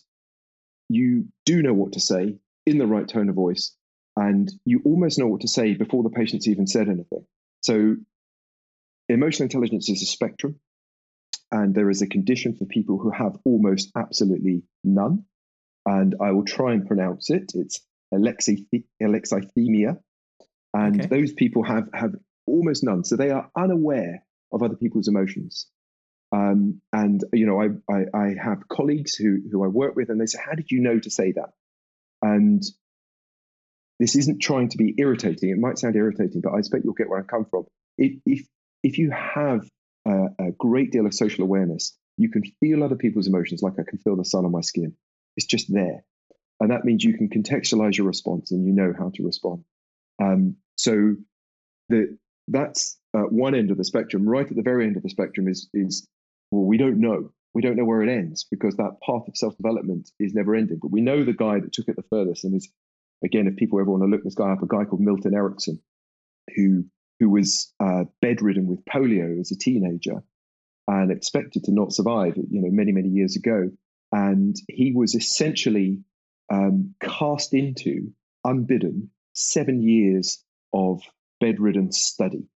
you 0.90 1.26
do 1.46 1.62
know 1.62 1.74
what 1.74 1.94
to 1.94 2.00
say 2.00 2.38
in 2.66 2.78
the 2.78 2.88
right 2.88 3.08
tone 3.08 3.30
of 3.30 3.36
voice, 3.36 3.76
and 4.16 4.52
you 4.66 4.82
almost 4.86 5.20
know 5.20 5.28
what 5.28 5.42
to 5.42 5.48
say 5.48 5.74
before 5.74 6.04
the 6.04 6.10
patient's 6.10 6.48
even 6.48 6.68
said 6.68 6.88
anything. 6.88 7.26
So, 7.62 7.96
emotional 9.08 9.46
intelligence 9.46 9.90
is 9.90 10.02
a 10.02 10.06
spectrum, 10.06 10.60
and 11.52 11.76
there 11.76 11.90
is 11.90 12.02
a 12.02 12.08
condition 12.08 12.56
for 12.56 12.66
people 12.66 12.98
who 12.98 13.12
have 13.12 13.38
almost 13.46 13.92
absolutely 13.96 14.64
none. 14.84 15.26
And 15.86 16.16
I 16.22 16.32
will 16.32 16.46
try 16.46 16.74
and 16.74 16.88
pronounce 16.88 17.30
it. 17.30 17.52
It's 17.56 17.82
alexithymia, 18.14 20.00
and 20.74 21.02
okay. 21.02 21.08
those 21.08 21.34
people 21.34 21.64
have 21.64 21.90
have 21.94 22.16
almost 22.46 22.84
none. 22.84 23.04
So 23.04 23.16
they 23.16 23.30
are 23.30 23.50
unaware 23.58 24.24
of 24.52 24.64
other 24.64 24.76
people's 24.76 25.08
emotions. 25.08 25.68
Um, 26.34 26.82
and 26.94 27.22
you 27.34 27.46
know, 27.46 27.62
I, 27.62 27.94
I, 27.94 28.06
I 28.14 28.36
have 28.42 28.68
colleagues 28.70 29.16
who 29.16 29.40
who 29.52 29.64
I 29.64 29.68
work 29.68 29.96
with, 29.96 30.10
and 30.10 30.20
they 30.20 30.26
say, 30.26 30.40
"How 30.44 30.54
did 30.54 30.72
you 30.72 30.82
know 30.82 30.98
to 31.00 31.10
say 31.10 31.34
that?" 31.34 31.50
And 32.22 32.64
this 34.00 34.16
isn't 34.16 34.42
trying 34.42 34.70
to 34.70 34.78
be 34.78 34.96
irritating. 34.98 35.50
It 35.50 35.60
might 35.60 35.78
sound 35.78 35.96
irritating, 35.96 36.42
but 36.42 36.54
I 36.54 36.60
expect 36.60 36.86
you'll 36.86 36.94
get 36.94 37.10
where 37.10 37.20
I 37.20 37.24
come 37.24 37.46
from. 37.46 37.66
If 37.98 38.20
if, 38.26 38.48
if 38.82 38.98
you 38.98 39.12
have 39.12 39.68
a, 40.08 40.28
a 40.40 40.52
great 40.58 40.92
deal 40.92 41.06
of 41.06 41.14
social 41.14 41.44
awareness, 41.44 41.98
you 42.18 42.32
can 42.32 42.44
feel 42.62 42.84
other 42.84 42.96
people's 42.96 43.28
emotions 43.28 43.62
like 43.62 43.74
I 43.74 43.84
can 43.88 44.00
feel 44.00 44.16
the 44.16 44.26
sun 44.26 44.46
on 44.46 44.52
my 44.52 44.62
skin. 44.62 44.96
It's 45.36 45.46
just 45.46 45.72
there, 45.72 46.06
and 46.62 46.72
that 46.72 46.86
means 46.86 47.04
you 47.04 47.18
can 47.18 47.30
contextualize 47.30 47.98
your 47.98 48.08
response 48.08 48.52
and 48.52 48.66
you 48.66 48.72
know 48.72 48.94
how 48.98 49.12
to 49.16 49.24
respond. 49.24 49.66
Um, 50.22 50.56
so 50.78 51.16
the, 51.90 52.18
that's 52.48 52.98
uh, 53.14 53.24
one 53.24 53.56
end 53.56 53.72
of 53.72 53.78
the 53.78 53.84
spectrum. 53.84 54.28
Right 54.28 54.48
at 54.50 54.56
the 54.56 54.62
very 54.62 54.86
end 54.86 54.98
of 54.98 55.04
the 55.04 55.10
spectrum 55.10 55.48
is 55.48 55.70
is 55.74 56.08
well, 56.52 56.66
we 56.66 56.78
don't 56.78 57.00
know. 57.00 57.32
We 57.54 57.62
don't 57.62 57.76
know 57.76 57.86
where 57.86 58.02
it 58.02 58.10
ends 58.10 58.46
because 58.50 58.78
that 58.78 58.98
path 59.06 59.28
of 59.28 59.36
self 59.36 59.58
development 59.58 60.10
is 60.20 60.34
never 60.34 60.56
ending. 60.56 60.80
But 60.82 60.92
we 60.92 61.02
know 61.02 61.24
the 61.24 61.34
guy 61.34 61.60
that 61.60 61.74
took 61.74 61.88
it 61.88 61.96
the 61.96 62.04
furthest, 62.10 62.44
and 62.44 62.56
is 62.56 62.70
again, 63.24 63.48
if 63.48 63.56
people 63.56 63.80
ever 63.80 63.92
want 63.92 64.04
to 64.04 64.10
look 64.10 64.24
this 64.24 64.36
guy 64.36 64.52
up, 64.52 64.62
a 64.62 64.68
guy 64.68 64.86
called 64.86 65.02
Milton 65.02 65.34
Erickson, 65.34 65.80
who 66.56 66.86
who 67.20 67.30
was 67.30 67.74
uh, 67.80 68.06
bedridden 68.22 68.68
with 68.68 68.84
polio 68.86 69.40
as 69.40 69.52
a 69.52 69.58
teenager 69.58 70.24
and 70.88 71.12
expected 71.12 71.64
to 71.66 71.72
not 71.72 71.94
survive, 71.94 72.36
you 72.36 72.62
know, 72.62 72.72
many 72.72 72.92
many 72.92 73.10
years 73.10 73.36
ago, 73.36 73.70
and 74.12 74.56
he 74.68 74.92
was 74.94 75.16
essentially 75.16 76.00
um, 76.52 76.96
cast 77.02 77.54
into, 77.54 78.12
unbidden, 78.44 79.10
seven 79.34 79.82
years 79.82 80.44
of 80.74 81.02
bedridden 81.40 81.92
study. 81.92 82.48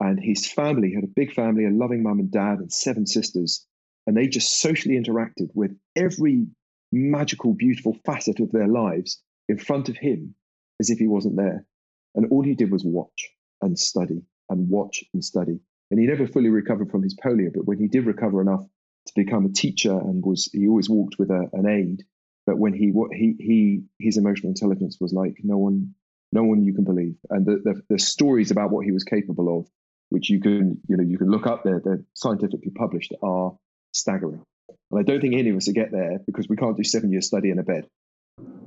And 0.00 0.18
his 0.18 0.50
family 0.50 0.92
had 0.94 1.04
a 1.04 1.14
big 1.14 1.32
family, 1.32 1.66
a 1.66 1.70
loving 1.70 2.02
mum 2.02 2.18
and 2.18 2.30
dad, 2.30 2.58
and 2.58 2.72
seven 2.72 3.06
sisters. 3.06 3.66
And 4.06 4.16
they 4.16 4.26
just 4.26 4.60
socially 4.60 4.96
interacted 5.00 5.48
with 5.54 5.76
every 5.96 6.46
magical, 6.92 7.54
beautiful 7.54 7.96
facet 8.04 8.40
of 8.40 8.52
their 8.52 8.68
lives 8.68 9.22
in 9.48 9.58
front 9.58 9.88
of 9.88 9.96
him 9.96 10.34
as 10.80 10.90
if 10.90 10.98
he 10.98 11.06
wasn't 11.06 11.36
there. 11.36 11.66
And 12.14 12.26
all 12.30 12.42
he 12.42 12.54
did 12.54 12.70
was 12.70 12.84
watch 12.84 13.30
and 13.62 13.78
study 13.78 14.22
and 14.48 14.68
watch 14.68 15.04
and 15.12 15.24
study. 15.24 15.58
And 15.90 16.00
he 16.00 16.06
never 16.06 16.26
fully 16.26 16.50
recovered 16.50 16.90
from 16.90 17.02
his 17.02 17.16
polio, 17.16 17.52
but 17.52 17.66
when 17.66 17.78
he 17.78 17.88
did 17.88 18.06
recover 18.06 18.40
enough 18.40 18.64
to 19.06 19.12
become 19.14 19.44
a 19.44 19.52
teacher 19.52 19.92
and 19.92 20.24
was 20.24 20.48
he 20.52 20.66
always 20.68 20.88
walked 20.88 21.18
with 21.18 21.30
a, 21.30 21.48
an 21.52 21.66
aid. 21.66 22.04
But 22.46 22.58
when 22.58 22.74
he 22.74 22.90
what 22.90 23.10
he 23.12 23.34
he 23.38 23.82
his 23.98 24.16
emotional 24.18 24.50
intelligence 24.50 24.98
was 25.00 25.12
like 25.12 25.36
no 25.42 25.56
one 25.56 25.94
no 26.34 26.42
one 26.42 26.64
you 26.64 26.74
can 26.74 26.84
believe. 26.84 27.14
And 27.30 27.46
the, 27.46 27.60
the, 27.64 27.82
the, 27.88 27.98
stories 27.98 28.50
about 28.50 28.70
what 28.70 28.84
he 28.84 28.90
was 28.90 29.04
capable 29.04 29.60
of, 29.60 29.68
which 30.08 30.28
you 30.28 30.40
can, 30.40 30.80
you 30.88 30.96
know, 30.96 31.04
you 31.04 31.16
can 31.16 31.30
look 31.30 31.46
up 31.46 31.62
there, 31.62 31.80
they're 31.82 32.02
scientifically 32.14 32.72
published, 32.74 33.14
are 33.22 33.56
staggering. 33.92 34.42
And 34.90 35.00
I 35.00 35.04
don't 35.04 35.20
think 35.20 35.34
any 35.34 35.50
of 35.50 35.56
us 35.56 35.68
will 35.68 35.74
get 35.74 35.92
there 35.92 36.18
because 36.26 36.48
we 36.48 36.56
can't 36.56 36.76
do 36.76 36.82
seven 36.82 37.12
years 37.12 37.26
study 37.26 37.50
in 37.50 37.58
a 37.60 37.62
bed. 37.62 37.86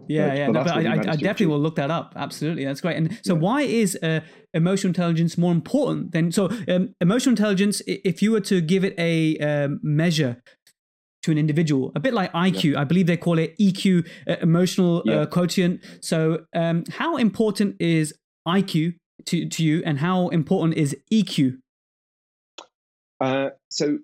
Yeah, 0.07 0.29
but, 0.29 0.37
yeah, 0.37 0.45
but, 0.47 0.51
no, 0.53 0.63
but 0.63 0.73
I, 0.73 0.79
I, 0.79 0.93
I 0.93 1.15
definitely 1.17 1.47
will 1.47 1.59
look 1.59 1.75
that 1.75 1.91
up. 1.91 2.13
Absolutely, 2.15 2.63
that's 2.63 2.79
great. 2.79 2.95
And 2.95 3.19
so, 3.23 3.33
yeah. 3.33 3.39
why 3.41 3.61
is 3.63 3.97
uh, 4.01 4.21
emotional 4.53 4.91
intelligence 4.91 5.37
more 5.37 5.51
important 5.51 6.13
than 6.13 6.31
so? 6.31 6.49
Um, 6.69 6.95
emotional 7.01 7.33
intelligence, 7.33 7.81
if 7.85 8.21
you 8.21 8.31
were 8.31 8.39
to 8.41 8.61
give 8.61 8.85
it 8.85 8.95
a 8.97 9.37
um, 9.39 9.81
measure 9.83 10.41
to 11.27 11.31
an 11.31 11.37
individual, 11.37 11.91
a 11.93 11.99
bit 11.99 12.13
like 12.13 12.31
IQ. 12.31 12.71
Yeah. 12.71 12.81
I 12.81 12.83
believe 12.85 13.05
they 13.05 13.17
call 13.17 13.37
it 13.37 13.57
EQ, 13.57 14.07
uh, 14.29 14.37
emotional 14.41 14.99
uh, 14.99 15.01
yeah. 15.05 15.15
uh, 15.15 15.25
quotient. 15.25 15.83
So, 15.99 16.45
um, 16.55 16.85
how 16.89 17.17
important 17.17 17.75
is 17.81 18.13
IQ 18.47 18.95
to, 19.25 19.45
to 19.49 19.63
you, 19.63 19.83
and 19.85 19.99
how 19.99 20.29
important 20.29 20.75
is 20.75 20.95
EQ? 21.11 21.59
Uh, 23.19 23.49
so, 23.69 23.99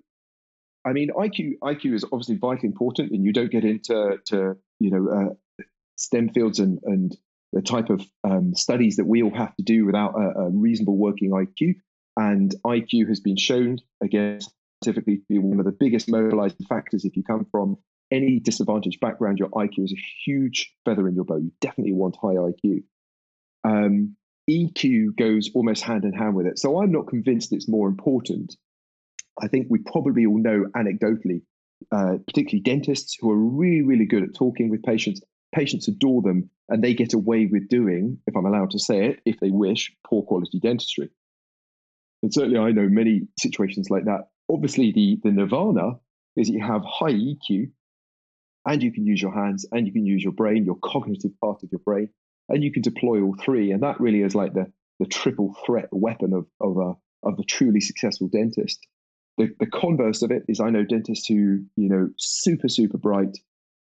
I 0.84 0.92
mean, 0.92 1.08
IQ 1.16 1.54
IQ 1.62 1.94
is 1.94 2.04
obviously 2.04 2.36
vitally 2.36 2.68
important, 2.68 3.10
and 3.12 3.24
you 3.24 3.32
don't 3.32 3.50
get 3.50 3.64
into 3.64 4.18
to 4.26 4.56
you 4.78 4.90
know 4.90 5.08
uh, 5.08 5.64
STEM 5.96 6.28
fields 6.34 6.58
and 6.58 6.78
and 6.84 7.16
the 7.54 7.62
type 7.62 7.88
of 7.88 8.02
um, 8.24 8.54
studies 8.54 8.96
that 8.96 9.06
we 9.06 9.22
all 9.22 9.34
have 9.34 9.56
to 9.56 9.62
do 9.62 9.86
without 9.86 10.14
a, 10.14 10.40
a 10.40 10.50
reasonable 10.50 10.98
working 10.98 11.30
IQ. 11.30 11.76
And 12.16 12.54
IQ 12.66 13.08
has 13.08 13.20
been 13.20 13.36
shown 13.36 13.78
again 14.02 14.40
scientifically 14.84 15.16
to 15.16 15.24
be 15.28 15.38
one 15.38 15.58
of 15.58 15.64
the 15.64 15.72
biggest 15.72 16.08
mobilizing 16.08 16.66
factors 16.68 17.04
if 17.04 17.16
you 17.16 17.22
come 17.22 17.46
from 17.50 17.76
any 18.10 18.38
disadvantaged 18.38 19.00
background. 19.00 19.38
Your 19.38 19.48
IQ 19.50 19.84
is 19.84 19.92
a 19.92 20.02
huge 20.24 20.72
feather 20.84 21.08
in 21.08 21.14
your 21.14 21.24
bow. 21.24 21.36
You 21.36 21.52
definitely 21.60 21.92
want 21.92 22.16
high 22.20 22.34
IQ. 22.34 22.82
Um, 23.64 24.16
EQ 24.48 25.16
goes 25.16 25.50
almost 25.54 25.82
hand 25.82 26.04
in 26.04 26.12
hand 26.12 26.34
with 26.34 26.46
it. 26.46 26.58
So 26.58 26.82
I'm 26.82 26.92
not 26.92 27.08
convinced 27.08 27.52
it's 27.52 27.68
more 27.68 27.88
important. 27.88 28.56
I 29.40 29.48
think 29.48 29.66
we 29.70 29.78
probably 29.78 30.26
all 30.26 30.38
know 30.38 30.66
anecdotally, 30.76 31.42
uh, 31.90 32.18
particularly 32.26 32.60
dentists 32.60 33.16
who 33.18 33.30
are 33.30 33.36
really, 33.36 33.82
really 33.82 34.06
good 34.06 34.22
at 34.22 34.34
talking 34.34 34.68
with 34.68 34.82
patients. 34.82 35.22
Patients 35.54 35.88
adore 35.88 36.20
them 36.20 36.50
and 36.68 36.82
they 36.82 36.94
get 36.94 37.14
away 37.14 37.46
with 37.46 37.68
doing, 37.68 38.18
if 38.26 38.36
I'm 38.36 38.46
allowed 38.46 38.72
to 38.72 38.78
say 38.78 39.06
it, 39.06 39.20
if 39.24 39.40
they 39.40 39.50
wish, 39.50 39.92
poor 40.06 40.22
quality 40.22 40.60
dentistry. 40.60 41.10
And 42.22 42.32
certainly 42.32 42.58
I 42.58 42.72
know 42.72 42.88
many 42.88 43.22
situations 43.38 43.88
like 43.90 44.04
that 44.04 44.28
obviously 44.50 44.92
the 44.92 45.18
the 45.22 45.30
nirvana 45.30 45.98
is 46.36 46.48
that 46.48 46.54
you 46.54 46.64
have 46.64 46.82
high 46.84 47.12
EQ, 47.12 47.70
and 48.66 48.82
you 48.82 48.92
can 48.92 49.06
use 49.06 49.20
your 49.22 49.32
hands, 49.32 49.66
and 49.72 49.86
you 49.86 49.92
can 49.92 50.06
use 50.06 50.22
your 50.22 50.32
brain, 50.32 50.64
your 50.64 50.78
cognitive 50.82 51.32
part 51.40 51.62
of 51.62 51.70
your 51.70 51.80
brain, 51.84 52.08
and 52.48 52.62
you 52.62 52.72
can 52.72 52.82
deploy 52.82 53.20
all 53.22 53.36
three. 53.40 53.70
And 53.70 53.82
that 53.82 54.00
really 54.00 54.22
is 54.22 54.34
like 54.34 54.54
the 54.54 54.72
the 55.00 55.06
triple 55.06 55.54
threat 55.66 55.88
weapon 55.92 56.32
of 56.32 56.46
of 56.60 56.76
a 56.78 56.94
of 57.26 57.38
a 57.38 57.44
truly 57.44 57.80
successful 57.80 58.28
dentist. 58.28 58.86
The, 59.36 59.50
the 59.58 59.66
converse 59.66 60.22
of 60.22 60.30
it 60.30 60.44
is 60.46 60.60
I 60.60 60.70
know 60.70 60.84
dentists 60.84 61.26
who, 61.26 61.64
you 61.76 61.88
know, 61.88 62.10
super, 62.18 62.68
super 62.68 62.98
bright, 62.98 63.36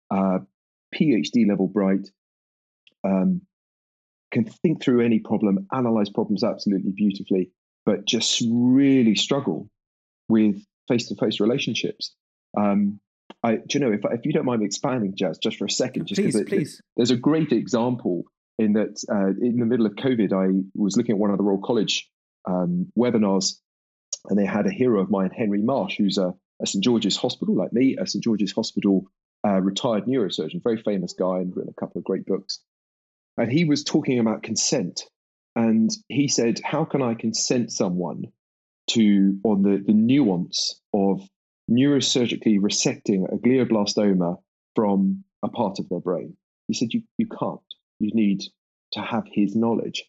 uh, 0.09 0.39
PhD 0.95 1.49
level 1.49 1.67
bright, 1.67 2.09
um, 3.03 3.41
can 4.31 4.45
think 4.45 4.83
through 4.83 5.05
any 5.05 5.19
problem, 5.19 5.67
analyze 5.73 6.11
problems 6.11 6.45
absolutely 6.45 6.93
beautifully, 6.93 7.51
but 7.85 8.05
just 8.07 8.45
really 8.49 9.17
struggle 9.17 9.69
with 10.33 10.65
face 10.89 11.09
to 11.09 11.15
face 11.15 11.41
relationships. 11.41 12.15
Um, 12.59 13.01
I, 13.45 13.57
do 13.57 13.79
you 13.79 13.81
know, 13.81 13.93
if, 13.93 14.01
if 14.05 14.25
you 14.25 14.33
don't 14.33 14.47
mind 14.47 14.61
me 14.61 14.67
expanding, 14.67 15.15
Jaz, 15.15 15.37
just 15.43 15.59
for 15.59 15.67
a 15.67 15.71
second, 15.71 16.07
just 16.07 16.21
please, 16.21 16.41
please. 16.49 16.81
there's 16.97 17.11
a 17.11 17.17
great 17.17 17.53
example 17.53 18.25
in 18.59 18.73
that 18.75 19.05
uh, 19.11 19.29
in 19.41 19.59
the 19.59 19.67
middle 19.67 19.87
of 19.87 19.95
COVID, 19.95 20.33
I 20.33 20.63
was 20.75 20.97
looking 20.97 21.15
at 21.15 21.19
one 21.19 21.31
of 21.31 21.39
the 21.39 21.45
Royal 21.45 21.61
College 21.61 22.09
um, 22.49 22.91
webinars, 22.99 23.57
and 24.29 24.39
they 24.39 24.47
had 24.47 24.67
a 24.67 24.73
hero 24.73 25.03
of 25.03 25.11
mine, 25.11 25.31
Henry 25.37 25.61
Marsh, 25.61 25.97
who's 25.99 26.19
a, 26.19 26.33
a 26.63 26.67
St 26.67 26.83
George's 26.83 27.17
Hospital, 27.17 27.55
like 27.55 27.73
me, 27.73 27.97
a 28.01 28.07
St 28.07 28.25
George's 28.25 28.53
Hospital 28.53 29.05
uh, 29.47 29.61
retired 29.61 30.07
neurosurgeon, 30.07 30.63
very 30.63 30.81
famous 30.83 31.15
guy, 31.19 31.39
and 31.39 31.55
written 31.55 31.75
a 31.77 31.81
couple 31.81 31.99
of 31.99 32.05
great 32.05 32.25
books. 32.25 32.61
And 33.37 33.51
he 33.53 33.65
was 33.65 33.85
talking 33.85 34.19
about 34.19 34.43
consent, 34.43 35.03
and 35.57 35.91
he 36.09 36.29
said, 36.29 36.61
"How 36.65 36.85
can 36.85 37.03
I 37.03 37.15
consent 37.15 37.71
someone 37.73 38.25
to 38.91 39.39
on 39.45 39.63
the 39.63 39.83
the 39.87 39.95
nuance 39.95 40.81
of 40.93 41.21
neurosurgically 41.71 42.59
resecting 42.59 43.33
a 43.33 43.37
glioblastoma 43.37 44.39
from 44.75 45.25
a 45.43 45.49
part 45.49 45.79
of 45.79 45.89
their 45.89 46.01
brain?" 46.01 46.37
He 46.69 46.75
said, 46.75 46.93
"You 46.93 47.03
you 47.19 47.27
can't. 47.27 47.61
You 47.99 48.11
need 48.15 48.43
to 48.93 49.01
have 49.01 49.25
his 49.33 49.55
knowledge." 49.57 50.05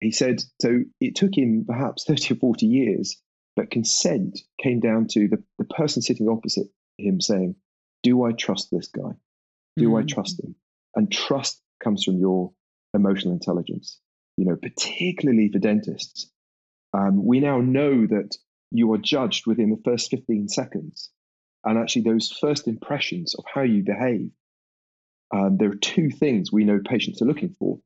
He 0.00 0.12
said, 0.12 0.42
so 0.62 0.80
it 0.98 1.14
took 1.14 1.36
him 1.36 1.66
perhaps 1.66 2.04
30 2.04 2.34
or 2.34 2.36
40 2.38 2.66
years, 2.66 3.20
but 3.54 3.70
consent 3.70 4.40
came 4.58 4.80
down 4.80 5.08
to 5.08 5.28
the, 5.28 5.42
the 5.58 5.66
person 5.66 6.00
sitting 6.00 6.28
opposite 6.28 6.68
him 6.98 7.20
saying, 7.20 7.56
Do 8.02 8.24
I 8.24 8.32
trust 8.32 8.68
this 8.70 8.88
guy? 8.88 9.12
Do 9.76 9.88
mm-hmm. 9.88 9.96
I 9.96 10.02
trust 10.02 10.42
him? 10.42 10.54
And 10.94 11.12
trust 11.12 11.60
comes 11.82 12.04
from 12.04 12.18
your 12.18 12.52
emotional 12.94 13.34
intelligence. 13.34 14.00
You 14.36 14.46
know, 14.46 14.56
particularly 14.56 15.50
for 15.52 15.58
dentists, 15.58 16.30
um, 16.92 17.24
we 17.24 17.40
now 17.40 17.60
know 17.60 18.06
that 18.06 18.36
you 18.70 18.92
are 18.92 18.98
judged 18.98 19.46
within 19.46 19.70
the 19.70 19.82
first 19.84 20.10
15 20.10 20.48
seconds. 20.48 21.10
And 21.64 21.78
actually, 21.78 22.02
those 22.02 22.30
first 22.30 22.68
impressions 22.68 23.34
of 23.34 23.44
how 23.52 23.62
you 23.62 23.82
behave, 23.82 24.30
um, 25.34 25.58
there 25.58 25.70
are 25.70 25.76
two 25.76 26.10
things 26.10 26.50
we 26.50 26.64
know 26.64 26.80
patients 26.84 27.20
are 27.20 27.26
looking 27.26 27.54
for 27.58 27.78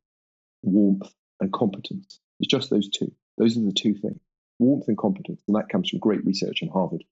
warmth 0.63 1.13
and 1.41 1.53
competence. 1.53 2.21
It's 2.41 2.51
just 2.51 2.71
those 2.71 2.89
two. 2.89 3.13
Those 3.37 3.57
are 3.57 3.63
the 3.63 3.73
two 3.73 3.95
things 3.95 4.21
warmth 4.59 4.89
and 4.89 4.97
competence. 4.97 5.41
And 5.49 5.57
that 5.57 5.69
comes 5.69 5.91
from 5.91 5.99
great 5.99 6.25
research 6.25 6.63
in 6.63 6.69
Harvard. 6.69 7.05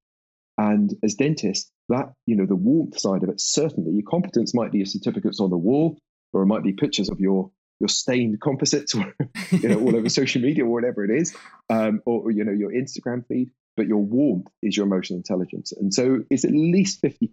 And 0.59 0.95
as 1.03 1.15
dentists, 1.15 1.71
that, 1.89 2.13
you 2.27 2.37
know, 2.37 2.47
the 2.47 2.55
warmth 2.55 2.99
side 2.99 3.23
of 3.23 3.29
it, 3.31 3.41
certainly 3.41 3.93
your 3.93 4.05
competence 4.09 4.55
might 4.55 4.71
be 4.71 4.79
your 4.79 4.87
certificates 4.87 5.41
on 5.41 5.51
the 5.51 5.57
wall, 5.57 5.99
or 6.33 6.43
it 6.43 6.47
might 6.47 6.63
be 6.63 6.73
pictures 6.73 7.09
of 7.09 7.21
your 7.21 7.51
your 7.83 7.88
stained 7.88 8.40
composites 8.40 8.95
you 9.51 9.68
know 9.68 9.81
all 9.81 9.95
over 9.95 10.09
social 10.09 10.40
media 10.40 10.64
or 10.64 10.68
whatever 10.68 11.05
it 11.05 11.11
is 11.11 11.37
um, 11.68 12.01
or, 12.07 12.23
or, 12.23 12.31
you 12.31 12.45
know 12.45 12.53
your 12.53 12.71
instagram 12.71 13.27
feed 13.27 13.51
but 13.77 13.87
your 13.87 14.05
warmth 14.05 14.49
is 14.62 14.77
your 14.77 14.87
emotional 14.87 15.16
intelligence. 15.18 15.73
And 15.73 15.92
so 15.92 16.25
it's 16.31 16.45
at 16.45 16.53
least 16.53 17.03
50% 17.03 17.31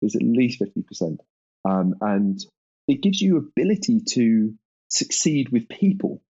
it's 0.00 0.16
at 0.16 0.22
least 0.22 0.60
50% 0.60 1.18
um, 1.64 1.94
and 2.00 2.40
it 2.88 3.02
gives 3.02 3.20
you 3.20 3.36
ability 3.36 4.00
to 4.10 4.54
succeed 4.88 5.48
with 5.50 5.68
people. 5.68 6.22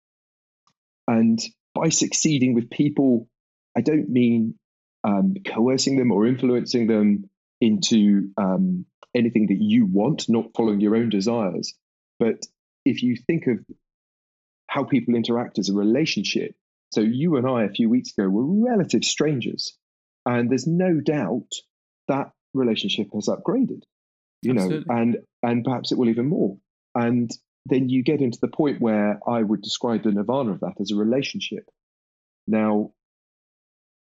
And 1.08 1.40
by 1.74 1.90
succeeding 1.90 2.54
with 2.54 2.70
people, 2.70 3.30
I 3.76 3.82
don't 3.82 4.10
mean 4.10 4.56
um, 5.06 5.36
coercing 5.48 5.98
them 5.98 6.12
or 6.12 6.28
influencing 6.28 6.88
them 6.88 7.30
into 7.62 8.32
um, 8.38 8.86
anything 9.16 9.48
that 9.48 9.62
you 9.62 9.86
want, 9.86 10.28
not 10.28 10.52
following 10.56 10.82
your 10.82 10.98
own 10.98 11.10
desires. 11.10 11.74
But 12.20 12.46
if 12.86 13.04
you 13.04 13.16
think 13.16 13.48
of 13.48 13.60
how 14.68 14.84
people 14.84 15.16
interact 15.16 15.60
as 15.60 15.70
a 15.70 15.74
relationship, 15.74 16.56
so 16.92 17.02
you 17.02 17.38
and 17.38 17.48
I 17.48 17.64
a 17.64 17.70
few 17.70 17.90
weeks 17.90 18.12
ago 18.18 18.28
were 18.30 18.46
relative 18.46 19.04
strangers, 19.04 19.78
and 20.26 20.50
there's 20.50 20.68
no 20.68 21.00
doubt 21.00 21.50
that 22.08 22.32
relationship 22.54 23.08
has 23.14 23.28
upgraded, 23.28 23.84
you 24.42 24.54
Absolutely. 24.54 24.86
know, 24.88 25.02
and 25.02 25.18
and 25.44 25.64
perhaps 25.64 25.92
it 25.92 25.98
will 25.98 26.10
even 26.10 26.28
more. 26.28 26.58
And 26.96 27.32
then 27.68 27.90
you 27.90 28.04
get 28.04 28.22
into 28.22 28.40
the 28.42 28.48
point 28.48 28.82
where 28.82 29.20
I 29.28 29.42
would 29.42 29.62
describe 29.62 30.04
the 30.04 30.12
nirvana 30.12 30.52
of 30.52 30.62
that 30.62 30.80
as 30.80 30.92
a 30.92 30.96
relationship. 30.96 31.70
Now, 32.48 32.92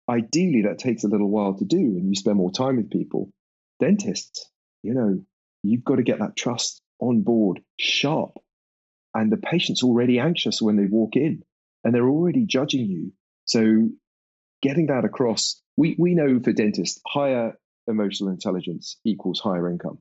ideally, 0.08 0.62
that 0.62 0.78
takes 0.78 1.04
a 1.04 1.08
little 1.08 1.30
while 1.30 1.54
to 1.54 1.64
do, 1.64 1.76
and 1.76 2.08
you 2.08 2.14
spend 2.14 2.36
more 2.36 2.50
time 2.50 2.76
with 2.76 2.90
people. 2.90 3.30
Dentists, 3.80 4.50
you 4.82 4.94
know, 4.94 5.24
you've 5.62 5.84
got 5.84 5.96
to 5.96 6.02
get 6.02 6.18
that 6.18 6.36
trust 6.36 6.80
on 7.00 7.22
board 7.22 7.60
sharp. 7.78 8.38
And 9.14 9.30
the 9.30 9.36
patient's 9.36 9.82
already 9.82 10.18
anxious 10.18 10.60
when 10.60 10.76
they 10.76 10.86
walk 10.86 11.16
in 11.16 11.42
and 11.84 11.94
they're 11.94 12.08
already 12.08 12.44
judging 12.46 12.86
you. 12.86 13.12
So, 13.44 13.90
getting 14.62 14.86
that 14.86 15.04
across, 15.04 15.60
we, 15.76 15.94
we 15.98 16.14
know 16.14 16.40
for 16.40 16.52
dentists, 16.52 17.00
higher 17.06 17.56
emotional 17.86 18.30
intelligence 18.30 18.98
equals 19.04 19.40
higher 19.40 19.70
income 19.70 19.98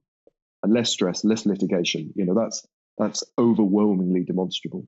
and 0.64 0.74
less 0.74 0.90
stress, 0.90 1.24
less 1.24 1.46
litigation. 1.46 2.14
You 2.16 2.26
know, 2.26 2.34
that's 2.34 2.66
that's 2.98 3.24
overwhelmingly 3.38 4.24
demonstrable. 4.24 4.88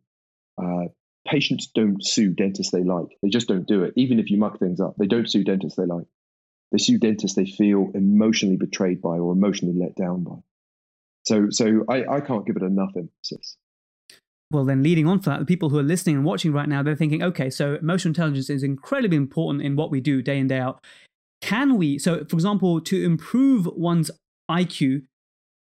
Uh, 0.62 0.86
patients 1.28 1.72
don't 1.74 2.04
sue 2.04 2.34
dentists 2.34 2.72
they 2.72 2.84
like. 2.84 3.08
They 3.22 3.30
just 3.30 3.48
don't 3.48 3.68
do 3.68 3.84
it. 3.84 3.94
Even 3.98 4.20
if 4.20 4.30
you 4.30 4.38
muck 4.38 4.60
things 4.60 4.80
up, 4.80 4.96
they 4.98 5.08
don't 5.08 5.30
sue 5.30 5.44
dentists 5.44 5.78
they 5.78 5.86
like. 5.86 6.06
They 6.72 6.78
sue 6.78 7.00
dentists 7.00 7.36
they 7.36 7.46
feel 7.46 7.92
emotionally 7.94 8.58
betrayed 8.58 9.02
by 9.02 9.18
or 9.18 9.34
emotionally 9.34 9.78
let 9.78 9.96
down 9.96 10.24
by. 10.24 10.36
So, 11.24 11.48
so 11.50 11.84
I, 11.90 12.06
I 12.06 12.22
can't 12.22 12.46
give 12.46 12.56
it 12.56 12.64
enough 12.64 12.92
emphasis. 12.96 13.58
Well, 14.52 14.66
then 14.66 14.84
leading 14.84 15.08
on 15.08 15.20
for 15.20 15.32
that, 15.32 15.40
the 15.40 15.46
people 15.46 15.70
who 15.70 15.80
are 15.80 15.84
listening 15.84 16.18
and 16.18 16.26
watching 16.26 16.54
right 16.54 16.70
now, 16.70 16.84
they're 16.84 16.96
thinking, 16.96 17.24
okay, 17.24 17.50
so 17.50 17.76
emotional 17.76 18.12
intelligence 18.12 18.50
is 18.50 18.64
incredibly 18.64 19.18
important 19.18 19.64
in 19.64 19.76
what 19.76 19.90
we 19.90 20.00
do 20.00 20.22
day 20.22 20.38
in, 20.38 20.48
day 20.48 20.60
out. 20.60 20.84
Can 21.42 21.78
we, 21.78 21.98
so 21.98 22.24
for 22.26 22.36
example, 22.36 22.80
to 22.82 23.04
improve 23.04 23.66
one's 23.66 24.12
IQ, 24.50 25.04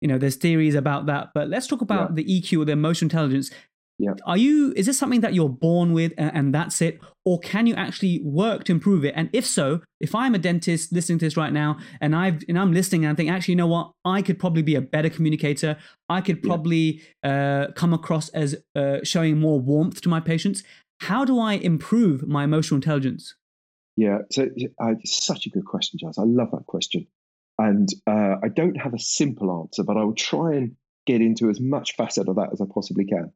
you 0.00 0.08
know 0.08 0.18
there's 0.18 0.36
theories 0.36 0.74
about 0.74 1.06
that 1.06 1.30
but 1.34 1.48
let's 1.48 1.66
talk 1.66 1.80
about 1.80 2.10
yeah. 2.10 2.22
the 2.22 2.24
eq 2.24 2.58
or 2.60 2.64
the 2.64 2.72
emotional 2.72 3.06
intelligence 3.06 3.50
yeah. 3.98 4.12
Are 4.26 4.36
you 4.36 4.74
is 4.76 4.86
this 4.86 4.98
something 4.98 5.22
that 5.22 5.32
you're 5.32 5.48
born 5.48 5.92
with 5.92 6.12
and, 6.18 6.30
and, 6.34 6.54
that's 6.54 6.82
it 6.82 7.00
or 7.24 7.38
can 7.40 7.66
you 7.66 7.74
actually 7.74 8.20
work 8.22 8.64
to 8.64 8.72
improve 8.72 9.04
it? 9.06 9.14
And 9.16 9.30
if 9.32 9.46
so, 9.46 9.80
if 10.00 10.14
I'm 10.14 10.34
a 10.34 10.38
dentist 10.38 10.92
listening 10.92 11.18
to 11.20 11.24
this 11.24 11.36
right 11.36 11.52
now 11.52 11.78
and 12.00 12.14
I've 12.14 12.42
and 12.46 12.58
I'm 12.58 12.72
listening 12.72 13.04
and 13.04 13.12
I 13.12 13.16
think 13.16 13.30
actually 13.30 13.52
you 13.52 13.56
know 13.56 13.66
what, 13.66 13.92
I 14.04 14.20
could 14.20 14.38
probably 14.38 14.62
be 14.62 14.74
a 14.74 14.82
better 14.82 15.08
communicator. 15.08 15.78
I 16.10 16.20
could 16.20 16.42
probably 16.42 17.02
yeah. 17.24 17.68
uh, 17.68 17.72
come 17.72 17.94
across 17.94 18.28
as 18.30 18.56
uh, 18.74 18.98
showing 19.02 19.40
more 19.40 19.58
warmth 19.58 20.02
to 20.02 20.08
my 20.10 20.20
patients. 20.20 20.62
How 21.00 21.24
do 21.24 21.38
I 21.38 21.54
improve 21.54 22.26
my 22.26 22.44
emotional 22.44 22.76
intelligence? 22.76 23.34
Yeah, 23.96 24.18
so 24.30 24.48
uh, 24.78 24.94
such 25.04 25.46
a 25.46 25.50
good 25.50 25.64
question, 25.64 25.98
Jaz. 26.02 26.18
I 26.18 26.24
love 26.24 26.50
that 26.52 26.66
question. 26.66 27.06
And 27.58 27.88
uh, 28.06 28.36
I 28.42 28.48
don't 28.48 28.76
have 28.76 28.92
a 28.92 28.98
simple 28.98 29.62
answer, 29.62 29.82
but 29.82 29.96
I 29.96 30.04
will 30.04 30.14
try 30.14 30.54
and 30.54 30.76
get 31.06 31.22
into 31.22 31.48
as 31.48 31.60
much 31.60 31.96
facet 31.96 32.28
of 32.28 32.36
that 32.36 32.50
as 32.52 32.60
I 32.60 32.66
possibly 32.72 33.06
can. 33.06 33.32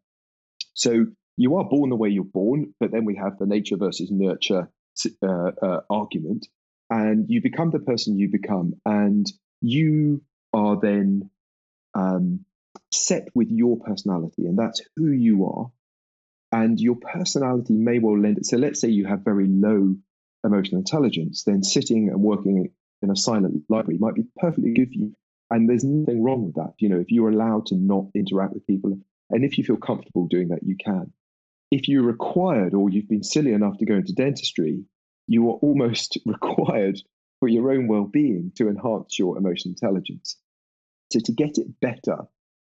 So 0.80 1.04
you 1.36 1.56
are 1.56 1.64
born 1.64 1.90
the 1.90 1.96
way 1.96 2.08
you're 2.08 2.24
born, 2.24 2.72
but 2.80 2.90
then 2.90 3.04
we 3.04 3.16
have 3.16 3.36
the 3.38 3.44
nature 3.44 3.76
versus 3.76 4.10
nurture 4.10 4.70
uh, 5.22 5.50
uh, 5.62 5.80
argument, 5.90 6.48
and 6.88 7.28
you 7.28 7.42
become 7.42 7.70
the 7.70 7.80
person 7.80 8.18
you 8.18 8.30
become, 8.30 8.72
and 8.86 9.30
you 9.60 10.22
are 10.54 10.80
then 10.80 11.28
um, 11.94 12.46
set 12.90 13.28
with 13.34 13.50
your 13.50 13.78
personality, 13.78 14.46
and 14.46 14.58
that's 14.58 14.80
who 14.96 15.10
you 15.10 15.44
are. 15.44 15.70
And 16.50 16.80
your 16.80 16.96
personality 16.96 17.74
may 17.74 17.98
well 17.98 18.18
lend 18.18 18.38
it. 18.38 18.46
So 18.46 18.56
let's 18.56 18.80
say 18.80 18.88
you 18.88 19.04
have 19.04 19.20
very 19.22 19.48
low 19.48 19.96
emotional 20.42 20.78
intelligence, 20.78 21.44
then 21.44 21.62
sitting 21.62 22.08
and 22.08 22.22
working 22.22 22.72
in 23.02 23.10
a 23.10 23.16
silent 23.16 23.64
library 23.68 23.98
might 23.98 24.14
be 24.14 24.24
perfectly 24.38 24.72
good 24.72 24.88
for 24.88 24.98
you. 24.98 25.14
And 25.50 25.68
there's 25.68 25.84
nothing 25.84 26.22
wrong 26.22 26.46
with 26.46 26.54
that. 26.54 26.72
You 26.78 26.88
know, 26.88 27.00
if 27.00 27.10
you're 27.10 27.28
allowed 27.28 27.66
to 27.66 27.74
not 27.76 28.06
interact 28.14 28.54
with 28.54 28.66
people, 28.66 28.98
and 29.30 29.44
if 29.44 29.58
you 29.58 29.64
feel 29.64 29.76
comfortable 29.76 30.26
doing 30.26 30.48
that, 30.48 30.62
you 30.62 30.76
can. 30.76 31.12
If 31.70 31.88
you're 31.88 32.02
required 32.02 32.74
or 32.74 32.90
you've 32.90 33.08
been 33.08 33.22
silly 33.22 33.52
enough 33.52 33.78
to 33.78 33.86
go 33.86 33.94
into 33.94 34.12
dentistry, 34.12 34.84
you 35.26 35.48
are 35.48 35.54
almost 35.54 36.18
required 36.26 37.00
for 37.38 37.48
your 37.48 37.70
own 37.72 37.88
well 37.88 38.04
being 38.04 38.52
to 38.56 38.68
enhance 38.68 39.18
your 39.18 39.38
emotional 39.38 39.72
intelligence. 39.72 40.36
So, 41.12 41.20
to 41.24 41.32
get 41.32 41.58
it 41.58 41.80
better, 41.80 42.18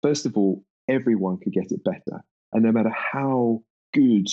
first 0.02 0.26
of 0.26 0.36
all, 0.36 0.64
everyone 0.88 1.38
could 1.38 1.52
get 1.52 1.70
it 1.70 1.84
better. 1.84 2.24
And 2.52 2.62
no 2.62 2.72
matter 2.72 2.90
how 2.90 3.62
good 3.94 4.28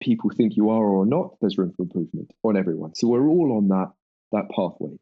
people 0.00 0.30
think 0.30 0.56
you 0.56 0.70
are 0.70 0.84
or 0.84 1.06
not, 1.06 1.36
there's 1.40 1.58
room 1.58 1.72
for 1.76 1.82
improvement 1.82 2.32
on 2.42 2.56
everyone. 2.56 2.94
So, 2.94 3.08
we're 3.08 3.28
all 3.28 3.56
on 3.56 3.68
that, 3.68 3.92
that 4.32 4.48
pathway 4.54 4.98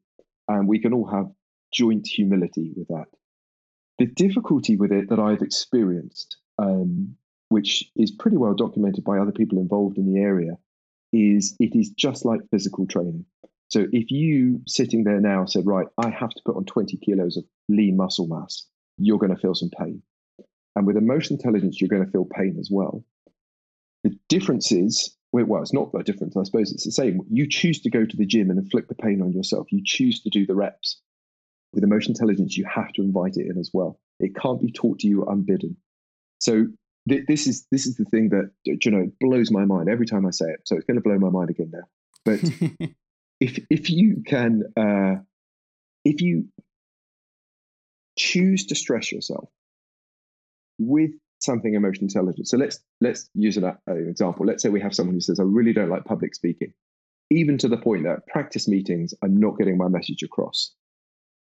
and 0.58 0.66
we 0.68 0.80
can 0.80 0.92
all 0.92 1.06
have 1.06 1.30
joint 1.72 2.06
humility 2.06 2.72
with 2.76 2.88
that. 2.88 3.06
The 3.98 4.06
difficulty 4.06 4.76
with 4.76 4.92
it 4.92 5.08
that 5.10 5.20
I've 5.20 5.42
experienced, 5.42 6.38
um, 6.60 7.16
which 7.48 7.90
is 7.96 8.10
pretty 8.10 8.36
well 8.36 8.54
documented 8.54 9.04
by 9.04 9.18
other 9.18 9.32
people 9.32 9.58
involved 9.58 9.98
in 9.98 10.12
the 10.12 10.20
area, 10.20 10.52
is 11.12 11.56
it 11.58 11.74
is 11.74 11.90
just 11.90 12.24
like 12.24 12.40
physical 12.50 12.86
training. 12.86 13.24
So 13.68 13.86
if 13.92 14.10
you 14.10 14.62
sitting 14.66 15.04
there 15.04 15.20
now 15.20 15.44
said, 15.46 15.66
right, 15.66 15.86
I 15.96 16.10
have 16.10 16.30
to 16.30 16.42
put 16.44 16.56
on 16.56 16.64
20 16.64 16.96
kilos 16.98 17.36
of 17.36 17.44
lean 17.68 17.96
muscle 17.96 18.26
mass, 18.26 18.66
you're 18.98 19.18
going 19.18 19.34
to 19.34 19.40
feel 19.40 19.54
some 19.54 19.70
pain. 19.70 20.02
And 20.76 20.86
with 20.86 20.96
emotional 20.96 21.38
intelligence, 21.38 21.80
you're 21.80 21.88
going 21.88 22.04
to 22.04 22.10
feel 22.10 22.24
pain 22.24 22.56
as 22.58 22.68
well. 22.70 23.04
The 24.04 24.16
difference 24.28 24.72
is, 24.72 25.14
well, 25.32 25.62
it's 25.62 25.72
not 25.72 25.90
a 25.94 26.02
difference. 26.02 26.36
I 26.36 26.42
suppose 26.42 26.72
it's 26.72 26.84
the 26.84 26.92
same. 26.92 27.20
You 27.30 27.48
choose 27.48 27.80
to 27.82 27.90
go 27.90 28.04
to 28.04 28.16
the 28.16 28.26
gym 28.26 28.50
and 28.50 28.58
inflict 28.58 28.88
the 28.88 28.94
pain 28.94 29.22
on 29.22 29.32
yourself. 29.32 29.68
You 29.70 29.82
choose 29.84 30.20
to 30.22 30.30
do 30.30 30.46
the 30.46 30.54
reps. 30.54 31.00
With 31.72 31.84
emotional 31.84 32.14
intelligence, 32.14 32.56
you 32.56 32.64
have 32.64 32.92
to 32.94 33.02
invite 33.02 33.36
it 33.36 33.46
in 33.46 33.58
as 33.58 33.70
well. 33.72 34.00
It 34.18 34.34
can't 34.34 34.60
be 34.60 34.72
taught 34.72 35.00
to 35.00 35.08
you 35.08 35.24
unbidden. 35.26 35.76
So 36.40 36.66
th- 37.08 37.24
this 37.28 37.46
is 37.46 37.66
this 37.70 37.86
is 37.86 37.96
the 37.96 38.04
thing 38.04 38.30
that 38.30 38.50
you 38.64 38.90
know 38.90 39.10
blows 39.20 39.50
my 39.50 39.64
mind 39.64 39.88
every 39.88 40.06
time 40.06 40.26
I 40.26 40.30
say 40.30 40.46
it. 40.46 40.60
So 40.64 40.76
it's 40.76 40.84
going 40.86 40.96
to 40.96 41.02
blow 41.02 41.18
my 41.18 41.30
mind 41.30 41.50
again 41.50 41.70
now. 41.72 41.86
But 42.24 42.40
if 43.40 43.64
if 43.70 43.90
you 43.90 44.22
can 44.26 44.64
uh, 44.76 45.22
if 46.04 46.20
you 46.20 46.48
choose 48.18 48.66
to 48.66 48.74
stress 48.74 49.12
yourself 49.12 49.48
with 50.78 51.10
something 51.40 51.74
emotional 51.74 52.04
intelligence. 52.04 52.50
So 52.50 52.56
let's 52.56 52.80
let's 53.00 53.28
use 53.34 53.56
an, 53.56 53.64
an 53.86 54.08
example. 54.08 54.46
Let's 54.46 54.62
say 54.62 54.68
we 54.68 54.80
have 54.80 54.94
someone 54.94 55.14
who 55.14 55.20
says, 55.20 55.40
"I 55.40 55.44
really 55.44 55.72
don't 55.72 55.90
like 55.90 56.04
public 56.04 56.34
speaking," 56.34 56.72
even 57.30 57.58
to 57.58 57.68
the 57.68 57.76
point 57.76 58.04
that 58.04 58.26
practice 58.26 58.68
meetings, 58.68 59.14
I'm 59.22 59.38
not 59.38 59.58
getting 59.58 59.76
my 59.76 59.88
message 59.88 60.22
across, 60.22 60.72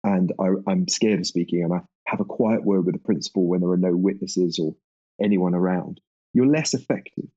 and 0.04 0.32
I, 0.40 0.50
I'm 0.68 0.88
scared 0.88 1.20
of 1.20 1.28
speaking, 1.28 1.64
and 1.64 1.74
I 1.74 1.82
have 2.08 2.20
a 2.20 2.26
quiet 2.26 2.64
word 2.64 2.86
with 2.86 2.96
the 2.96 3.00
principal 3.00 3.48
when 3.48 3.62
there 3.62 3.72
are 3.72 3.78
no 3.78 3.96
witnesses 3.96 4.60
or 4.60 4.76
anyone 5.22 5.54
around. 5.54 6.02
You're 6.34 6.48
less 6.48 6.74
effective 6.74 7.30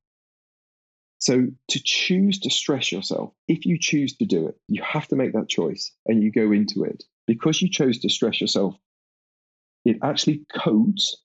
so 1.25 1.47
to 1.69 1.81
choose 1.83 2.41
to 2.41 2.51
stress 2.51 2.93
yourself, 2.93 3.33
if 3.49 3.65
you 3.65 3.79
choose 3.79 4.15
to 4.17 4.27
do 4.27 4.49
it, 4.49 4.59
you 4.69 4.83
have 4.83 5.09
to 5.09 5.17
make 5.17 5.33
that 5.33 5.49
choice 5.49 5.91
and 6.05 6.23
you 6.23 6.31
go 6.31 6.53
into 6.53 6.85
it. 6.85 7.03
Because 7.27 7.63
you 7.63 7.71
chose 7.71 8.01
to 8.01 8.11
stress 8.11 8.43
yourself, 8.43 8.77
it 9.87 9.97
actually 10.03 10.45
codes 10.55 11.17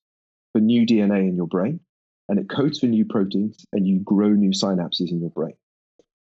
for 0.53 0.61
new 0.61 0.85
DNA 0.85 1.27
in 1.27 1.35
your 1.35 1.47
brain 1.47 1.81
and 2.29 2.39
it 2.39 2.47
codes 2.47 2.79
for 2.79 2.85
new 2.85 3.03
proteins 3.03 3.65
and 3.73 3.85
you 3.85 3.99
grow 3.99 4.29
new 4.29 4.51
synapses 4.51 5.11
in 5.11 5.19
your 5.19 5.31
brain. 5.31 5.57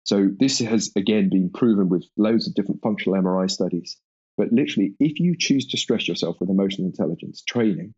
So 0.04 0.30
this 0.40 0.60
has 0.60 0.92
again 0.96 1.30
been 1.32 1.50
proven 1.50 1.90
with 1.90 2.06
loads 2.16 2.48
of 2.48 2.54
different 2.54 2.84
functional 2.84 3.20
MRI 3.20 3.50
studies. 3.50 3.98
But 4.38 4.52
literally, 4.52 4.96
if 5.00 5.20
you 5.20 5.36
choose 5.38 5.68
to 5.68 5.78
stress 5.78 6.08
yourself 6.08 6.38
with 6.40 6.50
emotional 6.50 6.88
intelligence 6.88 7.44
training, 7.48 7.94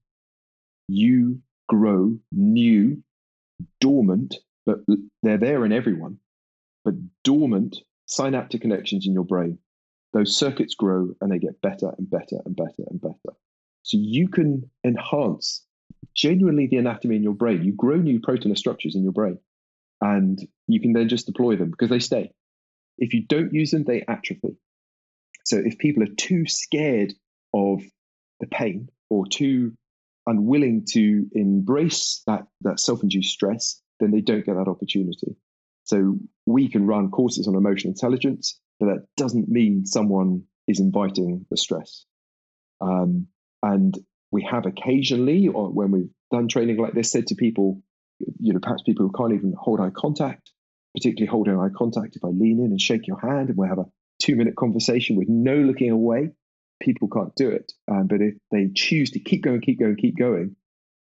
you 0.87 1.41
grow 1.67 2.19
new, 2.31 3.01
dormant 3.79 4.35
but 4.65 4.79
they're 5.21 5.37
there 5.37 5.65
in 5.65 5.71
everyone. 5.71 6.17
But 6.83 6.95
dormant 7.23 7.77
synaptic 8.07 8.61
connections 8.61 9.05
in 9.07 9.13
your 9.13 9.23
brain, 9.23 9.59
those 10.13 10.37
circuits 10.37 10.75
grow 10.75 11.13
and 11.21 11.31
they 11.31 11.39
get 11.39 11.61
better 11.61 11.91
and 11.97 12.09
better 12.09 12.37
and 12.45 12.55
better 12.55 12.83
and 12.89 13.01
better. 13.01 13.35
So 13.83 13.97
you 13.97 14.27
can 14.27 14.69
enhance 14.83 15.63
genuinely 16.15 16.67
the 16.67 16.77
anatomy 16.77 17.17
in 17.17 17.23
your 17.23 17.33
brain. 17.33 17.63
You 17.63 17.73
grow 17.73 17.97
new 17.97 18.19
protein 18.19 18.55
structures 18.55 18.95
in 18.95 19.03
your 19.03 19.11
brain 19.11 19.37
and 20.01 20.39
you 20.67 20.81
can 20.81 20.93
then 20.93 21.09
just 21.09 21.27
deploy 21.27 21.55
them 21.55 21.69
because 21.69 21.89
they 21.89 21.99
stay. 21.99 22.31
If 22.97 23.13
you 23.13 23.25
don't 23.27 23.53
use 23.53 23.71
them, 23.71 23.83
they 23.83 24.03
atrophy. 24.07 24.57
So 25.45 25.57
if 25.57 25.77
people 25.77 26.03
are 26.03 26.15
too 26.17 26.45
scared 26.47 27.13
of 27.53 27.81
the 28.39 28.47
pain 28.47 28.89
or 29.09 29.25
too 29.25 29.73
unwilling 30.25 30.85
to 30.91 31.27
embrace 31.33 32.23
that, 32.27 32.47
that 32.61 32.79
self 32.79 33.03
induced 33.03 33.31
stress, 33.31 33.81
then 33.99 34.11
they 34.11 34.21
don't 34.21 34.45
get 34.45 34.55
that 34.55 34.67
opportunity. 34.67 35.37
So 35.83 36.17
we 36.45 36.67
can 36.67 36.87
run 36.87 37.11
courses 37.11 37.47
on 37.47 37.55
emotional 37.55 37.91
intelligence, 37.91 38.59
but 38.79 38.87
that 38.87 39.05
doesn't 39.17 39.47
mean 39.47 39.85
someone 39.85 40.43
is 40.67 40.79
inviting 40.79 41.45
the 41.51 41.57
stress. 41.57 42.05
Um, 42.81 43.27
and 43.61 43.95
we 44.31 44.47
have 44.49 44.65
occasionally, 44.65 45.47
or 45.47 45.69
when 45.69 45.91
we've 45.91 46.09
done 46.31 46.47
training 46.47 46.77
like 46.77 46.93
this, 46.93 47.11
said 47.11 47.27
to 47.27 47.35
people, 47.35 47.83
you 48.39 48.53
know, 48.53 48.59
perhaps 48.59 48.81
people 48.83 49.07
who 49.07 49.11
can't 49.11 49.33
even 49.33 49.53
hold 49.57 49.79
eye 49.79 49.91
contact, 49.95 50.51
particularly 50.95 51.29
holding 51.29 51.57
eye 51.59 51.69
contact, 51.75 52.15
if 52.15 52.23
I 52.23 52.29
lean 52.29 52.59
in 52.59 52.71
and 52.71 52.81
shake 52.81 53.05
your 53.05 53.19
hand 53.19 53.49
and 53.49 53.57
we 53.57 53.67
have 53.67 53.79
a 53.79 53.85
two 54.21 54.35
minute 54.35 54.55
conversation 54.55 55.15
with 55.15 55.29
no 55.29 55.55
looking 55.55 55.91
away, 55.91 56.31
people 56.81 57.07
can't 57.09 57.35
do 57.35 57.49
it. 57.49 57.71
Um, 57.89 58.07
but 58.07 58.21
if 58.21 58.35
they 58.51 58.69
choose 58.73 59.11
to 59.11 59.19
keep 59.19 59.43
going, 59.43 59.61
keep 59.61 59.79
going, 59.79 59.95
keep 59.95 60.17
going, 60.17 60.55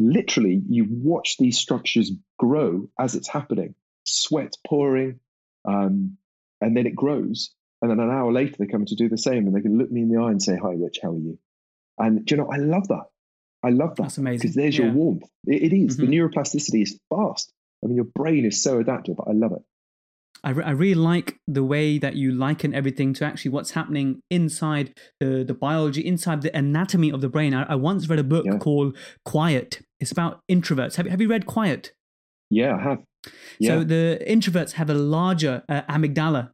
literally 0.01 0.63
you 0.69 0.87
watch 0.89 1.37
these 1.39 1.59
structures 1.59 2.11
grow 2.39 2.89
as 2.99 3.15
it's 3.15 3.29
happening 3.29 3.75
sweat 4.05 4.57
pouring 4.67 5.21
um, 5.67 6.17
and 6.61 6.75
then 6.75 6.87
it 6.87 6.97
grows 6.97 7.51
and 7.83 7.91
then 7.91 8.01
an 8.01 8.11
hour 8.11 8.33
later 8.33 8.57
they 8.59 8.67
come 8.67 8.87
to 8.87 8.95
do 8.95 9.11
the 9.11 9.19
same 9.19 9.47
and 9.47 9.55
they 9.55 9.61
can 9.61 9.77
look 9.77 9.91
me 9.91 10.01
in 10.01 10.09
the 10.09 10.19
eye 10.19 10.31
and 10.31 10.43
say 10.43 10.57
hi 10.57 10.73
rich 10.73 10.99
how 11.03 11.11
are 11.11 11.19
you 11.19 11.39
and 11.99 12.29
you 12.31 12.37
know 12.39 12.51
i 12.51 12.57
love 12.57 12.89
that 12.89 13.05
i 13.63 13.69
love 13.69 13.95
that 13.97 14.05
that's 14.05 14.17
amazing 14.17 14.39
because 14.39 14.57
there's 14.57 14.79
yeah. 14.79 14.87
your 14.87 14.95
warmth 14.95 15.29
it, 15.47 15.71
it 15.71 15.77
is. 15.77 15.99
mm-hmm. 15.99 16.11
the 16.11 16.17
neuroplasticity 16.17 16.83
is 16.83 16.99
fast 17.11 17.53
i 17.85 17.87
mean 17.87 17.97
your 17.97 18.07
brain 18.07 18.47
is 18.47 18.63
so 18.63 18.79
adaptive 18.79 19.17
but 19.17 19.29
i 19.29 19.33
love 19.33 19.53
it 19.53 19.63
I, 20.43 20.51
re- 20.51 20.65
I 20.65 20.71
really 20.71 20.95
like 20.95 21.39
the 21.47 21.65
way 21.65 21.99
that 21.99 22.17
you 22.17 22.33
liken 22.33 22.75
everything 22.75 23.13
to 23.15 23.25
actually 23.25 23.51
what's 23.51 23.73
happening 23.73 24.23
inside 24.31 24.99
the, 25.19 25.45
the 25.45 25.55
biology, 25.55 26.07
inside 26.07 26.43
the 26.43 26.57
anatomy 26.57 27.11
of 27.11 27.21
the 27.21 27.29
brain. 27.29 27.55
I, 27.55 27.65
I 27.65 27.75
once 27.75 28.09
read 28.09 28.19
a 28.19 28.25
book 28.25 28.47
yeah. 28.47 28.59
called 28.59 28.97
Quiet. 29.25 29.81
It's 29.99 30.13
about 30.13 30.41
introverts. 30.51 30.97
Have, 30.97 31.07
have 31.07 31.21
you 31.21 31.29
read 31.29 31.47
Quiet? 31.47 31.93
Yeah, 32.51 32.77
I 32.77 32.83
have. 32.83 32.99
Yeah. 33.59 33.69
So 33.69 33.85
the 33.85 34.21
introverts 34.27 34.73
have 34.73 34.91
a 34.91 34.95
larger 34.95 35.63
uh, 35.69 35.83
amygdala 35.83 36.51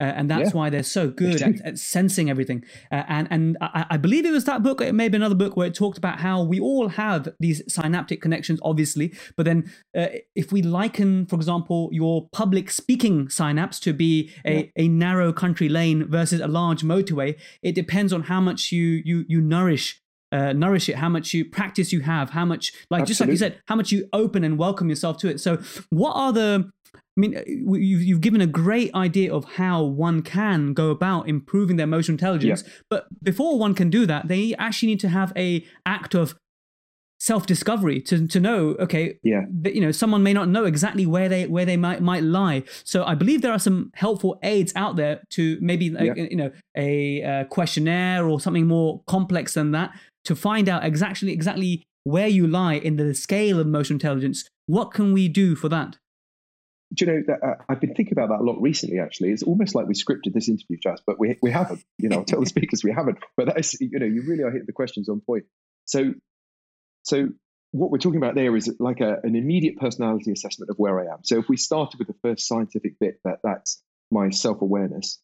uh, 0.00 0.04
and 0.04 0.30
that's 0.30 0.50
yeah. 0.50 0.56
why 0.56 0.70
they're 0.70 0.82
so 0.82 1.08
good 1.08 1.42
at, 1.42 1.60
at, 1.62 1.78
sensing 1.78 2.28
everything. 2.28 2.64
Uh, 2.92 3.02
and 3.08 3.28
and 3.30 3.58
I, 3.60 3.86
I, 3.90 3.96
believe 3.96 4.26
it 4.26 4.30
was 4.30 4.44
that 4.44 4.62
book, 4.62 4.80
it 4.80 4.94
may 4.94 5.08
be 5.08 5.16
another 5.16 5.34
book 5.34 5.56
where 5.56 5.66
it 5.66 5.74
talked 5.74 5.96
about 5.96 6.20
how 6.20 6.42
we 6.42 6.60
all 6.60 6.88
have 6.88 7.28
these 7.40 7.62
synaptic 7.72 8.20
connections, 8.20 8.60
obviously. 8.62 9.14
But 9.36 9.46
then, 9.46 9.72
uh, 9.96 10.08
if 10.34 10.52
we 10.52 10.62
liken, 10.62 11.26
for 11.26 11.36
example, 11.36 11.88
your 11.92 12.28
public 12.32 12.70
speaking 12.70 13.28
synapse 13.28 13.80
to 13.80 13.92
be 13.92 14.30
a, 14.44 14.56
yeah. 14.56 14.64
a 14.76 14.88
narrow 14.88 15.32
country 15.32 15.68
lane 15.68 16.06
versus 16.08 16.40
a 16.40 16.48
large 16.48 16.82
motorway, 16.82 17.38
it 17.62 17.74
depends 17.74 18.12
on 18.12 18.24
how 18.24 18.40
much 18.40 18.72
you 18.72 19.02
you 19.04 19.24
you 19.28 19.40
nourish 19.40 20.02
uh, 20.32 20.52
nourish 20.52 20.88
it, 20.88 20.96
how 20.96 21.08
much 21.08 21.32
you 21.32 21.44
practice 21.44 21.92
you 21.92 22.00
have, 22.00 22.30
how 22.30 22.44
much, 22.44 22.72
like 22.90 23.02
Absolutely. 23.02 23.06
just 23.06 23.20
like 23.20 23.30
you 23.30 23.36
said, 23.36 23.62
how 23.66 23.76
much 23.76 23.92
you 23.92 24.08
open 24.12 24.44
and 24.44 24.58
welcome 24.58 24.88
yourself 24.88 25.18
to 25.18 25.28
it. 25.28 25.40
So, 25.40 25.58
what 25.90 26.12
are 26.12 26.32
the 26.32 26.70
I 27.16 27.20
mean, 27.20 27.36
uh, 27.36 27.42
you've, 27.46 28.02
you've 28.02 28.20
given 28.20 28.40
a 28.40 28.46
great 28.46 28.94
idea 28.94 29.32
of 29.32 29.44
how 29.44 29.82
one 29.82 30.22
can 30.22 30.74
go 30.74 30.90
about 30.90 31.28
improving 31.28 31.76
their 31.76 31.84
emotional 31.84 32.14
intelligence. 32.14 32.62
Yeah. 32.66 32.72
But 32.90 33.06
before 33.22 33.58
one 33.58 33.74
can 33.74 33.88
do 33.88 34.04
that, 34.06 34.28
they 34.28 34.54
actually 34.58 34.88
need 34.88 35.00
to 35.00 35.08
have 35.08 35.32
a 35.36 35.64
act 35.86 36.14
of 36.14 36.34
self-discovery 37.18 38.00
to, 38.02 38.26
to 38.28 38.38
know 38.38 38.76
okay 38.78 39.18
yeah 39.22 39.46
that, 39.62 39.74
you 39.74 39.80
know 39.80 39.90
someone 39.90 40.22
may 40.22 40.34
not 40.34 40.48
know 40.48 40.66
exactly 40.66 41.06
where 41.06 41.30
they 41.30 41.46
where 41.46 41.64
they 41.64 41.76
might 41.76 42.02
might 42.02 42.22
lie 42.22 42.62
so 42.84 43.04
i 43.04 43.14
believe 43.14 43.40
there 43.40 43.52
are 43.52 43.58
some 43.58 43.90
helpful 43.94 44.38
aids 44.42 44.70
out 44.76 44.96
there 44.96 45.22
to 45.30 45.56
maybe 45.62 45.86
yeah. 45.86 46.12
you 46.14 46.36
know 46.36 46.50
a, 46.76 47.22
a 47.22 47.46
questionnaire 47.46 48.28
or 48.28 48.38
something 48.38 48.66
more 48.66 49.02
complex 49.06 49.54
than 49.54 49.70
that 49.70 49.98
to 50.24 50.36
find 50.36 50.68
out 50.68 50.84
exactly 50.84 51.32
exactly 51.32 51.82
where 52.04 52.28
you 52.28 52.46
lie 52.46 52.74
in 52.74 52.96
the 52.96 53.14
scale 53.14 53.58
of 53.58 53.66
emotional 53.66 53.94
intelligence 53.94 54.46
what 54.66 54.92
can 54.92 55.14
we 55.14 55.26
do 55.26 55.56
for 55.56 55.70
that 55.70 55.96
do 56.94 57.04
you 57.04 57.12
know 57.12 57.22
that 57.26 57.42
uh, 57.42 57.54
I've 57.68 57.80
been 57.80 57.94
thinking 57.94 58.12
about 58.12 58.28
that 58.28 58.40
a 58.40 58.44
lot 58.44 58.60
recently? 58.60 59.00
Actually, 59.00 59.30
it's 59.30 59.42
almost 59.42 59.74
like 59.74 59.86
we 59.86 59.94
scripted 59.94 60.32
this 60.32 60.48
interview, 60.48 60.78
Jaz, 60.84 60.98
but 61.06 61.18
we 61.18 61.36
we 61.42 61.50
haven't. 61.50 61.82
You 61.98 62.08
know, 62.08 62.18
I'll 62.18 62.24
tell 62.24 62.40
the 62.40 62.46
speakers 62.54 62.84
we 62.84 62.92
haven't. 62.92 63.18
But 63.36 63.46
that's 63.46 63.80
you 63.80 63.98
know, 63.98 64.06
you 64.06 64.22
really 64.22 64.44
are 64.44 64.50
hitting 64.50 64.66
the 64.66 64.72
questions 64.72 65.08
on 65.08 65.20
point. 65.20 65.44
So, 65.86 66.14
so 67.02 67.28
what 67.72 67.90
we're 67.90 67.98
talking 67.98 68.18
about 68.18 68.36
there 68.36 68.56
is 68.56 68.72
like 68.78 69.00
a, 69.00 69.18
an 69.24 69.34
immediate 69.34 69.76
personality 69.78 70.30
assessment 70.30 70.70
of 70.70 70.76
where 70.76 71.00
I 71.00 71.12
am. 71.12 71.24
So 71.24 71.38
if 71.38 71.48
we 71.48 71.56
started 71.56 71.98
with 71.98 72.08
the 72.08 72.16
first 72.22 72.46
scientific 72.46 72.98
bit, 73.00 73.18
that 73.24 73.40
that's 73.42 73.82
my 74.12 74.30
self 74.30 74.62
awareness. 74.62 75.20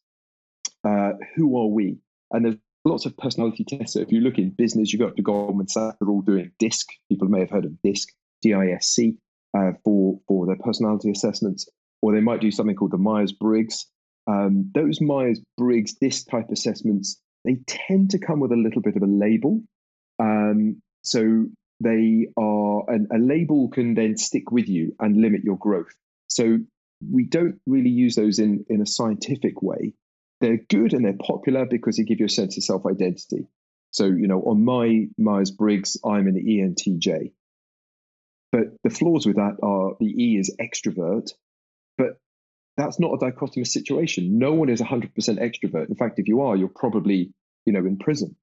Uh, 0.85 1.13
who 1.35 1.57
are 1.57 1.67
we? 1.67 1.99
And 2.31 2.43
there's 2.43 2.57
lots 2.83 3.05
of 3.05 3.15
personality 3.15 3.63
tests. 3.63 3.93
So 3.93 4.01
if 4.01 4.11
you 4.11 4.19
look 4.19 4.37
in 4.37 4.49
business, 4.49 4.91
you 4.91 4.99
go 4.99 5.07
up 5.07 5.15
to 5.15 5.21
Goldman 5.21 5.69
Sachs, 5.69 5.97
they're 5.99 6.09
all 6.09 6.21
doing 6.21 6.51
DISC. 6.59 6.89
People 7.09 7.29
may 7.29 7.39
have 7.39 7.51
heard 7.51 7.63
of 7.63 7.81
DISC, 7.81 8.09
D 8.41 8.53
I 8.53 8.71
S 8.71 8.87
C 8.87 9.17
uh, 9.57 9.71
for 9.83 10.19
for 10.27 10.45
their 10.45 10.57
personality 10.57 11.11
assessments, 11.11 11.67
or 12.01 12.13
they 12.13 12.21
might 12.21 12.41
do 12.41 12.51
something 12.51 12.75
called 12.75 12.91
the 12.91 12.97
Myers 12.97 13.31
Briggs. 13.31 13.87
Um, 14.27 14.71
those 14.73 15.01
Myers 15.01 15.41
Briggs 15.57 15.95
this 15.99 16.23
type 16.23 16.49
assessments 16.49 17.19
they 17.45 17.57
tend 17.67 18.11
to 18.11 18.19
come 18.19 18.39
with 18.39 18.51
a 18.51 18.57
little 18.57 18.81
bit 18.81 18.95
of 18.95 19.03
a 19.03 19.07
label. 19.07 19.61
Um, 20.19 20.81
so 21.03 21.45
they 21.81 22.27
are 22.37 22.83
and 22.89 23.07
a 23.11 23.17
label 23.17 23.69
can 23.69 23.93
then 23.93 24.17
stick 24.17 24.51
with 24.51 24.69
you 24.69 24.95
and 24.99 25.17
limit 25.21 25.43
your 25.43 25.57
growth. 25.57 25.93
So 26.27 26.59
we 27.11 27.25
don't 27.25 27.59
really 27.67 27.89
use 27.89 28.15
those 28.15 28.39
in 28.39 28.65
in 28.69 28.81
a 28.81 28.85
scientific 28.85 29.61
way. 29.61 29.93
They're 30.39 30.61
good 30.69 30.93
and 30.93 31.05
they're 31.05 31.13
popular 31.13 31.65
because 31.65 31.97
they 31.97 32.03
give 32.03 32.19
you 32.19 32.25
a 32.25 32.29
sense 32.29 32.57
of 32.57 32.63
self 32.63 32.85
identity. 32.85 33.47
So, 33.91 34.05
you 34.05 34.27
know, 34.27 34.41
on 34.41 34.65
my 34.65 35.07
Myers 35.17 35.51
Briggs, 35.51 35.97
I'm 36.03 36.27
an 36.27 36.35
ENTJ. 36.35 37.31
But 38.53 38.65
the 38.83 38.91
flaws 38.91 39.25
with 39.25 39.37
that 39.37 39.57
are 39.63 39.95
the 39.99 40.05
E 40.05 40.37
is 40.37 40.55
extrovert, 40.61 41.31
but 41.97 42.19
that's 42.77 42.99
not 42.99 43.11
a 43.13 43.17
dichotomous 43.17 43.67
situation. 43.67 44.37
No 44.37 44.53
one 44.53 44.69
is 44.69 44.79
100% 44.79 45.11
extrovert. 45.17 45.89
In 45.89 45.95
fact, 45.95 46.19
if 46.19 46.27
you 46.27 46.41
are, 46.41 46.55
you're 46.55 46.69
probably, 46.69 47.33
you 47.65 47.73
know, 47.73 47.79
in 47.79 47.97
prison. 47.97 48.35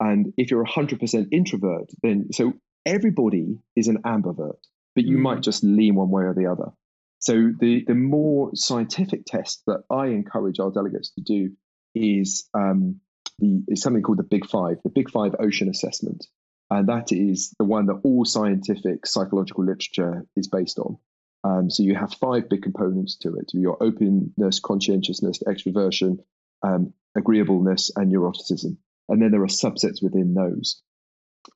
And 0.00 0.32
if 0.38 0.50
you're 0.50 0.64
100% 0.64 1.28
introvert, 1.32 1.90
then 2.02 2.32
so 2.32 2.54
everybody 2.86 3.58
is 3.76 3.88
an 3.88 3.98
ambivert, 4.06 4.58
but 4.94 5.04
you 5.04 5.18
mm. 5.18 5.22
might 5.22 5.42
just 5.42 5.62
lean 5.62 5.96
one 5.96 6.08
way 6.08 6.22
or 6.22 6.34
the 6.34 6.46
other. 6.46 6.72
So 7.18 7.52
the 7.60 7.84
the 7.86 7.94
more 7.94 8.52
scientific 8.54 9.26
test 9.26 9.62
that 9.66 9.82
I 9.90 10.06
encourage 10.06 10.60
our 10.60 10.70
delegates 10.70 11.10
to 11.14 11.20
do 11.20 11.50
is 11.94 12.48
um, 12.54 13.00
the 13.38 13.64
is 13.68 13.82
something 13.82 14.02
called 14.02 14.18
the 14.18 14.22
Big 14.22 14.46
Five, 14.46 14.78
the 14.82 14.90
Big 14.90 15.10
Five 15.10 15.34
Ocean 15.38 15.68
Assessment, 15.68 16.26
and 16.70 16.88
that 16.88 17.12
is 17.12 17.54
the 17.58 17.64
one 17.64 17.86
that 17.86 18.00
all 18.04 18.24
scientific 18.24 19.06
psychological 19.06 19.64
literature 19.64 20.26
is 20.36 20.48
based 20.48 20.78
on. 20.78 20.98
Um, 21.44 21.70
so 21.70 21.82
you 21.82 21.94
have 21.94 22.12
five 22.14 22.48
big 22.48 22.62
components 22.62 23.16
to 23.22 23.36
it: 23.36 23.50
your 23.54 23.82
openness, 23.82 24.60
conscientiousness, 24.60 25.42
extroversion, 25.46 26.18
um, 26.62 26.92
agreeableness, 27.16 27.90
and 27.96 28.12
neuroticism. 28.12 28.76
And 29.08 29.22
then 29.22 29.30
there 29.30 29.42
are 29.42 29.46
subsets 29.46 30.02
within 30.02 30.34
those. 30.34 30.82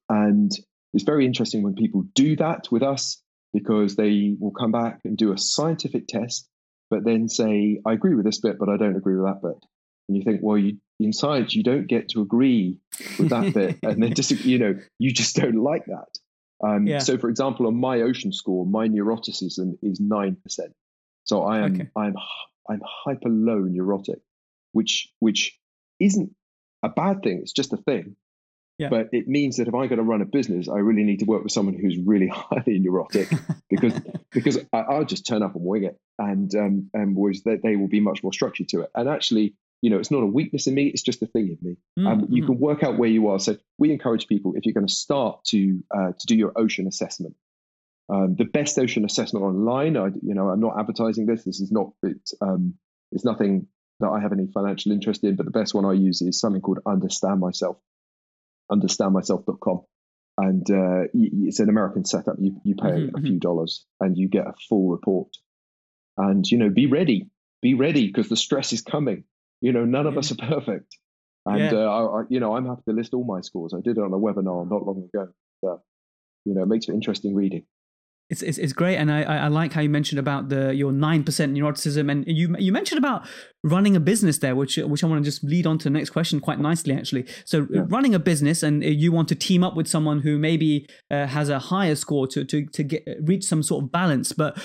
And 0.08 0.50
it's 0.94 1.04
very 1.04 1.26
interesting 1.26 1.62
when 1.62 1.74
people 1.74 2.04
do 2.14 2.36
that 2.36 2.68
with 2.70 2.82
us 2.82 3.22
because 3.52 3.96
they 3.96 4.34
will 4.38 4.52
come 4.52 4.72
back 4.72 5.00
and 5.04 5.16
do 5.16 5.32
a 5.32 5.38
scientific 5.38 6.06
test, 6.06 6.48
but 6.90 7.04
then 7.04 7.28
say, 7.28 7.80
I 7.86 7.92
agree 7.92 8.14
with 8.14 8.24
this 8.24 8.40
bit, 8.40 8.58
but 8.58 8.68
I 8.68 8.76
don't 8.76 8.96
agree 8.96 9.16
with 9.16 9.26
that 9.26 9.42
bit. 9.42 9.66
And 10.08 10.16
you 10.16 10.24
think, 10.24 10.40
well, 10.42 10.58
you, 10.58 10.78
in 11.04 11.12
science, 11.12 11.54
you 11.54 11.62
don't 11.62 11.86
get 11.86 12.10
to 12.10 12.22
agree 12.22 12.78
with 13.18 13.30
that 13.30 13.54
bit. 13.54 13.78
And 13.82 14.02
then 14.02 14.14
just, 14.14 14.30
you 14.30 14.58
know, 14.58 14.78
you 14.98 15.12
just 15.12 15.36
don't 15.36 15.62
like 15.62 15.86
that. 15.86 16.18
Um, 16.64 16.86
yeah. 16.86 16.98
So, 16.98 17.18
for 17.18 17.28
example, 17.28 17.66
on 17.66 17.76
my 17.76 18.02
ocean 18.02 18.32
score, 18.32 18.64
my 18.64 18.88
neuroticism 18.88 19.78
is 19.82 20.00
9%. 20.00 20.36
So 21.24 21.42
I 21.42 21.58
am, 21.58 21.74
okay. 21.74 21.88
I'm, 21.96 22.14
I'm 22.68 22.80
hyper 22.84 23.28
low 23.28 23.58
neurotic, 23.58 24.20
which, 24.72 25.08
which 25.18 25.58
isn't 25.98 26.34
a 26.82 26.88
bad 26.88 27.22
thing. 27.22 27.40
It's 27.42 27.52
just 27.52 27.72
a 27.72 27.76
thing. 27.76 28.16
Yeah. 28.78 28.88
But 28.88 29.10
it 29.12 29.28
means 29.28 29.58
that 29.58 29.68
if 29.68 29.74
I'm 29.74 29.86
going 29.86 29.98
to 29.98 30.02
run 30.02 30.22
a 30.22 30.26
business, 30.26 30.68
I 30.68 30.78
really 30.78 31.04
need 31.04 31.20
to 31.20 31.24
work 31.24 31.42
with 31.42 31.52
someone 31.52 31.74
who's 31.74 31.98
really 31.98 32.26
highly 32.32 32.78
neurotic 32.78 33.28
because 33.68 33.92
because 34.32 34.58
I, 34.72 34.98
will 34.98 35.04
just 35.04 35.26
turn 35.26 35.42
up 35.42 35.54
and 35.54 35.64
wing 35.64 35.84
it, 35.84 35.98
and 36.18 36.52
um, 36.56 36.90
and 36.94 37.14
whereas 37.14 37.42
they, 37.44 37.56
they 37.56 37.76
will 37.76 37.88
be 37.88 38.00
much 38.00 38.22
more 38.22 38.32
structured 38.32 38.68
to 38.70 38.80
it. 38.80 38.90
And 38.94 39.08
actually, 39.08 39.54
you 39.82 39.90
know, 39.90 39.98
it's 39.98 40.10
not 40.10 40.22
a 40.22 40.26
weakness 40.26 40.66
in 40.66 40.74
me; 40.74 40.86
it's 40.86 41.02
just 41.02 41.22
a 41.22 41.26
thing 41.26 41.48
in 41.48 41.58
me. 41.60 41.76
Mm-hmm. 41.98 42.06
Um, 42.06 42.26
you 42.30 42.46
can 42.46 42.58
work 42.58 42.82
out 42.82 42.98
where 42.98 43.10
you 43.10 43.28
are. 43.28 43.38
So 43.38 43.56
we 43.78 43.92
encourage 43.92 44.26
people 44.26 44.54
if 44.56 44.64
you're 44.64 44.74
going 44.74 44.86
to 44.86 44.94
start 44.94 45.44
to 45.48 45.82
uh, 45.94 46.12
to 46.18 46.26
do 46.26 46.36
your 46.36 46.52
ocean 46.56 46.86
assessment. 46.86 47.34
Um, 48.12 48.34
the 48.36 48.44
best 48.44 48.78
ocean 48.78 49.04
assessment 49.04 49.44
online. 49.44 49.96
I, 49.96 50.06
you 50.06 50.34
know, 50.34 50.48
I'm 50.48 50.60
not 50.60 50.78
advertising 50.78 51.26
this. 51.26 51.44
This 51.44 51.60
is 51.60 51.70
not 51.70 51.90
it's 52.02 52.34
um, 52.40 52.74
it's 53.10 53.24
nothing 53.24 53.66
that 54.00 54.08
I 54.08 54.20
have 54.20 54.32
any 54.32 54.46
financial 54.46 54.92
interest 54.92 55.22
in. 55.24 55.36
But 55.36 55.44
the 55.44 55.52
best 55.52 55.74
one 55.74 55.84
I 55.84 55.92
use 55.92 56.22
is 56.22 56.40
something 56.40 56.62
called 56.62 56.80
Understand 56.86 57.40
Myself 57.40 57.76
understandmyself.com. 58.72 59.82
And 60.38 60.70
uh, 60.70 61.08
it's 61.12 61.60
an 61.60 61.68
American 61.68 62.04
setup. 62.04 62.36
You, 62.38 62.60
you 62.64 62.74
pay 62.74 62.88
mm-hmm, 62.88 63.16
a 63.16 63.20
few 63.20 63.32
mm-hmm. 63.32 63.38
dollars 63.38 63.84
and 64.00 64.16
you 64.16 64.28
get 64.28 64.46
a 64.46 64.54
full 64.68 64.88
report. 64.88 65.28
And, 66.16 66.48
you 66.50 66.58
know, 66.58 66.70
be 66.70 66.86
ready. 66.86 67.28
Be 67.60 67.74
ready 67.74 68.06
because 68.06 68.28
the 68.28 68.36
stress 68.36 68.72
is 68.72 68.82
coming. 68.82 69.24
You 69.62 69.72
know, 69.72 69.86
none 69.86 70.06
of 70.06 70.18
us 70.18 70.30
are 70.32 70.36
perfect. 70.36 70.98
And, 71.46 71.58
yeah. 71.58 71.72
uh, 71.72 71.88
I, 71.88 72.22
you 72.28 72.38
know, 72.38 72.54
I'm 72.54 72.66
happy 72.66 72.82
to 72.88 72.92
list 72.94 73.14
all 73.14 73.24
my 73.24 73.40
scores. 73.40 73.72
I 73.74 73.80
did 73.80 73.96
it 73.96 74.02
on 74.02 74.12
a 74.12 74.18
webinar 74.18 74.70
not 74.70 74.86
long 74.86 75.08
ago. 75.12 75.28
So, 75.64 75.82
you 76.44 76.54
know, 76.54 76.62
it 76.62 76.66
makes 76.66 76.86
for 76.86 76.92
interesting 76.92 77.34
reading 77.34 77.64
it's, 78.32 78.40
it's, 78.40 78.56
it's 78.56 78.72
great 78.72 78.96
and 78.96 79.12
I, 79.12 79.22
I 79.22 79.48
like 79.48 79.74
how 79.74 79.82
you 79.82 79.90
mentioned 79.90 80.18
about 80.18 80.48
the 80.48 80.74
your 80.74 80.90
9% 80.90 81.24
neuroticism 81.24 82.10
and 82.10 82.24
you 82.26 82.56
you 82.58 82.72
mentioned 82.72 82.98
about 82.98 83.28
running 83.62 83.94
a 83.94 84.00
business 84.00 84.38
there 84.38 84.56
which 84.56 84.78
which 84.78 85.04
I 85.04 85.06
want 85.06 85.22
to 85.22 85.30
just 85.30 85.44
lead 85.44 85.66
on 85.66 85.76
to 85.78 85.84
the 85.84 85.90
next 85.90 86.10
question 86.10 86.40
quite 86.40 86.58
nicely 86.58 86.94
actually 86.94 87.26
so 87.44 87.66
yeah. 87.70 87.82
running 87.88 88.14
a 88.14 88.18
business 88.18 88.62
and 88.62 88.82
you 88.82 89.12
want 89.12 89.28
to 89.28 89.34
team 89.34 89.62
up 89.62 89.76
with 89.76 89.86
someone 89.86 90.20
who 90.20 90.38
maybe 90.38 90.86
uh, 91.10 91.26
has 91.26 91.50
a 91.50 91.58
higher 91.58 91.94
score 91.94 92.26
to 92.28 92.42
to 92.44 92.64
to 92.66 92.82
get 92.82 93.06
reach 93.20 93.44
some 93.44 93.62
sort 93.62 93.84
of 93.84 93.92
balance 93.92 94.32
but 94.32 94.58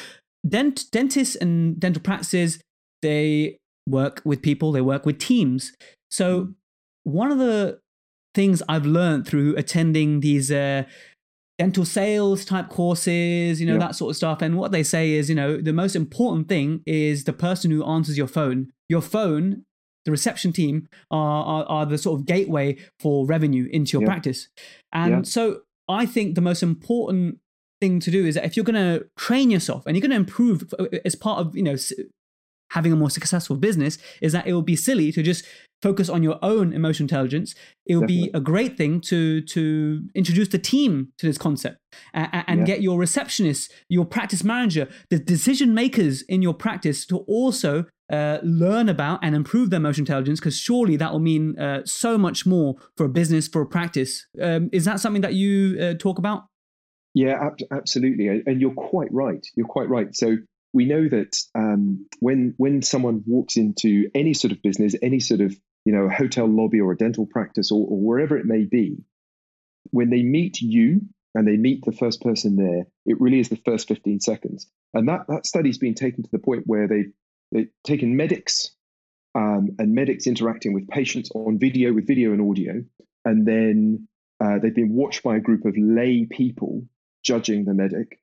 dent 0.47 0.85
dentists 0.93 1.35
and 1.35 1.77
dental 1.77 2.01
practices 2.01 2.61
they 3.01 3.57
work 3.87 4.21
with 4.25 4.41
people 4.41 4.71
they 4.71 4.81
work 4.81 5.05
with 5.05 5.17
teams 5.17 5.73
so 6.09 6.41
mm. 6.41 6.53
one 7.03 7.31
of 7.31 7.37
the 7.37 7.79
things 8.37 8.61
I've 8.69 8.85
learned 8.85 9.27
through 9.27 9.55
attending 9.57 10.19
these 10.19 10.51
uh, 10.51 10.83
dental 11.57 11.85
sales 11.85 12.45
type 12.45 12.69
courses, 12.69 13.59
you 13.59 13.65
know, 13.65 13.79
that 13.79 13.95
sort 13.95 14.11
of 14.11 14.15
stuff. 14.15 14.43
And 14.43 14.57
what 14.57 14.71
they 14.71 14.83
say 14.83 15.13
is, 15.13 15.27
you 15.27 15.35
know, 15.35 15.57
the 15.57 15.73
most 15.73 15.95
important 15.95 16.47
thing 16.47 16.83
is 16.85 17.23
the 17.23 17.33
person 17.33 17.71
who 17.71 17.83
answers 17.83 18.17
your 18.17 18.27
phone. 18.27 18.71
Your 18.89 19.01
phone, 19.01 19.65
the 20.05 20.11
reception 20.11 20.53
team 20.53 20.87
are, 21.09 21.43
are, 21.43 21.65
are 21.65 21.85
the 21.87 21.97
sort 21.97 22.19
of 22.19 22.27
gateway 22.27 22.77
for 22.99 23.25
revenue 23.25 23.67
into 23.71 23.97
your 23.97 24.05
practice. 24.05 24.49
And 24.93 25.27
so 25.27 25.61
I 25.89 26.05
think 26.05 26.35
the 26.35 26.41
most 26.41 26.61
important 26.61 27.39
thing 27.81 27.99
to 28.01 28.11
do 28.11 28.25
is 28.25 28.35
that 28.35 28.45
if 28.45 28.55
you're 28.55 28.63
going 28.63 28.75
to 28.75 29.07
train 29.17 29.49
yourself 29.49 29.85
and 29.85 29.95
you're 29.95 30.01
going 30.01 30.11
to 30.11 30.17
improve 30.17 30.73
uh, 30.77 30.85
as 31.03 31.15
part 31.15 31.39
of, 31.39 31.55
you 31.55 31.63
know, 31.63 31.75
having 32.71 32.91
a 32.91 32.95
more 32.95 33.09
successful 33.09 33.55
business 33.55 33.97
is 34.21 34.33
that 34.33 34.47
it 34.47 34.53
will 34.53 34.61
be 34.61 34.75
silly 34.75 35.11
to 35.11 35.23
just 35.23 35.45
focus 35.81 36.09
on 36.09 36.23
your 36.23 36.39
own 36.41 36.73
emotional 36.73 37.05
intelligence. 37.05 37.53
It 37.85 37.95
would 37.95 38.07
be 38.07 38.31
a 38.33 38.39
great 38.39 38.77
thing 38.77 38.99
to 39.01 39.41
to 39.41 40.01
introduce 40.15 40.49
the 40.49 40.57
team 40.57 41.13
to 41.17 41.27
this 41.27 41.37
concept 41.37 41.77
and, 42.13 42.43
and 42.47 42.59
yeah. 42.59 42.65
get 42.65 42.81
your 42.81 42.97
receptionist 42.97 43.71
your 43.89 44.05
practice 44.05 44.43
manager 44.43 44.87
the 45.09 45.19
decision 45.19 45.73
makers 45.73 46.21
in 46.23 46.41
your 46.41 46.53
practice 46.53 47.05
to 47.05 47.17
also 47.19 47.85
uh, 48.11 48.39
learn 48.43 48.89
about 48.89 49.19
and 49.21 49.35
improve 49.35 49.69
their 49.69 49.77
emotional 49.77 50.03
intelligence 50.03 50.39
because 50.39 50.57
surely 50.57 50.95
that 50.95 51.11
will 51.11 51.19
mean 51.19 51.57
uh, 51.59 51.81
so 51.85 52.17
much 52.17 52.45
more 52.45 52.75
for 52.95 53.05
a 53.05 53.09
business 53.09 53.47
for 53.47 53.61
a 53.61 53.65
practice. 53.65 54.25
Um, 54.41 54.69
is 54.71 54.85
that 54.85 54.99
something 54.99 55.21
that 55.21 55.33
you 55.33 55.77
uh, 55.79 55.93
talk 55.95 56.17
about? 56.17 56.45
Yeah 57.13 57.47
ab- 57.47 57.67
absolutely 57.71 58.27
and 58.27 58.61
you're 58.61 58.73
quite 58.73 59.11
right. 59.11 59.45
You're 59.55 59.67
quite 59.67 59.89
right. 59.89 60.15
So 60.15 60.37
we 60.73 60.85
know 60.85 61.07
that 61.07 61.35
um, 61.55 62.07
when 62.19 62.53
when 62.57 62.81
someone 62.81 63.23
walks 63.25 63.57
into 63.57 64.09
any 64.13 64.33
sort 64.33 64.51
of 64.51 64.61
business, 64.61 64.95
any 65.01 65.19
sort 65.19 65.41
of 65.41 65.55
you 65.85 65.93
know 65.93 66.09
hotel 66.09 66.47
lobby 66.47 66.81
or 66.81 66.91
a 66.91 66.97
dental 66.97 67.25
practice 67.25 67.71
or, 67.71 67.87
or 67.87 67.99
wherever 67.99 68.37
it 68.37 68.45
may 68.45 68.63
be, 68.63 68.97
when 69.91 70.09
they 70.09 70.23
meet 70.23 70.61
you 70.61 71.01
and 71.33 71.47
they 71.47 71.57
meet 71.57 71.83
the 71.85 71.91
first 71.91 72.21
person 72.21 72.55
there, 72.55 72.87
it 73.05 73.21
really 73.21 73.39
is 73.39 73.49
the 73.49 73.55
first 73.57 73.87
15 73.87 74.19
seconds. 74.19 74.67
And 74.93 75.07
that 75.07 75.27
that 75.29 75.45
study's 75.45 75.77
been 75.77 75.95
taken 75.95 76.23
to 76.23 76.29
the 76.31 76.39
point 76.39 76.63
where 76.65 76.87
they've 76.87 77.11
they've 77.51 77.69
taken 77.85 78.17
medics 78.17 78.71
um, 79.35 79.75
and 79.79 79.93
medics 79.93 80.27
interacting 80.27 80.73
with 80.73 80.87
patients 80.87 81.29
on 81.33 81.59
video 81.59 81.93
with 81.93 82.07
video 82.07 82.33
and 82.33 82.49
audio, 82.49 82.83
and 83.23 83.45
then 83.45 84.07
uh, 84.43 84.59
they've 84.59 84.75
been 84.75 84.93
watched 84.93 85.23
by 85.23 85.37
a 85.37 85.41
group 85.41 85.65
of 85.65 85.75
lay 85.77 86.27
people 86.29 86.83
judging 87.23 87.65
the 87.65 87.73
medic 87.73 88.19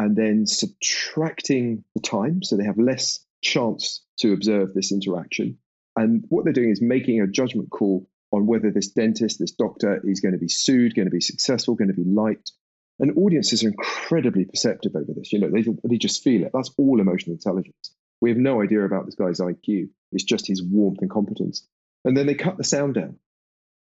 and 0.00 0.16
then 0.16 0.46
subtracting 0.46 1.84
the 1.94 2.00
time 2.00 2.42
so 2.42 2.56
they 2.56 2.64
have 2.64 2.78
less 2.78 3.22
chance 3.42 4.02
to 4.18 4.32
observe 4.32 4.72
this 4.72 4.92
interaction. 4.92 5.58
And 5.94 6.24
what 6.30 6.44
they're 6.44 6.54
doing 6.54 6.70
is 6.70 6.80
making 6.80 7.20
a 7.20 7.26
judgment 7.26 7.68
call 7.68 8.08
on 8.32 8.46
whether 8.46 8.70
this 8.70 8.92
dentist, 8.92 9.38
this 9.38 9.52
doctor 9.52 10.00
is 10.02 10.20
going 10.20 10.32
to 10.32 10.38
be 10.38 10.48
sued, 10.48 10.94
going 10.94 11.04
to 11.04 11.10
be 11.10 11.20
successful, 11.20 11.74
going 11.74 11.88
to 11.88 11.94
be 11.94 12.08
liked. 12.08 12.52
And 12.98 13.18
audiences 13.18 13.62
are 13.62 13.68
incredibly 13.68 14.46
perceptive 14.46 14.96
over 14.96 15.12
this. 15.14 15.34
You 15.34 15.40
know, 15.40 15.50
they, 15.50 15.64
they 15.84 15.98
just 15.98 16.24
feel 16.24 16.44
it. 16.44 16.52
That's 16.54 16.70
all 16.78 16.98
emotional 16.98 17.34
intelligence. 17.34 17.92
We 18.22 18.30
have 18.30 18.38
no 18.38 18.62
idea 18.62 18.82
about 18.82 19.04
this 19.04 19.16
guy's 19.16 19.40
IQ. 19.40 19.90
It's 20.12 20.24
just 20.24 20.46
his 20.46 20.62
warmth 20.62 21.02
and 21.02 21.10
competence. 21.10 21.66
And 22.06 22.16
then 22.16 22.26
they 22.26 22.34
cut 22.34 22.56
the 22.56 22.64
sound 22.64 22.94
down 22.94 23.18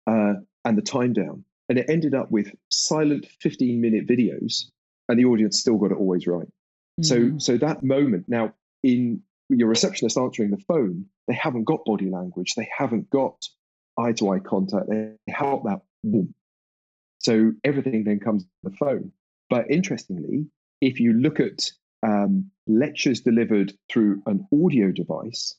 uh, 0.09 0.39
and 0.63 0.77
the 0.77 0.81
time 0.81 1.11
down. 1.11 1.43
And 1.67 1.77
it 1.77 1.89
ended 1.89 2.13
up 2.13 2.31
with 2.31 2.53
silent 2.69 3.27
15 3.41 3.81
minute 3.81 4.07
videos 4.07 4.67
and 5.09 5.19
the 5.19 5.25
audience 5.25 5.59
still 5.59 5.77
got 5.77 5.91
it 5.91 5.97
always 5.97 6.27
right. 6.27 6.47
Mm. 7.01 7.05
So 7.05 7.37
so 7.39 7.57
that 7.57 7.83
moment 7.83 8.25
now 8.27 8.53
in 8.83 9.21
your 9.49 9.69
receptionist 9.69 10.17
answering 10.17 10.51
the 10.51 10.63
phone, 10.67 11.05
they 11.27 11.33
haven't 11.33 11.63
got 11.63 11.85
body 11.85 12.09
language, 12.09 12.55
they 12.55 12.69
haven't 12.75 13.09
got 13.09 13.45
eye 13.97 14.11
to 14.13 14.31
eye 14.31 14.39
contact, 14.39 14.89
they 14.89 15.13
have 15.29 15.63
that 15.63 15.81
boom. 16.03 16.33
So 17.19 17.53
everything 17.63 18.03
then 18.03 18.19
comes 18.19 18.43
on 18.43 18.71
the 18.71 18.77
phone. 18.77 19.11
But 19.49 19.71
interestingly, 19.71 20.47
if 20.81 20.99
you 20.99 21.13
look 21.13 21.39
at 21.39 21.71
um, 22.03 22.51
lectures 22.67 23.21
delivered 23.21 23.73
through 23.91 24.21
an 24.25 24.47
audio 24.53 24.91
device, 24.91 25.55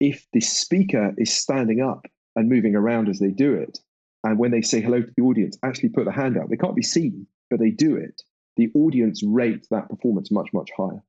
if 0.00 0.26
the 0.32 0.40
speaker 0.40 1.14
is 1.16 1.32
standing 1.32 1.80
up 1.80 2.06
and 2.34 2.48
moving 2.48 2.74
around 2.74 3.08
as 3.08 3.18
they 3.18 3.30
do 3.30 3.54
it, 3.54 3.78
and 4.24 4.38
when 4.38 4.50
they 4.50 4.62
say 4.62 4.80
hello 4.80 5.02
to 5.02 5.12
the 5.16 5.22
audience, 5.22 5.58
actually 5.62 5.90
put 5.90 6.06
the 6.06 6.12
hand 6.12 6.36
out, 6.36 6.48
they 6.48 6.56
can't 6.56 6.74
be 6.74 6.82
seen, 6.82 7.26
but 7.50 7.60
they 7.60 7.70
do 7.70 7.96
it 7.96 8.22
the 8.56 8.70
audience 8.74 9.22
rate 9.24 9.66
that 9.70 9.88
performance 9.88 10.30
much, 10.30 10.50
much 10.52 10.70
higher. 10.76 11.02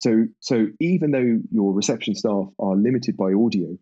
So, 0.00 0.26
so 0.40 0.66
even 0.80 1.12
though 1.12 1.40
your 1.50 1.72
reception 1.72 2.14
staff 2.14 2.48
are 2.58 2.74
limited 2.74 3.16
by 3.16 3.32
audio, 3.32 3.76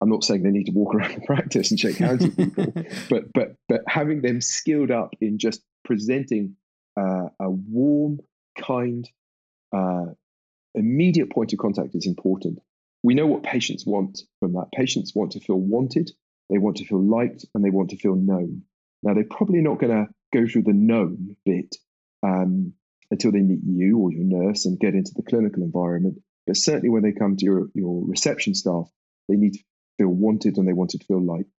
I'm 0.00 0.08
not 0.08 0.24
saying 0.24 0.42
they 0.42 0.50
need 0.50 0.66
to 0.66 0.72
walk 0.72 0.94
around 0.94 1.14
the 1.14 1.26
practice 1.26 1.70
and 1.70 1.78
shake 1.78 1.96
hands 1.96 2.24
with 2.24 2.36
people, 2.36 2.72
but 3.10 3.32
but 3.32 3.54
but 3.68 3.82
having 3.86 4.22
them 4.22 4.40
skilled 4.40 4.90
up 4.90 5.14
in 5.20 5.38
just 5.38 5.62
presenting 5.84 6.56
uh, 6.98 7.28
a 7.40 7.50
warm, 7.50 8.18
kind, 8.58 9.08
uh, 9.74 10.06
immediate 10.74 11.30
point 11.30 11.52
of 11.52 11.58
contact 11.58 11.94
is 11.94 12.06
important. 12.06 12.58
We 13.02 13.14
know 13.14 13.26
what 13.26 13.42
patients 13.42 13.84
want 13.84 14.22
from 14.40 14.52
that. 14.54 14.68
Patients 14.74 15.12
want 15.14 15.32
to 15.32 15.40
feel 15.40 15.58
wanted, 15.58 16.10
they 16.50 16.58
want 16.58 16.76
to 16.78 16.84
feel 16.84 17.02
liked, 17.02 17.44
and 17.54 17.64
they 17.64 17.70
want 17.70 17.90
to 17.90 17.96
feel 17.96 18.14
known. 18.14 18.62
Now, 19.02 19.14
they're 19.14 19.24
probably 19.24 19.60
not 19.60 19.80
going 19.80 19.92
to 19.92 20.12
go 20.32 20.46
through 20.46 20.62
the 20.62 20.72
known 20.72 21.36
bit 21.44 21.76
um, 22.22 22.72
until 23.10 23.32
they 23.32 23.40
meet 23.40 23.60
you 23.64 23.98
or 23.98 24.12
your 24.12 24.24
nurse 24.24 24.64
and 24.64 24.78
get 24.78 24.94
into 24.94 25.12
the 25.14 25.22
clinical 25.22 25.62
environment. 25.62 26.18
But 26.46 26.56
certainly 26.56 26.88
when 26.88 27.02
they 27.02 27.12
come 27.12 27.36
to 27.36 27.44
your, 27.44 27.68
your 27.74 28.04
reception 28.06 28.54
staff, 28.54 28.90
they 29.28 29.36
need 29.36 29.54
to 29.54 29.60
feel 29.98 30.08
wanted 30.08 30.56
and 30.56 30.66
they 30.66 30.72
want 30.72 30.90
to 30.90 30.98
feel 31.04 31.22
liked. 31.22 31.50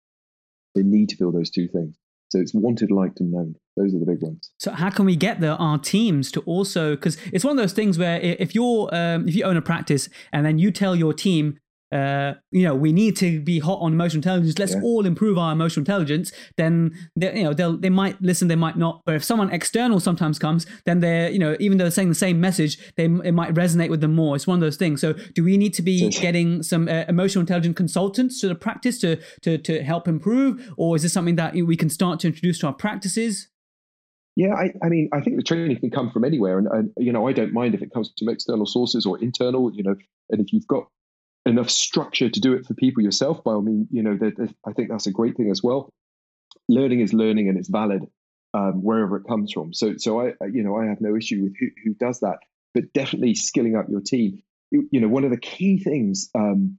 They 0.76 0.84
need 0.84 1.10
to 1.10 1.16
feel 1.16 1.32
those 1.32 1.52
two 1.52 1.68
things. 1.68 1.98
So 2.34 2.40
it's 2.40 2.54
wanted, 2.54 2.90
liked, 2.90 3.20
and 3.20 3.32
known. 3.32 3.56
Those 3.78 3.94
are 3.94 4.00
the 4.00 4.08
big 4.08 4.24
ones. 4.24 4.52
So 4.58 4.72
how 4.72 4.90
can 4.90 5.06
we 5.06 5.16
get 5.16 5.40
the, 5.40 5.56
our 5.56 5.78
teams 5.78 6.32
to 6.32 6.42
also? 6.42 6.96
Because 6.96 7.16
it's 7.32 7.46
one 7.46 7.52
of 7.52 7.58
those 7.58 7.74
things 7.74 8.00
where 8.00 8.20
if 8.20 8.56
you're 8.56 8.90
um, 8.92 9.28
if 9.28 9.36
you 9.36 9.44
own 9.44 9.56
a 9.56 9.62
practice 9.62 10.10
and 10.32 10.44
then 10.44 10.58
you 10.58 10.72
tell 10.72 10.96
your 10.96 11.14
team 11.14 11.60
uh, 11.94 12.34
you 12.52 12.64
know, 12.64 12.74
we 12.74 12.92
need 12.92 13.16
to 13.18 13.40
be 13.40 13.60
hot 13.60 13.80
on 13.80 13.94
emotional 13.94 14.18
intelligence. 14.18 14.58
Let's 14.58 14.74
yeah. 14.74 14.82
all 14.82 15.06
improve 15.06 15.38
our 15.38 15.52
emotional 15.52 15.82
intelligence. 15.82 16.32
Then 16.58 16.98
they, 17.16 17.38
you 17.38 17.44
know 17.44 17.54
they'll 17.54 17.78
they 17.78 17.92
might 17.92 18.20
listen, 18.20 18.48
they 18.48 18.56
might 18.56 18.78
not. 18.78 19.04
But 19.06 19.16
if 19.16 19.24
someone 19.24 19.52
external 19.52 20.00
sometimes 20.00 20.40
comes, 20.40 20.66
then 20.86 21.02
they're 21.02 21.30
you 21.30 21.38
know 21.38 21.56
even 21.60 21.78
though 21.78 21.84
they're 21.84 21.92
saying 21.92 22.10
the 22.10 22.16
same 22.16 22.42
message, 22.42 22.80
they 22.96 23.06
it 23.06 23.34
might 23.34 23.54
resonate 23.54 23.90
with 23.90 24.02
them 24.02 24.16
more. 24.16 24.36
It's 24.36 24.48
one 24.48 24.56
of 24.56 24.62
those 24.62 24.78
things. 24.78 25.02
So 25.02 25.14
do 25.36 25.44
we 25.44 25.56
need 25.56 25.76
to 25.76 25.84
be 25.84 26.10
getting 26.10 26.64
some 26.64 26.88
uh, 26.88 27.04
emotional 27.08 27.42
intelligence 27.42 27.78
consultants 27.78 28.42
to 28.42 28.48
the 28.48 28.56
practice 28.56 28.98
to 29.02 29.20
to 29.44 29.60
to 29.60 29.84
help 29.84 30.08
improve, 30.08 30.74
or 30.78 30.96
is 30.96 31.04
this 31.04 31.14
something 31.14 31.36
that 31.36 31.54
we 31.54 31.78
can 31.78 31.92
start 31.92 32.20
to 32.22 32.28
introduce 32.28 32.58
to 32.60 32.68
our 32.68 32.74
practices? 32.74 33.50
Yeah, 34.36 34.56
I, 34.56 34.74
I, 34.84 34.90
mean, 34.90 35.10
I 35.14 35.22
think 35.22 35.36
the 35.36 35.44
training 35.44 35.80
can 35.80 35.92
come 35.92 36.10
from 36.10 36.24
anywhere, 36.24 36.58
and, 36.58 36.68
and, 36.68 36.90
you 36.98 37.14
know, 37.14 37.28
I 37.28 37.34
don't 37.34 37.54
mind 37.54 37.76
if 37.76 37.84
it 37.84 37.94
comes 37.94 38.12
from 38.18 38.30
external 38.30 38.66
sources 38.66 39.06
or 39.06 39.22
internal. 39.22 39.72
You 39.72 39.84
know, 39.84 39.96
and 40.32 40.42
if 40.42 40.52
you've 40.52 40.66
got 40.66 40.88
enough 41.46 41.70
structure 41.70 42.30
to 42.30 42.40
do 42.40 42.54
it 42.54 42.66
for 42.66 42.74
people 42.74 43.04
yourself, 43.04 43.44
by 43.44 43.52
all 43.52 43.62
means, 43.62 43.88
you 43.92 44.04
know, 44.04 44.18
that, 44.18 44.54
I 44.66 44.74
think 44.74 44.90
that's 44.90 45.08
a 45.08 45.12
great 45.12 45.36
thing 45.36 45.52
as 45.52 45.62
well. 45.62 45.90
Learning 46.70 47.02
is 47.02 47.14
learning 47.14 47.50
and 47.50 47.58
it's 47.58 47.70
valid 47.70 48.04
um, 48.54 48.84
wherever 48.84 49.18
it 49.18 49.28
comes 49.28 49.52
from. 49.52 49.74
So, 49.74 49.96
so 49.98 50.22
I, 50.22 50.34
you 50.52 50.64
know, 50.64 50.78
I 50.78 50.86
have 50.86 51.02
no 51.02 51.16
issue 51.16 51.44
with 51.44 51.54
who, 51.60 51.68
who 51.84 51.94
does 51.96 52.22
that, 52.22 52.38
but 52.74 52.94
definitely 52.94 53.36
skilling 53.36 53.76
up 53.76 53.90
your 53.90 54.02
team. 54.02 54.42
You, 54.72 54.88
you 54.92 55.02
know, 55.02 55.10
one 55.10 55.26
of 55.26 55.32
the 55.32 55.38
key 55.38 55.84
things 55.84 56.30
um, 56.34 56.78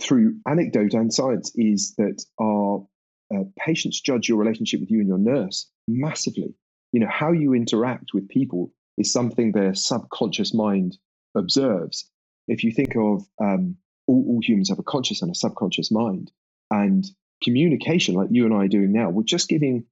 through 0.00 0.36
anecdote 0.48 0.94
and 0.94 1.12
science 1.12 1.52
is 1.54 1.94
that 1.96 2.24
our 2.40 2.86
uh, 3.34 3.44
patients 3.58 4.00
judge 4.00 4.28
your 4.28 4.38
relationship 4.38 4.80
with 4.80 4.90
you 4.90 5.00
and 5.00 5.08
your 5.08 5.18
nurse 5.18 5.70
massively. 5.86 6.54
You 6.92 7.00
know, 7.00 7.08
how 7.10 7.32
you 7.32 7.54
interact 7.54 8.10
with 8.14 8.28
people 8.28 8.72
is 8.98 9.12
something 9.12 9.52
their 9.52 9.74
subconscious 9.74 10.54
mind 10.54 10.96
observes 11.36 12.10
if 12.48 12.64
you 12.64 12.72
think 12.72 12.96
of 12.96 13.24
um, 13.40 13.76
all, 14.06 14.24
all, 14.28 14.40
humans 14.42 14.68
have 14.68 14.78
a 14.78 14.84
conscious 14.84 15.22
and 15.22 15.30
a 15.30 15.34
subconscious 15.34 15.90
mind, 15.90 16.30
and 16.70 17.04
communication, 17.42 18.14
like 18.14 18.28
you 18.30 18.44
and 18.44 18.54
I 18.54 18.64
are 18.64 18.68
doing 18.68 18.92
now, 18.92 19.10
we're 19.10 19.24
just 19.24 19.48
giving 19.48 19.84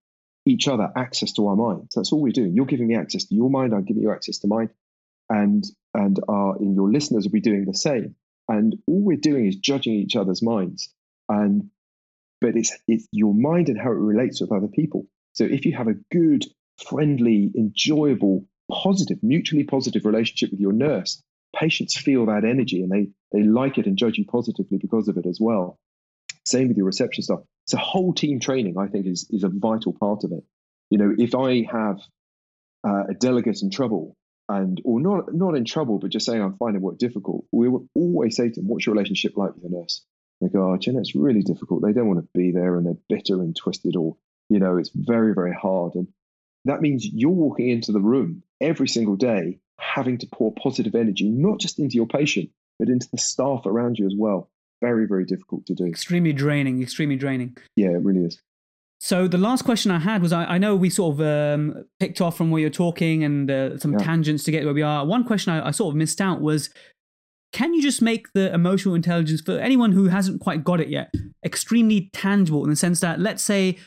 each 0.47 0.69
other 0.69 0.91
access 0.97 1.33
to 1.33 1.49
our 1.49 1.57
minds. 1.57 1.95
That's 1.95 2.13
all 2.13 2.21
we're 2.21 2.33
doing. 2.33 2.55
You're 2.55 2.67
giving 2.67 2.89
me 2.89 2.97
access 2.97 3.25
to 3.27 3.35
your 3.35 3.51
mind. 3.51 3.75
I'm 3.75 3.85
giving 3.85 4.03
you 4.03 4.13
access 4.13 4.39
to 4.39 4.49
mine, 4.49 4.71
and 5.29 5.65
and 5.95 6.19
our 6.29 6.57
in 6.59 6.75
your 6.75 6.91
listeners 6.91 7.25
will 7.25 7.33
be 7.33 7.41
doing 7.41 7.65
the 7.65 7.75
same. 7.75 8.17
And 8.49 8.77
all 8.87 9.01
we're 9.01 9.17
doing 9.17 9.47
is 9.47 9.57
judging 9.57 9.95
each 9.95 10.17
other's 10.17 10.43
minds. 10.43 10.93
And 11.29 11.71
but 12.41 12.57
it's 12.57 12.77
it's 12.87 13.09
your 13.11 13.35
mind 13.35 13.69
and 13.69 13.81
how 13.81 13.91
it 13.91 13.95
relates 13.95 14.41
with 14.41 14.53
other 14.53 14.69
people. 14.69 15.07
So 15.33 15.45
if 15.45 15.65
you 15.65 15.75
have 15.77 15.89
a 15.89 15.95
good, 16.13 16.45
friendly, 16.87 17.51
enjoyable, 17.57 18.47
positive, 18.71 19.19
mutually 19.23 19.65
positive 19.65 20.05
relationship 20.05 20.51
with 20.51 20.61
your 20.61 20.73
nurse, 20.73 21.23
patients 21.55 21.97
feel 21.97 22.27
that 22.27 22.45
energy 22.45 22.83
and 22.83 22.91
they 22.91 23.09
they 23.33 23.43
like 23.43 23.79
it 23.79 23.87
and 23.87 23.97
judge 23.97 24.19
you 24.19 24.25
positively 24.25 24.79
because 24.79 25.09
of 25.09 25.17
it 25.17 25.27
as 25.27 25.39
well. 25.41 25.79
Same 26.47 26.69
with 26.69 26.77
your 26.77 26.87
reception 26.87 27.23
staff. 27.23 27.41
So 27.67 27.79
whole 27.79 28.13
team 28.13 28.41
training, 28.41 28.77
I 28.79 28.89
think, 28.89 29.07
is 29.07 29.27
is 29.31 29.45
a 29.45 29.49
vital 29.49 29.93
part 29.93 30.25
of 30.25 30.33
it. 30.33 30.45
You 30.91 30.99
know, 30.99 31.15
if 31.17 31.35
I 31.35 31.67
have 31.71 32.01
uh, 32.87 33.05
a 33.11 33.15
delegate 33.15 33.63
in 33.63 33.71
trouble 33.71 34.17
and 34.49 34.81
or 34.85 35.01
not 35.01 35.33
not 35.35 35.57
in 35.57 35.65
trouble, 35.65 35.99
but 35.99 36.11
just 36.11 36.27
saying 36.27 36.43
I'm 36.43 36.57
finding 36.57 36.83
work 36.83 36.99
difficult, 36.99 37.47
we 37.51 37.69
will 37.69 37.89
always 37.95 38.37
say 38.37 38.49
to 38.51 38.61
them, 38.61 38.69
"What's 38.69 38.87
your 38.87 38.95
relationship 38.95 39.37
like 39.37 39.55
with 39.55 39.63
the 39.63 39.71
nurse?" 39.71 40.05
They 40.41 40.49
go, 40.49 40.73
"Oh, 40.73 40.77
Jen, 40.77 40.97
it's 40.97 41.15
really 41.15 41.43
difficult. 41.43 41.83
They 41.83 41.93
don't 41.93 42.09
want 42.09 42.21
to 42.21 42.29
be 42.35 42.53
there, 42.53 42.77
and 42.77 42.87
they're 42.87 42.99
bitter 43.09 43.41
and 43.41 43.57
twisted, 43.57 43.97
or 43.97 44.17
you 44.51 44.59
know, 44.59 44.77
it's 44.77 44.91
very 44.95 45.35
very 45.35 45.55
hard." 45.55 45.95
And 45.95 46.09
that 46.67 46.83
means 46.83 47.07
you're 47.07 47.31
walking 47.31 47.71
into 47.71 47.93
the 47.93 48.01
room 48.01 48.43
every 48.61 48.89
single 48.89 49.17
day 49.17 49.61
having 49.95 50.19
to 50.19 50.27
pour 50.27 50.53
positive 50.53 50.95
energy, 50.95 51.29
not 51.29 51.61
just 51.61 51.79
into 51.79 51.95
your 51.95 52.07
patient, 52.07 52.51
but 52.79 52.89
into 52.89 53.09
the 53.13 53.19
staff 53.19 53.65
around 53.65 53.97
you 53.99 54.07
as 54.07 54.15
well. 54.17 54.51
Very, 54.81 55.07
very 55.07 55.25
difficult 55.25 55.67
to 55.67 55.75
do. 55.75 55.87
Extremely 55.87 56.33
draining, 56.33 56.83
extremely 56.83 57.17
draining. 57.17 57.57
Yeah, 57.77 57.91
it 57.91 58.03
really 58.03 58.25
is. 58.25 58.41
So 59.01 59.29
the 59.29 59.39
last 59.39 59.63
question 59.63 59.91
I 59.91 59.99
had 60.01 60.21
was 60.21 60.33
I, 60.33 60.45
I 60.45 60.59
know 60.59 60.75
we 60.75 60.91
sort 60.91 61.15
of 61.15 61.21
um, 61.21 61.85
picked 62.01 62.21
off 62.21 62.37
from 62.37 62.51
where 62.51 62.61
you're 62.61 62.71
talking 62.71 63.23
and 63.23 63.51
uh, 63.51 63.79
some 63.79 63.93
yeah. 63.93 63.99
tangents 63.99 64.43
to 64.45 64.51
get 64.51 64.65
where 64.65 64.75
we 64.75 64.83
are. 64.83 65.07
One 65.07 65.25
question 65.25 65.53
I, 65.53 65.69
I 65.69 65.71
sort 65.71 65.93
of 65.93 65.97
missed 65.97 66.21
out 66.21 66.41
was 66.41 66.71
can 67.53 67.73
you 67.73 67.81
just 67.81 68.03
make 68.03 68.33
the 68.33 68.53
emotional 68.53 68.97
intelligence 68.97 69.41
for 69.41 69.59
anyone 69.59 69.93
who 69.93 70.09
hasn't 70.09 70.41
quite 70.41 70.65
got 70.65 70.81
it 70.81 70.89
yet 70.89 71.15
extremely 71.45 72.11
tangible 72.13 72.65
in 72.65 72.71
the 72.71 72.77
sense 72.77 72.99
that 73.01 73.21
let's 73.21 73.45
say 73.45 73.79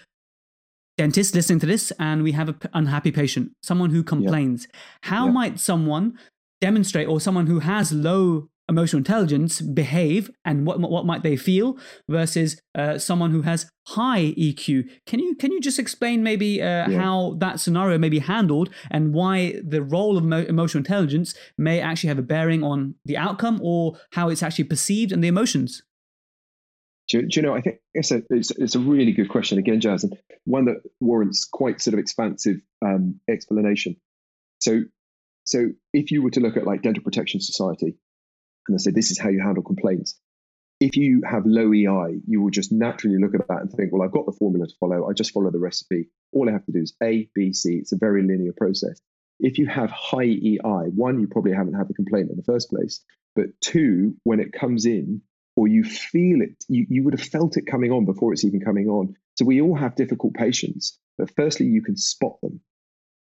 dentist 0.98 1.36
listening 1.36 1.60
to 1.60 1.66
this 1.66 1.92
and 2.00 2.24
we 2.24 2.32
have 2.34 2.50
an 2.50 2.60
unhappy 2.74 3.12
patient, 3.12 3.52
someone 3.62 3.92
who 3.92 4.04
complains. 4.04 4.68
Yeah. 4.72 4.80
How 5.04 5.26
yeah. 5.26 5.32
might 5.32 5.60
someone 5.60 6.18
demonstrate 6.60 7.08
or 7.08 7.22
someone 7.22 7.48
who 7.48 7.60
has 7.60 7.92
low 7.92 8.50
emotional 8.70 8.98
intelligence 8.98 9.62
behave 9.62 10.30
and 10.44 10.66
what 10.66 10.80
what 10.80 11.06
might 11.06 11.24
they 11.24 11.38
feel 11.38 11.78
versus 12.10 12.60
uh, 12.76 12.98
someone 12.98 13.32
who 13.32 13.44
has 13.44 13.70
high 13.88 14.34
EQ. 14.38 14.90
Can 15.06 15.20
you 15.20 15.36
can 15.36 15.52
you 15.52 15.62
just 15.62 15.80
explain 15.80 16.22
maybe 16.22 16.62
uh, 16.62 16.90
yeah. 16.90 17.00
how 17.00 17.38
that 17.40 17.60
scenario 17.60 17.98
may 17.98 18.10
be 18.10 18.20
handled 18.20 18.70
and 18.92 19.14
why 19.14 19.56
the 19.66 19.82
role 19.82 20.18
of 20.18 20.26
emotional 20.26 20.80
intelligence 20.80 21.34
may 21.58 21.80
actually 21.80 22.10
have 22.10 22.20
a 22.20 22.24
bearing 22.24 22.64
on 22.64 22.96
the 23.06 23.16
outcome 23.16 23.60
or 23.64 23.98
how 24.12 24.30
it's 24.30 24.44
actually 24.44 24.66
perceived 24.66 25.12
and 25.12 25.24
the 25.24 25.30
emotions? 25.30 25.84
Do, 27.08 27.22
do, 27.22 27.28
you 27.32 27.42
know? 27.42 27.56
I 27.56 27.62
think 27.62 27.78
it's 27.94 28.12
a 28.12 28.22
it's, 28.30 28.52
it's, 28.52 28.76
a 28.76 28.80
really 28.80 29.14
good 29.14 29.30
question 29.30 29.58
again, 29.58 29.80
Jaz, 29.80 30.04
and 30.04 30.18
one 30.44 30.66
that 30.66 30.82
warrants 31.00 31.46
quite 31.46 31.82
sort 31.82 31.94
of 31.94 32.00
expansive 32.00 32.58
um, 32.86 33.20
explanation. 33.30 33.96
So, 34.60 34.82
so 35.46 35.70
if 35.94 36.12
you 36.12 36.22
were 36.22 36.32
to 36.32 36.42
look 36.42 36.58
at 36.58 36.66
like 36.66 36.82
Dental 36.82 37.04
Protection 37.04 37.40
Society, 37.40 37.96
and 38.68 38.78
they 38.78 38.82
say 38.82 38.92
this 38.92 39.12
is 39.12 39.20
how 39.20 39.30
you 39.30 39.42
handle 39.42 39.64
complaints. 39.64 40.20
If 40.80 40.96
you 40.96 41.24
have 41.28 41.46
low 41.46 41.74
EI, 41.74 42.20
you 42.28 42.42
will 42.42 42.52
just 42.52 42.72
naturally 42.72 43.18
look 43.18 43.34
at 43.34 43.48
that 43.48 43.62
and 43.62 43.72
think, 43.72 43.92
well, 43.92 44.04
I've 44.04 44.12
got 44.12 44.28
the 44.28 44.32
formula 44.34 44.68
to 44.68 44.74
follow. 44.80 45.10
I 45.10 45.14
just 45.14 45.32
follow 45.32 45.50
the 45.50 45.60
recipe. 45.60 46.10
All 46.34 46.48
I 46.48 46.52
have 46.52 46.66
to 46.66 46.72
do 46.72 46.82
is 46.82 46.94
A, 47.02 47.30
B, 47.34 47.54
C. 47.54 47.78
It's 47.78 47.94
a 47.94 47.98
very 47.98 48.22
linear 48.22 48.54
process. 48.56 49.00
If 49.40 49.58
you 49.58 49.68
have 49.68 49.90
high 49.92 50.26
EI, 50.26 50.90
one, 50.94 51.20
you 51.20 51.28
probably 51.28 51.54
haven't 51.54 51.74
had 51.74 51.88
the 51.88 51.94
complaint 51.94 52.30
in 52.30 52.38
the 52.38 52.44
first 52.44 52.70
place. 52.70 53.04
But 53.36 53.60
two, 53.62 54.18
when 54.24 54.40
it 54.40 54.52
comes 54.52 54.86
in, 54.86 55.22
or 55.58 55.68
you 55.68 55.84
feel 55.84 56.42
it, 56.42 56.64
you, 56.70 56.86
you 56.88 57.04
would 57.04 57.16
have 57.20 57.28
felt 57.28 57.58
it 57.58 57.66
coming 57.66 57.92
on 57.92 58.06
before 58.06 58.32
it's 58.32 58.46
even 58.46 58.62
coming 58.62 58.88
on. 58.88 59.16
So 59.38 59.44
we 59.44 59.60
all 59.60 59.76
have 59.76 59.96
difficult 59.96 60.36
patients, 60.36 61.00
but 61.18 61.36
firstly, 61.36 61.66
you 61.66 61.82
can 61.82 61.98
spot 61.98 62.40
them. 62.42 62.62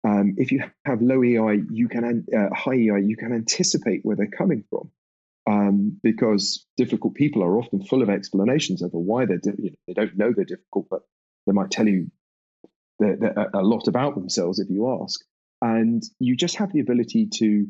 Um, 0.07 0.35
if 0.37 0.53
you 0.53 0.62
have 0.85 1.01
low 1.01 1.25
EI, 1.25 1.62
you 1.71 1.89
can 1.89 2.27
uh, 2.37 2.55
high 2.55 2.75
EI, 2.75 3.03
you 3.05 3.16
can 3.16 3.33
anticipate 3.33 4.01
where 4.05 4.16
they're 4.16 4.29
coming 4.29 4.64
from, 4.68 4.91
um, 5.49 5.99
because 6.03 6.66
difficult 6.77 7.14
people 7.14 7.43
are 7.43 7.59
often 7.59 7.83
full 7.83 8.03
of 8.03 8.11
explanations 8.11 8.83
over 8.83 8.99
why 8.99 9.25
they're. 9.25 9.39
Di- 9.39 9.53
you 9.59 9.71
know, 9.71 9.77
they 9.87 9.95
don't 9.95 10.16
know 10.16 10.33
they're 10.35 10.45
difficult, 10.45 10.89
but 10.91 11.01
they 11.47 11.53
might 11.53 11.71
tell 11.71 11.89
you 11.89 12.11
they're, 12.99 13.16
they're 13.16 13.51
a 13.55 13.62
lot 13.62 13.89
about 13.89 14.14
themselves 14.14 14.59
if 14.59 14.68
you 14.68 15.03
ask. 15.03 15.21
And 15.62 16.03
you 16.18 16.37
just 16.37 16.57
have 16.57 16.73
the 16.73 16.81
ability 16.81 17.29
to 17.35 17.66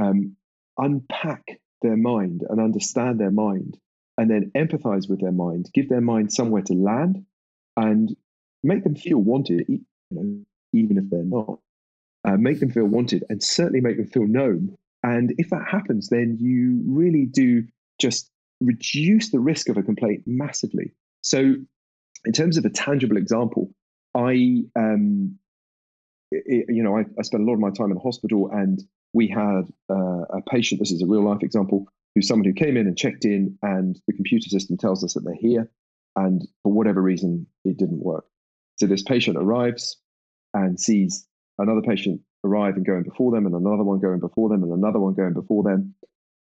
um, 0.00 0.36
unpack 0.76 1.60
their 1.82 1.96
mind 1.96 2.44
and 2.48 2.60
understand 2.60 3.18
their 3.18 3.30
mind 3.30 3.76
and 4.18 4.28
then 4.28 4.50
empathize 4.56 5.08
with 5.08 5.20
their 5.20 5.32
mind, 5.32 5.70
give 5.72 5.88
their 5.88 6.00
mind 6.00 6.32
somewhere 6.32 6.62
to 6.62 6.74
land, 6.74 7.24
and 7.76 8.14
make 8.64 8.82
them 8.82 8.96
feel 8.96 9.18
wanted, 9.18 9.64
you 9.68 9.80
know, 10.10 10.40
even 10.72 10.98
if 10.98 11.08
they're 11.08 11.22
not. 11.22 11.60
Uh, 12.24 12.36
make 12.36 12.58
them 12.58 12.70
feel 12.70 12.84
wanted, 12.84 13.24
and 13.30 13.42
certainly 13.42 13.80
make 13.80 13.96
them 13.96 14.08
feel 14.08 14.26
known. 14.26 14.76
And 15.04 15.32
if 15.38 15.50
that 15.50 15.64
happens, 15.70 16.08
then 16.08 16.36
you 16.40 16.82
really 16.84 17.26
do 17.26 17.64
just 18.00 18.28
reduce 18.60 19.30
the 19.30 19.38
risk 19.38 19.68
of 19.68 19.76
a 19.76 19.82
complaint 19.82 20.24
massively. 20.26 20.92
So, 21.22 21.54
in 22.24 22.32
terms 22.32 22.58
of 22.58 22.64
a 22.64 22.70
tangible 22.70 23.16
example, 23.16 23.70
I, 24.16 24.64
um, 24.74 25.38
it, 26.32 26.66
you 26.68 26.82
know, 26.82 26.98
I, 26.98 27.04
I 27.16 27.22
spent 27.22 27.44
a 27.44 27.46
lot 27.46 27.54
of 27.54 27.60
my 27.60 27.70
time 27.70 27.92
in 27.92 27.94
the 27.94 28.02
hospital, 28.02 28.50
and 28.50 28.82
we 29.12 29.28
had 29.28 29.62
uh, 29.88 30.24
a 30.28 30.42
patient. 30.50 30.80
This 30.80 30.90
is 30.90 31.02
a 31.02 31.06
real 31.06 31.24
life 31.24 31.44
example 31.44 31.86
who's 32.14 32.28
someone 32.28 32.46
who 32.46 32.52
came 32.52 32.76
in 32.76 32.86
and 32.86 32.96
checked 32.96 33.24
in, 33.24 33.58
and 33.62 33.98
the 34.06 34.12
computer 34.12 34.48
system 34.48 34.76
tells 34.76 35.04
us 35.04 35.14
that 35.14 35.24
they're 35.24 35.34
here, 35.34 35.70
and 36.16 36.46
for 36.62 36.72
whatever 36.72 37.02
reason, 37.02 37.46
it 37.64 37.76
didn't 37.76 38.02
work. 38.02 38.24
So 38.76 38.86
this 38.86 39.02
patient 39.02 39.36
arrives 39.36 39.96
and 40.54 40.78
sees 40.78 41.26
another 41.58 41.82
patient 41.82 42.20
arrive 42.44 42.76
and 42.76 42.86
going 42.86 43.02
before 43.02 43.32
them, 43.32 43.46
and 43.46 43.54
another 43.54 43.84
one 43.84 44.00
going 44.00 44.20
before 44.20 44.48
them, 44.48 44.62
and 44.62 44.72
another 44.72 44.98
one 44.98 45.14
going 45.14 45.34
before 45.34 45.62
them. 45.62 45.94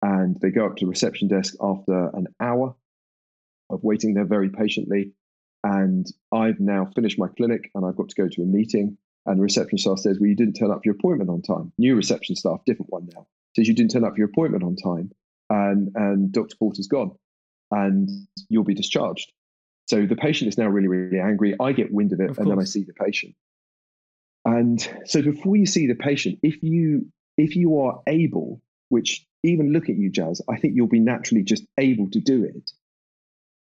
And 0.03 0.39
they 0.41 0.51
go 0.51 0.67
up 0.67 0.77
to 0.77 0.85
the 0.85 0.91
reception 0.91 1.29
desk 1.29 1.55
after 1.61 2.11
an 2.15 2.27
hour 2.41 2.77
of 3.71 3.83
waiting 3.83 4.15
there 4.15 4.25
very 4.25 4.51
patiently. 4.51 5.13
And 5.65 6.07
I've 6.33 6.61
now 6.61 6.89
finished 6.95 7.19
my 7.19 7.29
clinic 7.37 7.71
and 7.75 7.85
I've 7.85 7.97
got 7.97 8.11
to 8.11 8.15
go 8.15 8.29
to 8.29 8.43
a 8.43 8.47
meeting. 8.47 8.99
And 9.25 9.39
the 9.39 9.43
reception 9.43 9.79
staff 9.79 9.99
says, 9.99 10.19
Well, 10.21 10.29
you 10.29 10.37
didn't 10.37 10.55
turn 10.55 10.71
up 10.71 10.79
for 10.79 10.83
your 10.85 10.95
appointment 10.95 11.31
on 11.31 11.43
time. 11.43 11.73
New 11.79 11.97
reception 11.97 12.37
staff, 12.37 12.61
different 12.67 12.93
one 12.93 13.09
now, 13.15 13.27
says 13.57 13.67
you 13.67 13.75
didn't 13.75 13.91
turn 13.91 14.05
up 14.05 14.13
for 14.13 14.19
your 14.19 14.29
appointment 14.29 14.63
on 14.63 14.77
time. 14.77 15.11
And, 15.49 15.93
and 15.95 16.33
Dr. 16.33 16.57
Porter's 16.57 16.89
gone 16.89 17.13
and 17.71 18.09
you'll 18.49 18.65
be 18.65 18.75
discharged. 18.75 19.33
So 19.87 20.05
the 20.07 20.17
patient 20.17 20.49
is 20.49 20.59
now 20.59 20.67
really, 20.67 20.89
really 20.89 21.21
angry. 21.21 21.55
I 21.61 21.73
get 21.73 21.93
wind 21.93 22.13
of 22.13 22.21
it 22.21 22.31
Of 22.31 22.39
and 22.39 22.51
then 22.51 22.59
I 22.59 22.65
see 22.65 22.83
the 22.83 22.93
patient. 22.93 23.35
And 24.45 24.81
so 25.05 25.23
before 25.23 25.57
you 25.57 25.67
see 25.67 25.87
the 25.87 25.95
patient, 25.95 26.39
if 26.43 26.63
you 26.63 27.07
if 27.37 27.57
you 27.57 27.81
are 27.81 28.01
able, 28.07 28.63
which 28.89 29.27
even 29.43 29.73
look 29.73 29.89
at 29.89 29.97
you, 29.97 30.11
Jaz, 30.11 30.41
I 30.49 30.57
think 30.59 30.75
you'll 30.75 30.87
be 30.87 31.01
naturally 31.01 31.43
just 31.43 31.65
able 31.79 32.11
to 32.11 32.21
do 32.21 32.45
it. 32.45 32.71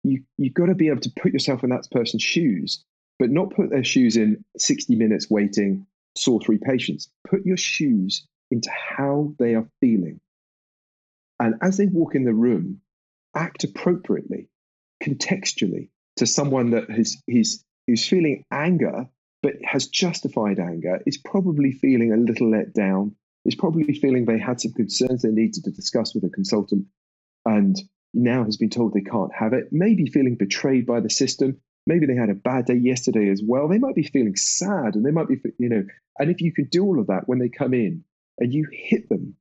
You 0.03 0.22
you've 0.39 0.55
got 0.55 0.66
to 0.66 0.74
be 0.74 0.89
able 0.89 1.01
to 1.01 1.12
put 1.20 1.33
yourself 1.33 1.64
in 1.64 1.70
that 1.70 1.87
person's 1.91 2.22
shoes, 2.22 2.85
but 3.18 3.31
not 3.31 3.55
put 3.55 3.70
their 3.70 3.85
shoes 3.85 4.16
in 4.16 4.45
60 4.57 4.95
minutes 4.97 5.31
waiting, 5.31 5.87
saw 6.16 6.39
three 6.39 6.59
patients. 6.59 7.11
Put 7.28 7.45
your 7.45 7.59
shoes 7.59 8.26
into 8.51 8.70
how 8.70 9.35
they 9.39 9.55
are 9.55 9.68
feeling. 9.81 10.20
And 11.41 11.55
as 11.62 11.78
they 11.78 11.86
walk 11.86 12.14
in 12.14 12.24
the 12.24 12.34
room, 12.34 12.82
act 13.34 13.64
appropriately, 13.64 14.49
contextually 15.03 15.88
to 16.16 16.26
someone 16.26 16.70
that 16.70 16.91
has 16.91 17.16
who's 17.26 17.64
feeling 18.07 18.45
anger 18.53 19.09
but 19.43 19.55
has 19.64 19.86
justified 19.86 20.59
anger, 20.59 21.01
is 21.07 21.16
probably 21.16 21.72
feeling 21.72 22.12
a 22.12 22.16
little 22.16 22.51
let 22.51 22.74
down, 22.74 23.16
is 23.47 23.55
probably 23.55 23.95
feeling 23.95 24.26
they 24.26 24.38
had 24.38 24.61
some 24.61 24.72
concerns 24.72 25.22
they 25.22 25.30
needed 25.30 25.64
to 25.64 25.70
discuss 25.70 26.14
with 26.14 26.24
a 26.24 26.28
consultant 26.28 26.84
and 27.47 27.76
now 28.12 28.45
has 28.45 28.59
been 28.59 28.68
told 28.68 28.93
they 28.93 29.01
can't 29.01 29.32
have 29.32 29.55
it, 29.55 29.68
maybe 29.72 30.05
feeling 30.07 30.36
betrayed 30.36 30.84
by 30.84 31.01
the 31.01 31.09
system. 31.09 31.59
Maybe 31.86 32.05
they 32.05 32.16
had 32.16 32.28
a 32.28 32.34
bad 32.34 32.66
day 32.66 32.74
yesterday 32.74 33.30
as 33.30 33.43
well. 33.43 33.66
They 33.66 33.78
might 33.78 33.95
be 33.95 34.03
feeling 34.03 34.36
sad 34.36 34.95
and 34.95 35.07
they 35.07 35.11
might 35.11 35.28
be, 35.28 35.41
you 35.59 35.70
know, 35.70 35.84
and 36.18 36.30
if 36.30 36.43
you 36.43 36.53
could 36.53 36.68
do 36.68 36.84
all 36.84 37.01
of 37.01 37.07
that 37.07 37.26
when 37.26 37.38
they 37.38 37.49
come 37.49 37.72
in 37.72 38.05
and 38.38 38.53
you 38.53 38.68
hit 38.70 39.09
them 39.09 39.36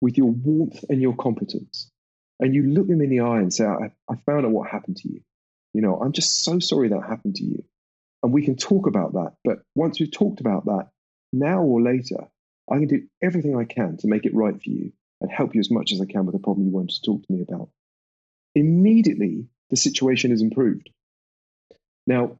with 0.00 0.16
your 0.16 0.30
warmth 0.30 0.84
and 0.88 1.00
your 1.00 1.14
competence 1.14 1.90
and 2.40 2.54
you 2.54 2.62
look 2.62 2.86
them 2.86 3.00
in 3.00 3.10
the 3.10 3.20
eye 3.20 3.38
and 3.38 3.52
say, 3.52 3.64
I, 3.64 3.90
I 4.08 4.16
found 4.26 4.46
out 4.46 4.52
what 4.52 4.70
happened 4.70 4.96
to 4.98 5.08
you. 5.08 5.20
You 5.74 5.82
know, 5.82 6.00
I'm 6.00 6.12
just 6.12 6.44
so 6.44 6.58
sorry 6.58 6.88
that 6.88 7.02
happened 7.02 7.36
to 7.36 7.44
you. 7.44 7.64
And 8.22 8.32
we 8.32 8.44
can 8.44 8.56
talk 8.56 8.86
about 8.86 9.12
that. 9.14 9.34
But 9.44 9.58
once 9.74 10.00
we've 10.00 10.10
talked 10.10 10.40
about 10.40 10.64
that, 10.66 10.88
now 11.32 11.62
or 11.62 11.80
later, 11.80 12.28
I 12.70 12.76
can 12.76 12.88
do 12.88 13.06
everything 13.22 13.56
I 13.56 13.64
can 13.64 13.96
to 13.98 14.08
make 14.08 14.24
it 14.24 14.34
right 14.34 14.54
for 14.54 14.70
you 14.70 14.92
and 15.20 15.30
help 15.30 15.54
you 15.54 15.60
as 15.60 15.70
much 15.70 15.92
as 15.92 16.00
I 16.00 16.06
can 16.06 16.26
with 16.26 16.34
the 16.34 16.40
problem 16.40 16.66
you 16.66 16.72
want 16.72 16.90
to 16.90 17.02
talk 17.02 17.26
to 17.26 17.32
me 17.32 17.42
about. 17.42 17.68
Immediately, 18.54 19.46
the 19.70 19.76
situation 19.76 20.32
is 20.32 20.42
improved. 20.42 20.90
Now, 22.06 22.38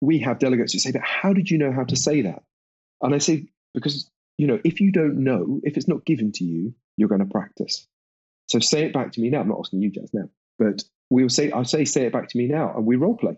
we 0.00 0.20
have 0.20 0.38
delegates 0.38 0.72
who 0.72 0.78
say, 0.78 0.92
but 0.92 1.02
how 1.02 1.32
did 1.32 1.50
you 1.50 1.58
know 1.58 1.72
how 1.72 1.84
to 1.84 1.96
say 1.96 2.22
that? 2.22 2.42
And 3.02 3.14
I 3.14 3.18
say, 3.18 3.46
because, 3.74 4.10
you 4.38 4.46
know, 4.46 4.60
if 4.64 4.80
you 4.80 4.92
don't 4.92 5.22
know, 5.24 5.60
if 5.64 5.76
it's 5.76 5.88
not 5.88 6.06
given 6.06 6.32
to 6.32 6.44
you, 6.44 6.74
you're 6.96 7.08
going 7.08 7.20
to 7.20 7.26
practice. 7.26 7.86
So 8.48 8.60
say 8.60 8.84
it 8.84 8.94
back 8.94 9.12
to 9.12 9.20
me 9.20 9.28
now. 9.30 9.40
I'm 9.40 9.48
not 9.48 9.58
asking 9.58 9.82
you, 9.82 9.90
Jaz, 9.90 10.08
now, 10.14 10.30
but 10.58 10.82
we'll 11.10 11.28
say, 11.28 11.50
I'll 11.50 11.64
say, 11.64 11.84
say 11.84 12.06
it 12.06 12.12
back 12.12 12.28
to 12.28 12.38
me 12.38 12.46
now, 12.46 12.72
and 12.74 12.86
we 12.86 12.96
role 12.96 13.16
play. 13.16 13.36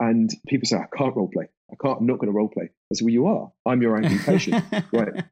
And 0.00 0.30
people 0.48 0.66
say, 0.66 0.76
I 0.76 0.86
can't 0.96 1.14
role 1.14 1.30
play. 1.32 1.48
I 1.70 1.74
can't, 1.80 2.00
I'm 2.00 2.06
not 2.06 2.18
going 2.18 2.30
to 2.30 2.36
role 2.36 2.48
play. 2.48 2.64
I 2.64 2.94
say, 2.94 3.04
well, 3.04 3.12
you 3.12 3.26
are. 3.26 3.52
I'm 3.64 3.82
your 3.82 3.96
angry 3.96 4.18
patient. 4.18 4.64
right. 4.92 5.24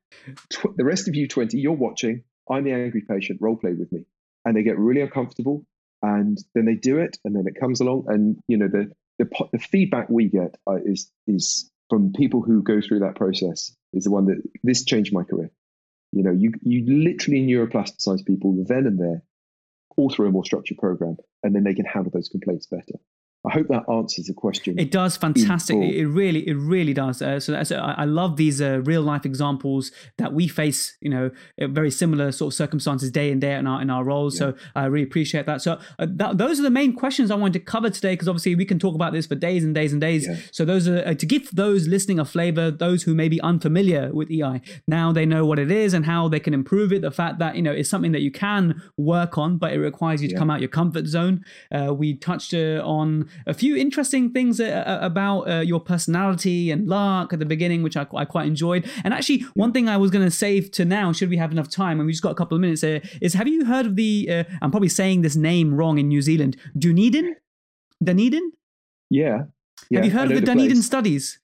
Tw- 0.51 0.77
the 0.77 0.85
rest 0.85 1.09
of 1.09 1.15
you 1.15 1.29
20, 1.29 1.59
you're 1.59 1.73
watching. 1.73 2.25
I'm 2.51 2.65
the 2.65 2.73
angry 2.73 3.03
patient. 3.09 3.41
Role 3.41 3.57
play 3.57 3.73
with 3.73 3.93
me. 3.93 4.05
And 4.45 4.57
they 4.57 4.63
get 4.63 4.79
really 4.79 5.01
uncomfortable. 5.01 5.65
And 6.03 6.39
then 6.55 6.65
they 6.65 6.75
do 6.75 6.99
it. 6.99 7.19
And 7.25 7.37
then 7.37 7.45
it 7.47 7.61
comes 7.61 7.81
along. 7.81 8.07
And, 8.09 8.39
you 8.49 8.57
know, 8.57 8.69
the, 8.69 8.91
the, 9.19 9.31
the 9.53 9.59
feedback 9.59 10.09
we 10.09 10.29
get 10.29 10.57
uh, 10.67 10.77
is, 10.85 11.11
is 11.27 11.71
from 11.91 12.13
people 12.13 12.43
who 12.43 12.63
go 12.63 12.81
through 12.81 13.01
that 13.01 13.17
process 13.17 13.75
is 13.93 14.05
the 14.05 14.11
one 14.11 14.27
that 14.27 14.43
this 14.63 14.85
changed 14.85 15.13
my 15.13 15.23
career. 15.23 15.51
You 16.13 16.23
know, 16.23 16.33
you, 16.33 16.53
you 16.63 16.85
literally 16.87 17.47
neuroplasticize 17.47 18.25
people 18.25 18.65
then 18.67 18.87
and 18.87 18.99
there, 18.99 19.23
all 19.97 20.11
through 20.11 20.29
a 20.29 20.33
more 20.33 20.45
structured 20.45 20.79
program, 20.79 21.17
and 21.43 21.55
then 21.55 21.65
they 21.65 21.75
can 21.75 21.85
handle 21.85 22.13
those 22.13 22.29
complaints 22.29 22.67
better. 22.67 22.99
I 23.47 23.51
hope 23.51 23.69
that 23.69 23.83
answers 23.91 24.27
the 24.27 24.33
question. 24.35 24.79
It 24.79 24.91
does 24.91 25.17
fantastic. 25.17 25.77
It 25.77 25.95
it 25.97 26.07
really, 26.07 26.49
it 26.49 26.55
really 26.55 26.95
does. 26.95 27.21
Uh, 27.21 27.39
so 27.41 27.53
that's, 27.53 27.71
I 27.73 27.95
I 27.99 28.05
love 28.05 28.37
these 28.37 28.61
uh, 28.63 28.81
real 28.85 29.03
life 29.03 29.25
examples 29.27 29.93
that 30.19 30.33
we 30.33 30.49
face. 30.49 30.97
You 31.01 31.11
know, 31.11 31.31
very 31.61 31.91
similar 31.91 32.33
sort 32.33 32.53
of 32.53 32.57
circumstances 32.57 33.11
day 33.11 33.31
in 33.31 33.41
day 33.41 33.53
out 33.55 33.61
in 33.61 33.67
our 33.67 33.83
in 33.83 33.91
our 33.91 34.05
roles. 34.05 34.37
So 34.39 34.55
I 34.75 34.87
really 34.87 35.05
appreciate 35.05 35.47
that. 35.47 35.61
So 35.63 35.79
uh, 35.99 36.07
that, 36.09 36.39
those 36.39 36.59
are 36.59 36.63
the 36.63 36.71
main 36.71 36.95
questions 36.95 37.31
I 37.31 37.35
wanted 37.35 37.55
to 37.55 37.65
cover 37.65 37.91
today 37.91 38.13
because 38.15 38.29
obviously 38.29 38.55
we 38.55 38.65
can 38.65 38.79
talk 38.79 38.95
about 38.95 39.13
this 39.13 39.27
for 39.27 39.35
days 39.35 39.63
and 39.65 39.75
days 39.75 39.93
and 39.93 40.01
days. 40.01 40.27
Yeah. 40.27 40.37
So 40.53 40.65
those 40.65 40.89
are 40.89 41.07
uh, 41.07 41.15
to 41.15 41.27
give 41.27 41.51
those 41.55 41.87
listening 41.87 42.19
a 42.19 42.25
flavor. 42.25 42.71
Those 42.71 43.03
who 43.03 43.15
may 43.15 43.29
be 43.29 43.41
unfamiliar 43.43 44.11
with 44.13 44.31
EI 44.31 44.61
now 44.89 45.13
they 45.13 45.27
know 45.27 45.45
what 45.45 45.59
it 45.59 45.71
is 45.71 45.93
and 45.95 46.07
how 46.07 46.29
they 46.29 46.41
can 46.41 46.55
improve 46.55 46.93
it. 46.93 47.03
The 47.03 47.11
fact 47.11 47.39
that 47.41 47.57
you 47.57 47.63
know 47.63 47.73
it's 47.73 47.91
something 47.91 48.13
that 48.13 48.23
you 48.23 48.31
can 48.31 48.81
work 48.97 49.37
on, 49.37 49.59
but 49.59 49.73
it 49.73 49.79
requires 49.79 50.23
you 50.23 50.29
to 50.29 50.35
Yeah. 50.35 50.39
come 50.39 50.51
out 50.51 50.61
your 50.61 50.69
comfort 50.69 51.07
zone. 51.07 51.45
Uh, 51.71 51.93
we 51.93 52.15
touched 52.15 52.55
uh, 52.55 52.81
on 52.85 53.29
a 53.47 53.55
few 53.55 53.77
interesting 53.77 54.31
things 54.31 54.61
uh, 54.61 54.85
uh, 54.87 54.99
about 55.01 55.43
uh, 55.43 55.61
your 55.61 55.81
personality 55.81 56.71
and 56.71 56.89
luck 56.89 57.33
at 57.33 57.39
the 57.39 57.47
beginning, 57.47 57.83
which 57.83 57.97
I, 57.97 58.07
I 58.15 58.25
quite 58.25 58.47
enjoyed. 58.47 58.89
And 59.05 59.15
actually, 59.15 59.41
one 59.55 59.73
thing 59.73 59.89
I 59.89 59.97
was 59.97 60.11
going 60.11 60.25
to 60.25 60.31
save 60.31 60.71
to 60.73 60.85
now, 60.85 61.13
should 61.13 61.31
we 61.31 61.37
have 61.37 61.53
enough 61.53 61.69
time, 61.69 62.01
and 62.01 62.07
we 62.07 62.13
just 62.13 62.23
got 62.23 62.33
a 62.33 62.35
couple 62.35 62.55
of 62.57 62.61
minutes, 62.61 62.83
here, 62.83 63.03
is 63.21 63.35
have 63.35 63.49
you 63.49 63.65
heard 63.65 63.87
of 63.87 63.97
the? 63.97 64.29
Uh, 64.31 64.45
I'm 64.63 64.71
probably 64.71 64.89
saying 64.89 65.23
this 65.23 65.37
name 65.37 65.75
wrong 65.75 65.99
in 65.99 66.09
New 66.09 66.23
Zealand. 66.23 66.57
Dunedin, 66.77 67.37
Dunedin. 68.03 68.53
yeah. 69.11 69.45
yeah. 69.91 69.99
have 69.99 70.05
you 70.05 70.13
heard 70.13 70.31
of 70.31 70.41
the, 70.41 70.47
Dunedin 70.47 70.77
place. 70.77 70.87
studies? 70.87 71.39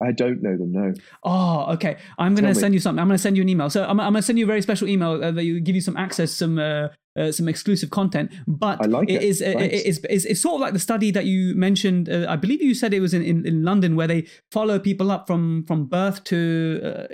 I 0.00 0.12
don't 0.12 0.42
know 0.42 0.56
them, 0.56 0.72
no. 0.72 0.94
Oh, 1.24 1.72
okay. 1.72 1.96
I'm 2.18 2.34
going 2.36 2.44
to 2.44 2.54
send 2.54 2.72
you 2.72 2.78
something. 2.78 3.00
I'm 3.00 3.08
going 3.08 3.16
to 3.16 3.22
send 3.22 3.36
you 3.36 3.42
an 3.42 3.48
email. 3.48 3.68
So 3.68 3.82
I'm, 3.82 3.98
I'm 3.98 4.12
going 4.12 4.22
to 4.22 4.22
send 4.22 4.38
you 4.38 4.44
a 4.44 4.46
very 4.46 4.62
special 4.62 4.86
email 4.86 5.22
uh, 5.22 5.32
that 5.32 5.42
you 5.42 5.58
give 5.60 5.74
you 5.74 5.80
some 5.80 5.96
access, 5.96 6.30
some 6.30 6.58
uh, 6.58 6.88
uh, 7.18 7.32
some 7.32 7.48
exclusive 7.48 7.90
content. 7.90 8.30
But 8.46 8.88
like 8.88 9.10
it. 9.10 9.22
is, 9.22 9.42
uh, 9.42 9.54
it 9.58 9.86
is 10.26 10.40
sort 10.40 10.54
of 10.54 10.60
like 10.60 10.72
the 10.72 10.78
study 10.78 11.10
that 11.10 11.24
you 11.24 11.54
mentioned. 11.54 12.08
Uh, 12.08 12.26
I 12.28 12.36
believe 12.36 12.62
you 12.62 12.74
said 12.74 12.94
it 12.94 13.00
was 13.00 13.12
in, 13.14 13.22
in, 13.22 13.46
in 13.46 13.62
London 13.64 13.96
where 13.96 14.06
they 14.06 14.26
follow 14.52 14.78
people 14.78 15.10
up 15.10 15.26
from 15.26 15.64
from 15.66 15.86
birth 15.86 16.24
to 16.24 16.80
uh, 16.84 17.06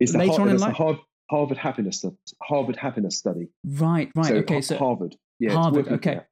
It's 0.00 0.14
later 0.14 0.32
Har- 0.32 0.40
on 0.42 0.48
in 0.50 0.58
life. 0.58 0.74
Har- 0.76 1.00
Harvard 1.30 1.58
happiness 1.58 2.04
Harvard 2.42 2.76
happiness 2.76 3.16
study. 3.16 3.48
right, 3.64 4.10
right. 4.14 4.26
so, 4.26 4.34
okay, 4.36 4.60
so 4.60 4.76
Harvard. 4.76 5.16
Yeah, 5.40 5.54
Harvard, 5.54 5.88
okay. 5.88 6.16
at. 6.16 6.28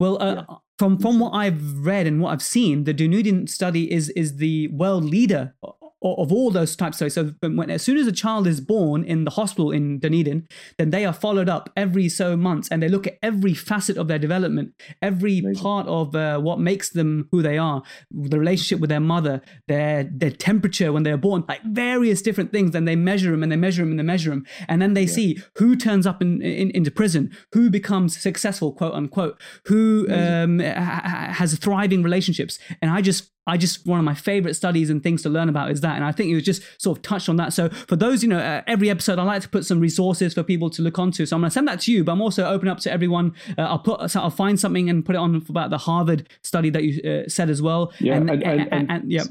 Well, 0.00 0.20
uh, 0.20 0.34
Yeah. 0.34 0.56
from 0.78 0.98
from 0.98 1.20
what 1.20 1.32
I've 1.34 1.86
read 1.86 2.06
and 2.06 2.20
what 2.20 2.30
I've 2.32 2.42
seen, 2.42 2.84
the 2.84 2.92
Dunedin 2.92 3.46
study 3.46 3.92
is 3.92 4.08
is 4.10 4.36
the 4.38 4.68
world 4.68 5.04
leader 5.04 5.54
of 6.02 6.32
all 6.32 6.50
those 6.50 6.74
types 6.76 7.00
of. 7.00 7.12
So 7.12 7.34
when, 7.40 7.70
as 7.70 7.82
soon 7.82 7.98
as 7.98 8.06
a 8.06 8.12
child 8.12 8.46
is 8.46 8.60
born 8.60 9.04
in 9.04 9.24
the 9.24 9.30
hospital 9.30 9.70
in 9.70 9.98
Dunedin, 9.98 10.48
then 10.78 10.90
they 10.90 11.04
are 11.04 11.12
followed 11.12 11.48
up 11.48 11.70
every 11.76 12.08
so 12.08 12.36
months, 12.36 12.68
and 12.70 12.82
they 12.82 12.88
look 12.88 13.06
at 13.06 13.18
every 13.22 13.54
facet 13.54 13.96
of 13.96 14.08
their 14.08 14.18
development, 14.18 14.74
every 15.02 15.40
Amazing. 15.40 15.62
part 15.62 15.86
of 15.86 16.14
uh, 16.14 16.38
what 16.38 16.58
makes 16.58 16.90
them 16.90 17.28
who 17.30 17.42
they 17.42 17.58
are, 17.58 17.82
the 18.10 18.38
relationship 18.38 18.80
with 18.80 18.90
their 18.90 19.00
mother, 19.00 19.42
their 19.68 20.04
their 20.04 20.30
temperature 20.30 20.92
when 20.92 21.02
they're 21.02 21.16
born, 21.16 21.44
like 21.48 21.62
various 21.64 22.22
different 22.22 22.52
things. 22.52 22.70
Then 22.70 22.84
they 22.84 22.96
measure 22.96 23.30
them 23.30 23.42
and 23.42 23.52
they 23.52 23.56
measure 23.56 23.82
them 23.82 23.90
and 23.90 23.98
they 23.98 24.04
measure 24.04 24.30
them, 24.30 24.46
and 24.68 24.80
then 24.80 24.94
they 24.94 25.06
see 25.06 25.38
who 25.56 25.76
turns 25.76 26.06
up 26.06 26.22
in, 26.22 26.40
in 26.42 26.70
into 26.70 26.90
prison, 26.90 27.36
who 27.52 27.70
becomes 27.70 28.18
successful, 28.18 28.72
quote 28.72 28.94
unquote, 28.94 29.40
who 29.66 30.06
um, 30.10 30.60
ha- 30.60 31.32
has 31.32 31.56
thriving 31.58 32.02
relationships, 32.02 32.58
and 32.80 32.90
I 32.90 33.00
just. 33.02 33.30
I 33.46 33.56
just 33.56 33.86
one 33.86 33.98
of 33.98 34.04
my 34.04 34.14
favorite 34.14 34.54
studies 34.54 34.90
and 34.90 35.02
things 35.02 35.22
to 35.22 35.28
learn 35.28 35.48
about 35.48 35.70
is 35.70 35.80
that, 35.80 35.96
and 35.96 36.04
I 36.04 36.12
think 36.12 36.30
it 36.30 36.34
was 36.34 36.44
just 36.44 36.62
sort 36.80 36.98
of 36.98 37.02
touched 37.02 37.28
on 37.28 37.36
that. 37.36 37.52
So 37.52 37.68
for 37.70 37.96
those, 37.96 38.22
you 38.22 38.28
know, 38.28 38.38
uh, 38.38 38.62
every 38.66 38.90
episode 38.90 39.18
I 39.18 39.22
like 39.24 39.42
to 39.42 39.48
put 39.48 39.64
some 39.64 39.80
resources 39.80 40.34
for 40.34 40.42
people 40.42 40.70
to 40.70 40.82
look 40.82 40.98
onto. 40.98 41.26
So 41.26 41.34
I'm 41.36 41.40
going 41.42 41.48
to 41.50 41.54
send 41.54 41.66
that 41.66 41.80
to 41.80 41.92
you, 41.92 42.04
but 42.04 42.12
I'm 42.12 42.20
also 42.20 42.44
open 42.44 42.68
up 42.68 42.78
to 42.80 42.92
everyone. 42.92 43.34
Uh, 43.58 43.62
I'll 43.62 43.78
put, 43.78 44.10
so 44.10 44.20
I'll 44.20 44.30
find 44.30 44.60
something 44.60 44.88
and 44.90 45.04
put 45.04 45.14
it 45.16 45.18
on 45.18 45.44
about 45.48 45.70
the 45.70 45.78
Harvard 45.78 46.28
study 46.42 46.70
that 46.70 46.84
you 46.84 47.02
uh, 47.10 47.28
said 47.28 47.50
as 47.50 47.60
well. 47.62 47.92
Yeah, 47.98 48.16
and, 48.16 48.30
and- 48.30 48.44
and- 48.44 48.90
and- 48.90 49.10
yeah, 49.10 49.24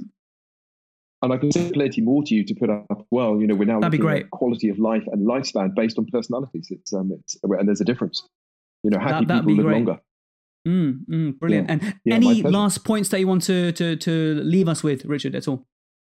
And 1.22 1.32
I 1.34 1.38
can 1.38 1.51
say 1.51 1.72
plenty 1.72 2.01
more 2.01 2.24
to 2.24 2.34
you 2.34 2.43
to 2.45 2.55
put 2.55 2.70
up. 2.70 3.05
Well, 3.12 3.39
you 3.39 3.47
know, 3.47 3.55
we're 3.55 3.66
now 3.66 3.80
That'd 3.80 3.91
be 3.91 3.97
looking 3.99 4.07
great. 4.12 4.24
at 4.26 4.32
quality 4.32 4.70
of 4.70 4.80
life 4.80 5.03
and 5.12 5.28
lifespan 5.28 5.76
based 5.76 5.97
on 5.99 6.07
personalities. 6.07 6.68
It's 6.72 6.93
um, 6.93 7.12
it's 7.18 7.38
and 7.43 7.68
there's 7.68 7.82
a 7.82 7.86
difference. 7.86 8.28
You 8.84 8.89
know, 8.91 8.99
happy 8.99 9.26
That- 9.26 9.41
people 9.41 9.53
live 9.55 9.66
great. 9.66 9.74
longer. 9.76 9.99
Mm, 10.68 11.05
mm, 11.10 11.39
brilliant. 11.39 11.70
And 11.70 11.95
Yeah, 12.03 12.16
any 12.16 12.41
last 12.43 12.84
points 12.84 13.10
that 13.10 13.20
you 13.20 13.28
want 13.28 13.43
to, 13.43 13.72
to 13.74 13.95
to 13.95 14.41
leave 14.43 14.68
us 14.68 14.84
with, 14.84 15.05
Richard? 15.05 15.34
That's 15.34 15.47
all. 15.47 15.66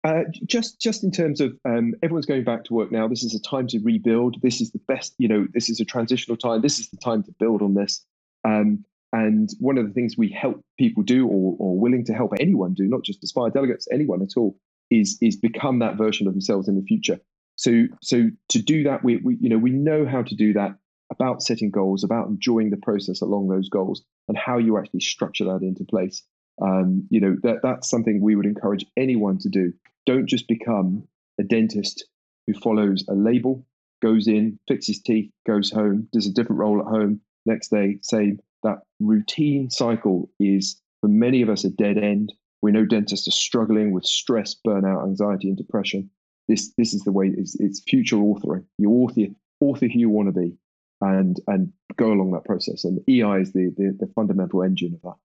Uh, 0.05 0.25
just 0.47 0.79
just 0.81 1.03
in 1.03 1.11
terms 1.11 1.41
of 1.41 1.57
um, 1.65 1.95
everyone's 2.03 2.27
going 2.27 2.45
back 2.45 2.65
to 2.65 2.75
work 2.75 2.93
now. 2.93 3.09
This 3.09 3.25
is 3.25 3.35
a 3.35 3.41
time 3.41 3.67
to 3.69 3.79
rebuild. 3.83 4.37
This 4.43 4.61
is 4.61 4.71
the 4.71 4.81
best. 4.87 5.15
You 5.19 5.29
know, 5.29 5.47
this 5.55 5.71
is 5.71 5.81
a 5.81 5.85
transitional 5.85 6.37
time. 6.37 6.61
This 6.61 6.79
is 6.79 6.91
the 6.91 6.99
time 6.99 7.23
to 7.23 7.33
build 7.39 7.63
on 7.63 7.75
this. 7.75 8.05
Um, 8.45 8.85
and 9.15 9.49
one 9.61 9.79
of 9.79 9.87
the 9.87 9.93
things 9.95 10.17
we 10.19 10.29
help 10.29 10.61
people 10.79 11.03
do, 11.03 11.27
or, 11.27 11.57
or 11.59 11.79
willing 11.79 12.05
to 12.07 12.13
help 12.13 12.33
anyone 12.39 12.75
do, 12.75 12.85
not 12.85 13.03
just 13.03 13.23
Aspire 13.23 13.49
delegates, 13.49 13.89
anyone 13.93 14.21
at 14.21 14.37
all, 14.37 14.59
is 14.91 15.17
is 15.23 15.37
become 15.37 15.79
that 15.79 15.97
version 15.97 16.27
of 16.27 16.35
themselves 16.35 16.69
in 16.69 16.77
the 16.77 16.83
future. 16.83 17.19
So 17.57 17.85
so 18.03 18.31
to 18.51 18.59
do 18.61 18.83
that, 18.85 19.05
we, 19.05 19.17
we 19.17 19.39
you 19.41 19.49
know 19.49 19.59
we 19.59 19.71
know 19.71 20.05
how 20.05 20.23
to 20.23 20.35
do 20.35 20.53
that 20.53 20.77
about 21.11 21.43
setting 21.43 21.71
goals, 21.71 22.05
about 22.05 22.29
enjoying 22.29 22.71
the 22.71 22.77
process 22.77 23.21
along 23.21 23.49
those 23.49 23.69
goals, 23.69 24.03
and 24.29 24.37
how 24.37 24.59
you 24.59 24.79
actually 24.79 25.01
structure 25.01 25.45
that 25.45 25.63
into 25.63 25.85
place. 25.85 26.23
Um, 26.63 27.07
you 27.11 27.21
know 27.21 27.37
that 27.43 27.61
that's 27.63 27.91
something 27.91 28.21
we 28.21 28.37
would 28.37 28.47
encourage 28.47 28.87
anyone 28.97 29.39
to 29.39 29.49
do. 29.49 29.73
Don't 30.07 30.27
just 30.27 30.49
become 30.49 31.07
a 31.41 31.43
dentist 31.43 32.05
who 32.47 32.55
follows 32.55 33.05
a 33.09 33.15
label, 33.15 33.67
goes 34.03 34.29
in, 34.29 34.59
fixes 34.69 35.01
teeth, 35.01 35.31
goes 35.47 35.71
home, 35.71 36.09
does 36.13 36.27
a 36.27 36.33
different 36.33 36.61
role 36.61 36.81
at 36.81 36.87
home, 36.87 37.21
next 37.47 37.69
day, 37.69 37.99
same. 38.03 38.41
That 38.63 38.79
routine 39.01 39.71
cycle 39.71 40.31
is, 40.41 40.81
for 41.01 41.09
many 41.09 41.43
of 41.43 41.49
us, 41.49 41.65
a 41.65 41.71
dead 41.71 41.99
end. 41.99 42.33
We 42.63 42.73
know 42.73 42.87
dentists 42.87 43.29
are 43.29 43.33
struggling 43.33 43.93
with 43.93 44.07
stress, 44.07 44.57
burnout, 44.67 45.05
anxiety, 45.05 45.49
and 45.49 45.57
depression. 45.57 46.11
This 46.49 46.73
this 46.79 46.95
is 46.95 47.03
the 47.03 47.13
way 47.13 47.33
it's, 47.37 47.55
it's 47.61 47.83
future 47.87 48.17
authoring. 48.17 48.65
You 48.79 48.91
author 48.91 49.27
author 49.61 49.87
who 49.87 49.99
you 49.99 50.11
want 50.11 50.29
to 50.29 50.41
be, 50.41 50.57
and 51.01 51.37
and 51.47 51.73
go 51.97 52.13
along 52.13 52.33
that 52.33 52.45
process. 52.45 52.85
And 52.85 53.01
EI 53.09 53.41
is 53.41 53.53
the 53.53 53.73
the, 53.77 53.97
the 53.99 54.13
fundamental 54.15 54.63
engine 54.63 54.95
of 54.95 55.03
that. 55.03 55.17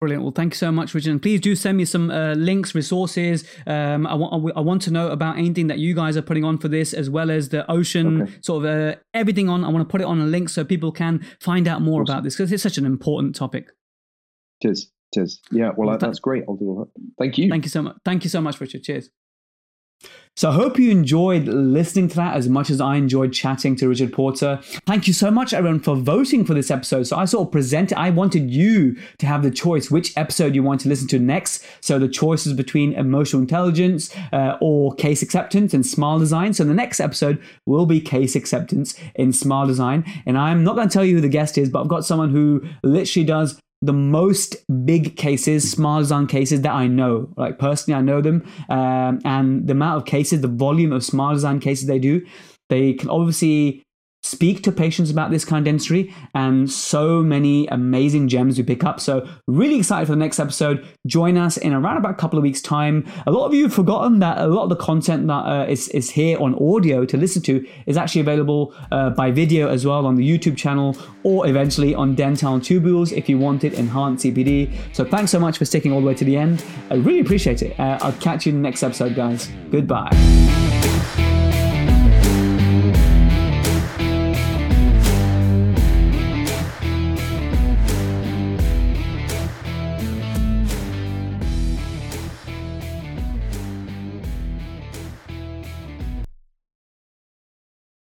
Brilliant. 0.00 0.22
Well, 0.22 0.32
thank 0.32 0.52
you 0.52 0.58
so 0.58 0.70
much, 0.70 0.92
Richard. 0.92 1.12
And 1.12 1.22
please 1.22 1.40
do 1.40 1.54
send 1.56 1.78
me 1.78 1.86
some 1.86 2.10
uh, 2.10 2.34
links, 2.34 2.74
resources. 2.74 3.42
Um, 3.66 4.06
I 4.06 4.14
want 4.14 4.52
I 4.54 4.60
want 4.60 4.82
to 4.82 4.90
know 4.90 5.08
about 5.08 5.38
anything 5.38 5.68
that 5.68 5.78
you 5.78 5.94
guys 5.94 6.16
are 6.16 6.22
putting 6.22 6.44
on 6.44 6.58
for 6.58 6.68
this, 6.68 6.92
as 6.92 7.08
well 7.08 7.30
as 7.30 7.48
the 7.48 7.70
ocean 7.70 8.22
okay. 8.22 8.32
sort 8.42 8.66
of 8.66 8.70
uh, 8.70 8.96
everything 9.14 9.48
on. 9.48 9.64
I 9.64 9.68
want 9.68 9.86
to 9.86 9.90
put 9.90 10.00
it 10.00 10.04
on 10.04 10.20
a 10.20 10.26
link 10.26 10.50
so 10.50 10.62
people 10.62 10.92
can 10.92 11.24
find 11.40 11.66
out 11.66 11.80
more 11.80 12.02
awesome. 12.02 12.12
about 12.12 12.24
this 12.24 12.36
because 12.36 12.52
it's 12.52 12.62
such 12.62 12.76
an 12.76 12.84
important 12.84 13.34
topic. 13.34 13.70
Cheers. 14.62 14.90
Cheers. 15.14 15.40
Yeah. 15.50 15.70
Well, 15.76 15.88
well 15.88 15.98
that's 15.98 16.18
great. 16.18 16.44
I'll 16.48 16.56
do 16.56 16.68
all 16.68 16.78
that. 16.80 17.02
Thank 17.18 17.38
you. 17.38 17.48
Thank 17.48 17.64
you 17.64 17.70
so 17.70 17.82
much. 17.82 17.96
Thank 18.04 18.24
you 18.24 18.30
so 18.30 18.42
much, 18.42 18.60
Richard. 18.60 18.82
Cheers. 18.82 19.08
So 20.36 20.50
I 20.50 20.52
hope 20.52 20.80
you 20.80 20.90
enjoyed 20.90 21.44
listening 21.44 22.08
to 22.08 22.16
that 22.16 22.36
as 22.36 22.48
much 22.48 22.68
as 22.68 22.80
I 22.80 22.96
enjoyed 22.96 23.32
chatting 23.32 23.76
to 23.76 23.88
Richard 23.88 24.12
Porter. 24.12 24.58
Thank 24.84 25.06
you 25.06 25.12
so 25.12 25.30
much, 25.30 25.54
everyone, 25.54 25.78
for 25.78 25.94
voting 25.94 26.44
for 26.44 26.54
this 26.54 26.72
episode. 26.72 27.04
So 27.04 27.16
I 27.16 27.24
sort 27.24 27.46
of 27.46 27.52
presented, 27.52 27.96
I 27.96 28.10
wanted 28.10 28.50
you 28.50 28.96
to 29.18 29.26
have 29.26 29.44
the 29.44 29.52
choice 29.52 29.92
which 29.92 30.12
episode 30.16 30.56
you 30.56 30.64
want 30.64 30.80
to 30.80 30.88
listen 30.88 31.06
to 31.08 31.20
next. 31.20 31.64
So 31.80 32.00
the 32.00 32.08
choices 32.08 32.52
between 32.52 32.94
emotional 32.94 33.42
intelligence 33.42 34.12
uh, 34.32 34.58
or 34.60 34.92
case 34.96 35.22
acceptance 35.22 35.72
and 35.72 35.86
smile 35.86 36.18
design. 36.18 36.52
So 36.52 36.64
the 36.64 36.74
next 36.74 36.98
episode 36.98 37.40
will 37.64 37.86
be 37.86 38.00
case 38.00 38.34
acceptance 38.34 38.98
in 39.14 39.32
smile 39.32 39.68
design. 39.68 40.04
And 40.26 40.36
I'm 40.36 40.64
not 40.64 40.74
going 40.74 40.88
to 40.88 40.92
tell 40.92 41.04
you 41.04 41.14
who 41.14 41.20
the 41.20 41.28
guest 41.28 41.56
is, 41.56 41.70
but 41.70 41.80
I've 41.80 41.88
got 41.88 42.04
someone 42.04 42.30
who 42.30 42.60
literally 42.82 43.24
does 43.24 43.60
the 43.84 43.92
most 43.92 44.56
big 44.84 45.16
cases, 45.16 45.70
smile 45.70 46.00
design 46.00 46.26
cases 46.26 46.62
that 46.62 46.72
I 46.72 46.86
know. 46.86 47.32
Like 47.36 47.58
personally, 47.58 47.98
I 47.98 48.02
know 48.02 48.20
them, 48.20 48.44
um, 48.68 49.20
and 49.24 49.66
the 49.66 49.72
amount 49.72 49.98
of 49.98 50.06
cases, 50.06 50.40
the 50.40 50.48
volume 50.48 50.92
of 50.92 51.04
smile 51.04 51.34
design 51.34 51.60
cases 51.60 51.86
they 51.86 51.98
do, 51.98 52.24
they 52.68 52.94
can 52.94 53.10
obviously 53.10 53.83
speak 54.24 54.62
to 54.62 54.72
patients 54.72 55.10
about 55.10 55.30
this 55.30 55.44
kind 55.44 55.58
of 55.60 55.64
dentistry 55.66 56.14
and 56.34 56.70
so 56.70 57.22
many 57.22 57.66
amazing 57.66 58.26
gems 58.26 58.56
we 58.56 58.64
pick 58.64 58.82
up. 58.82 58.98
So 58.98 59.28
really 59.46 59.76
excited 59.76 60.06
for 60.06 60.12
the 60.12 60.18
next 60.18 60.40
episode. 60.40 60.86
Join 61.06 61.36
us 61.36 61.58
in 61.58 61.74
around 61.74 61.98
about 61.98 62.12
a 62.12 62.16
couple 62.16 62.38
of 62.38 62.42
weeks 62.42 62.62
time. 62.62 63.06
A 63.26 63.30
lot 63.30 63.44
of 63.44 63.52
you 63.52 63.64
have 63.64 63.74
forgotten 63.74 64.20
that 64.20 64.38
a 64.38 64.46
lot 64.46 64.64
of 64.64 64.70
the 64.70 64.76
content 64.76 65.26
that 65.26 65.44
uh, 65.44 65.66
is 65.68 65.88
is, 65.88 66.10
here 66.14 66.38
on 66.38 66.54
audio 66.54 67.04
to 67.04 67.16
listen 67.16 67.42
to 67.42 67.66
is 67.86 67.96
actually 67.96 68.22
available 68.22 68.74
uh, 68.92 69.10
by 69.10 69.30
video 69.30 69.68
as 69.68 69.84
well 69.84 70.06
on 70.06 70.14
the 70.14 70.26
YouTube 70.26 70.56
channel 70.56 70.96
or 71.22 71.46
eventually 71.46 71.94
on 71.94 72.14
Dental 72.14 72.58
Tubules 72.60 73.12
if 73.12 73.28
you 73.28 73.38
wanted 73.38 73.74
enhanced 73.74 74.24
CPD. 74.24 74.72
So 74.94 75.04
thanks 75.04 75.32
so 75.32 75.38
much 75.38 75.58
for 75.58 75.66
sticking 75.66 75.92
all 75.92 76.00
the 76.00 76.06
way 76.06 76.14
to 76.14 76.24
the 76.24 76.36
end. 76.36 76.64
I 76.90 76.94
really 76.94 77.20
appreciate 77.20 77.60
it. 77.62 77.78
Uh, 77.78 77.98
I'll 78.00 78.12
catch 78.12 78.46
you 78.46 78.50
in 78.50 78.56
the 78.56 78.62
next 78.62 78.82
episode, 78.82 79.14
guys. 79.14 79.50
Goodbye. 79.70 81.43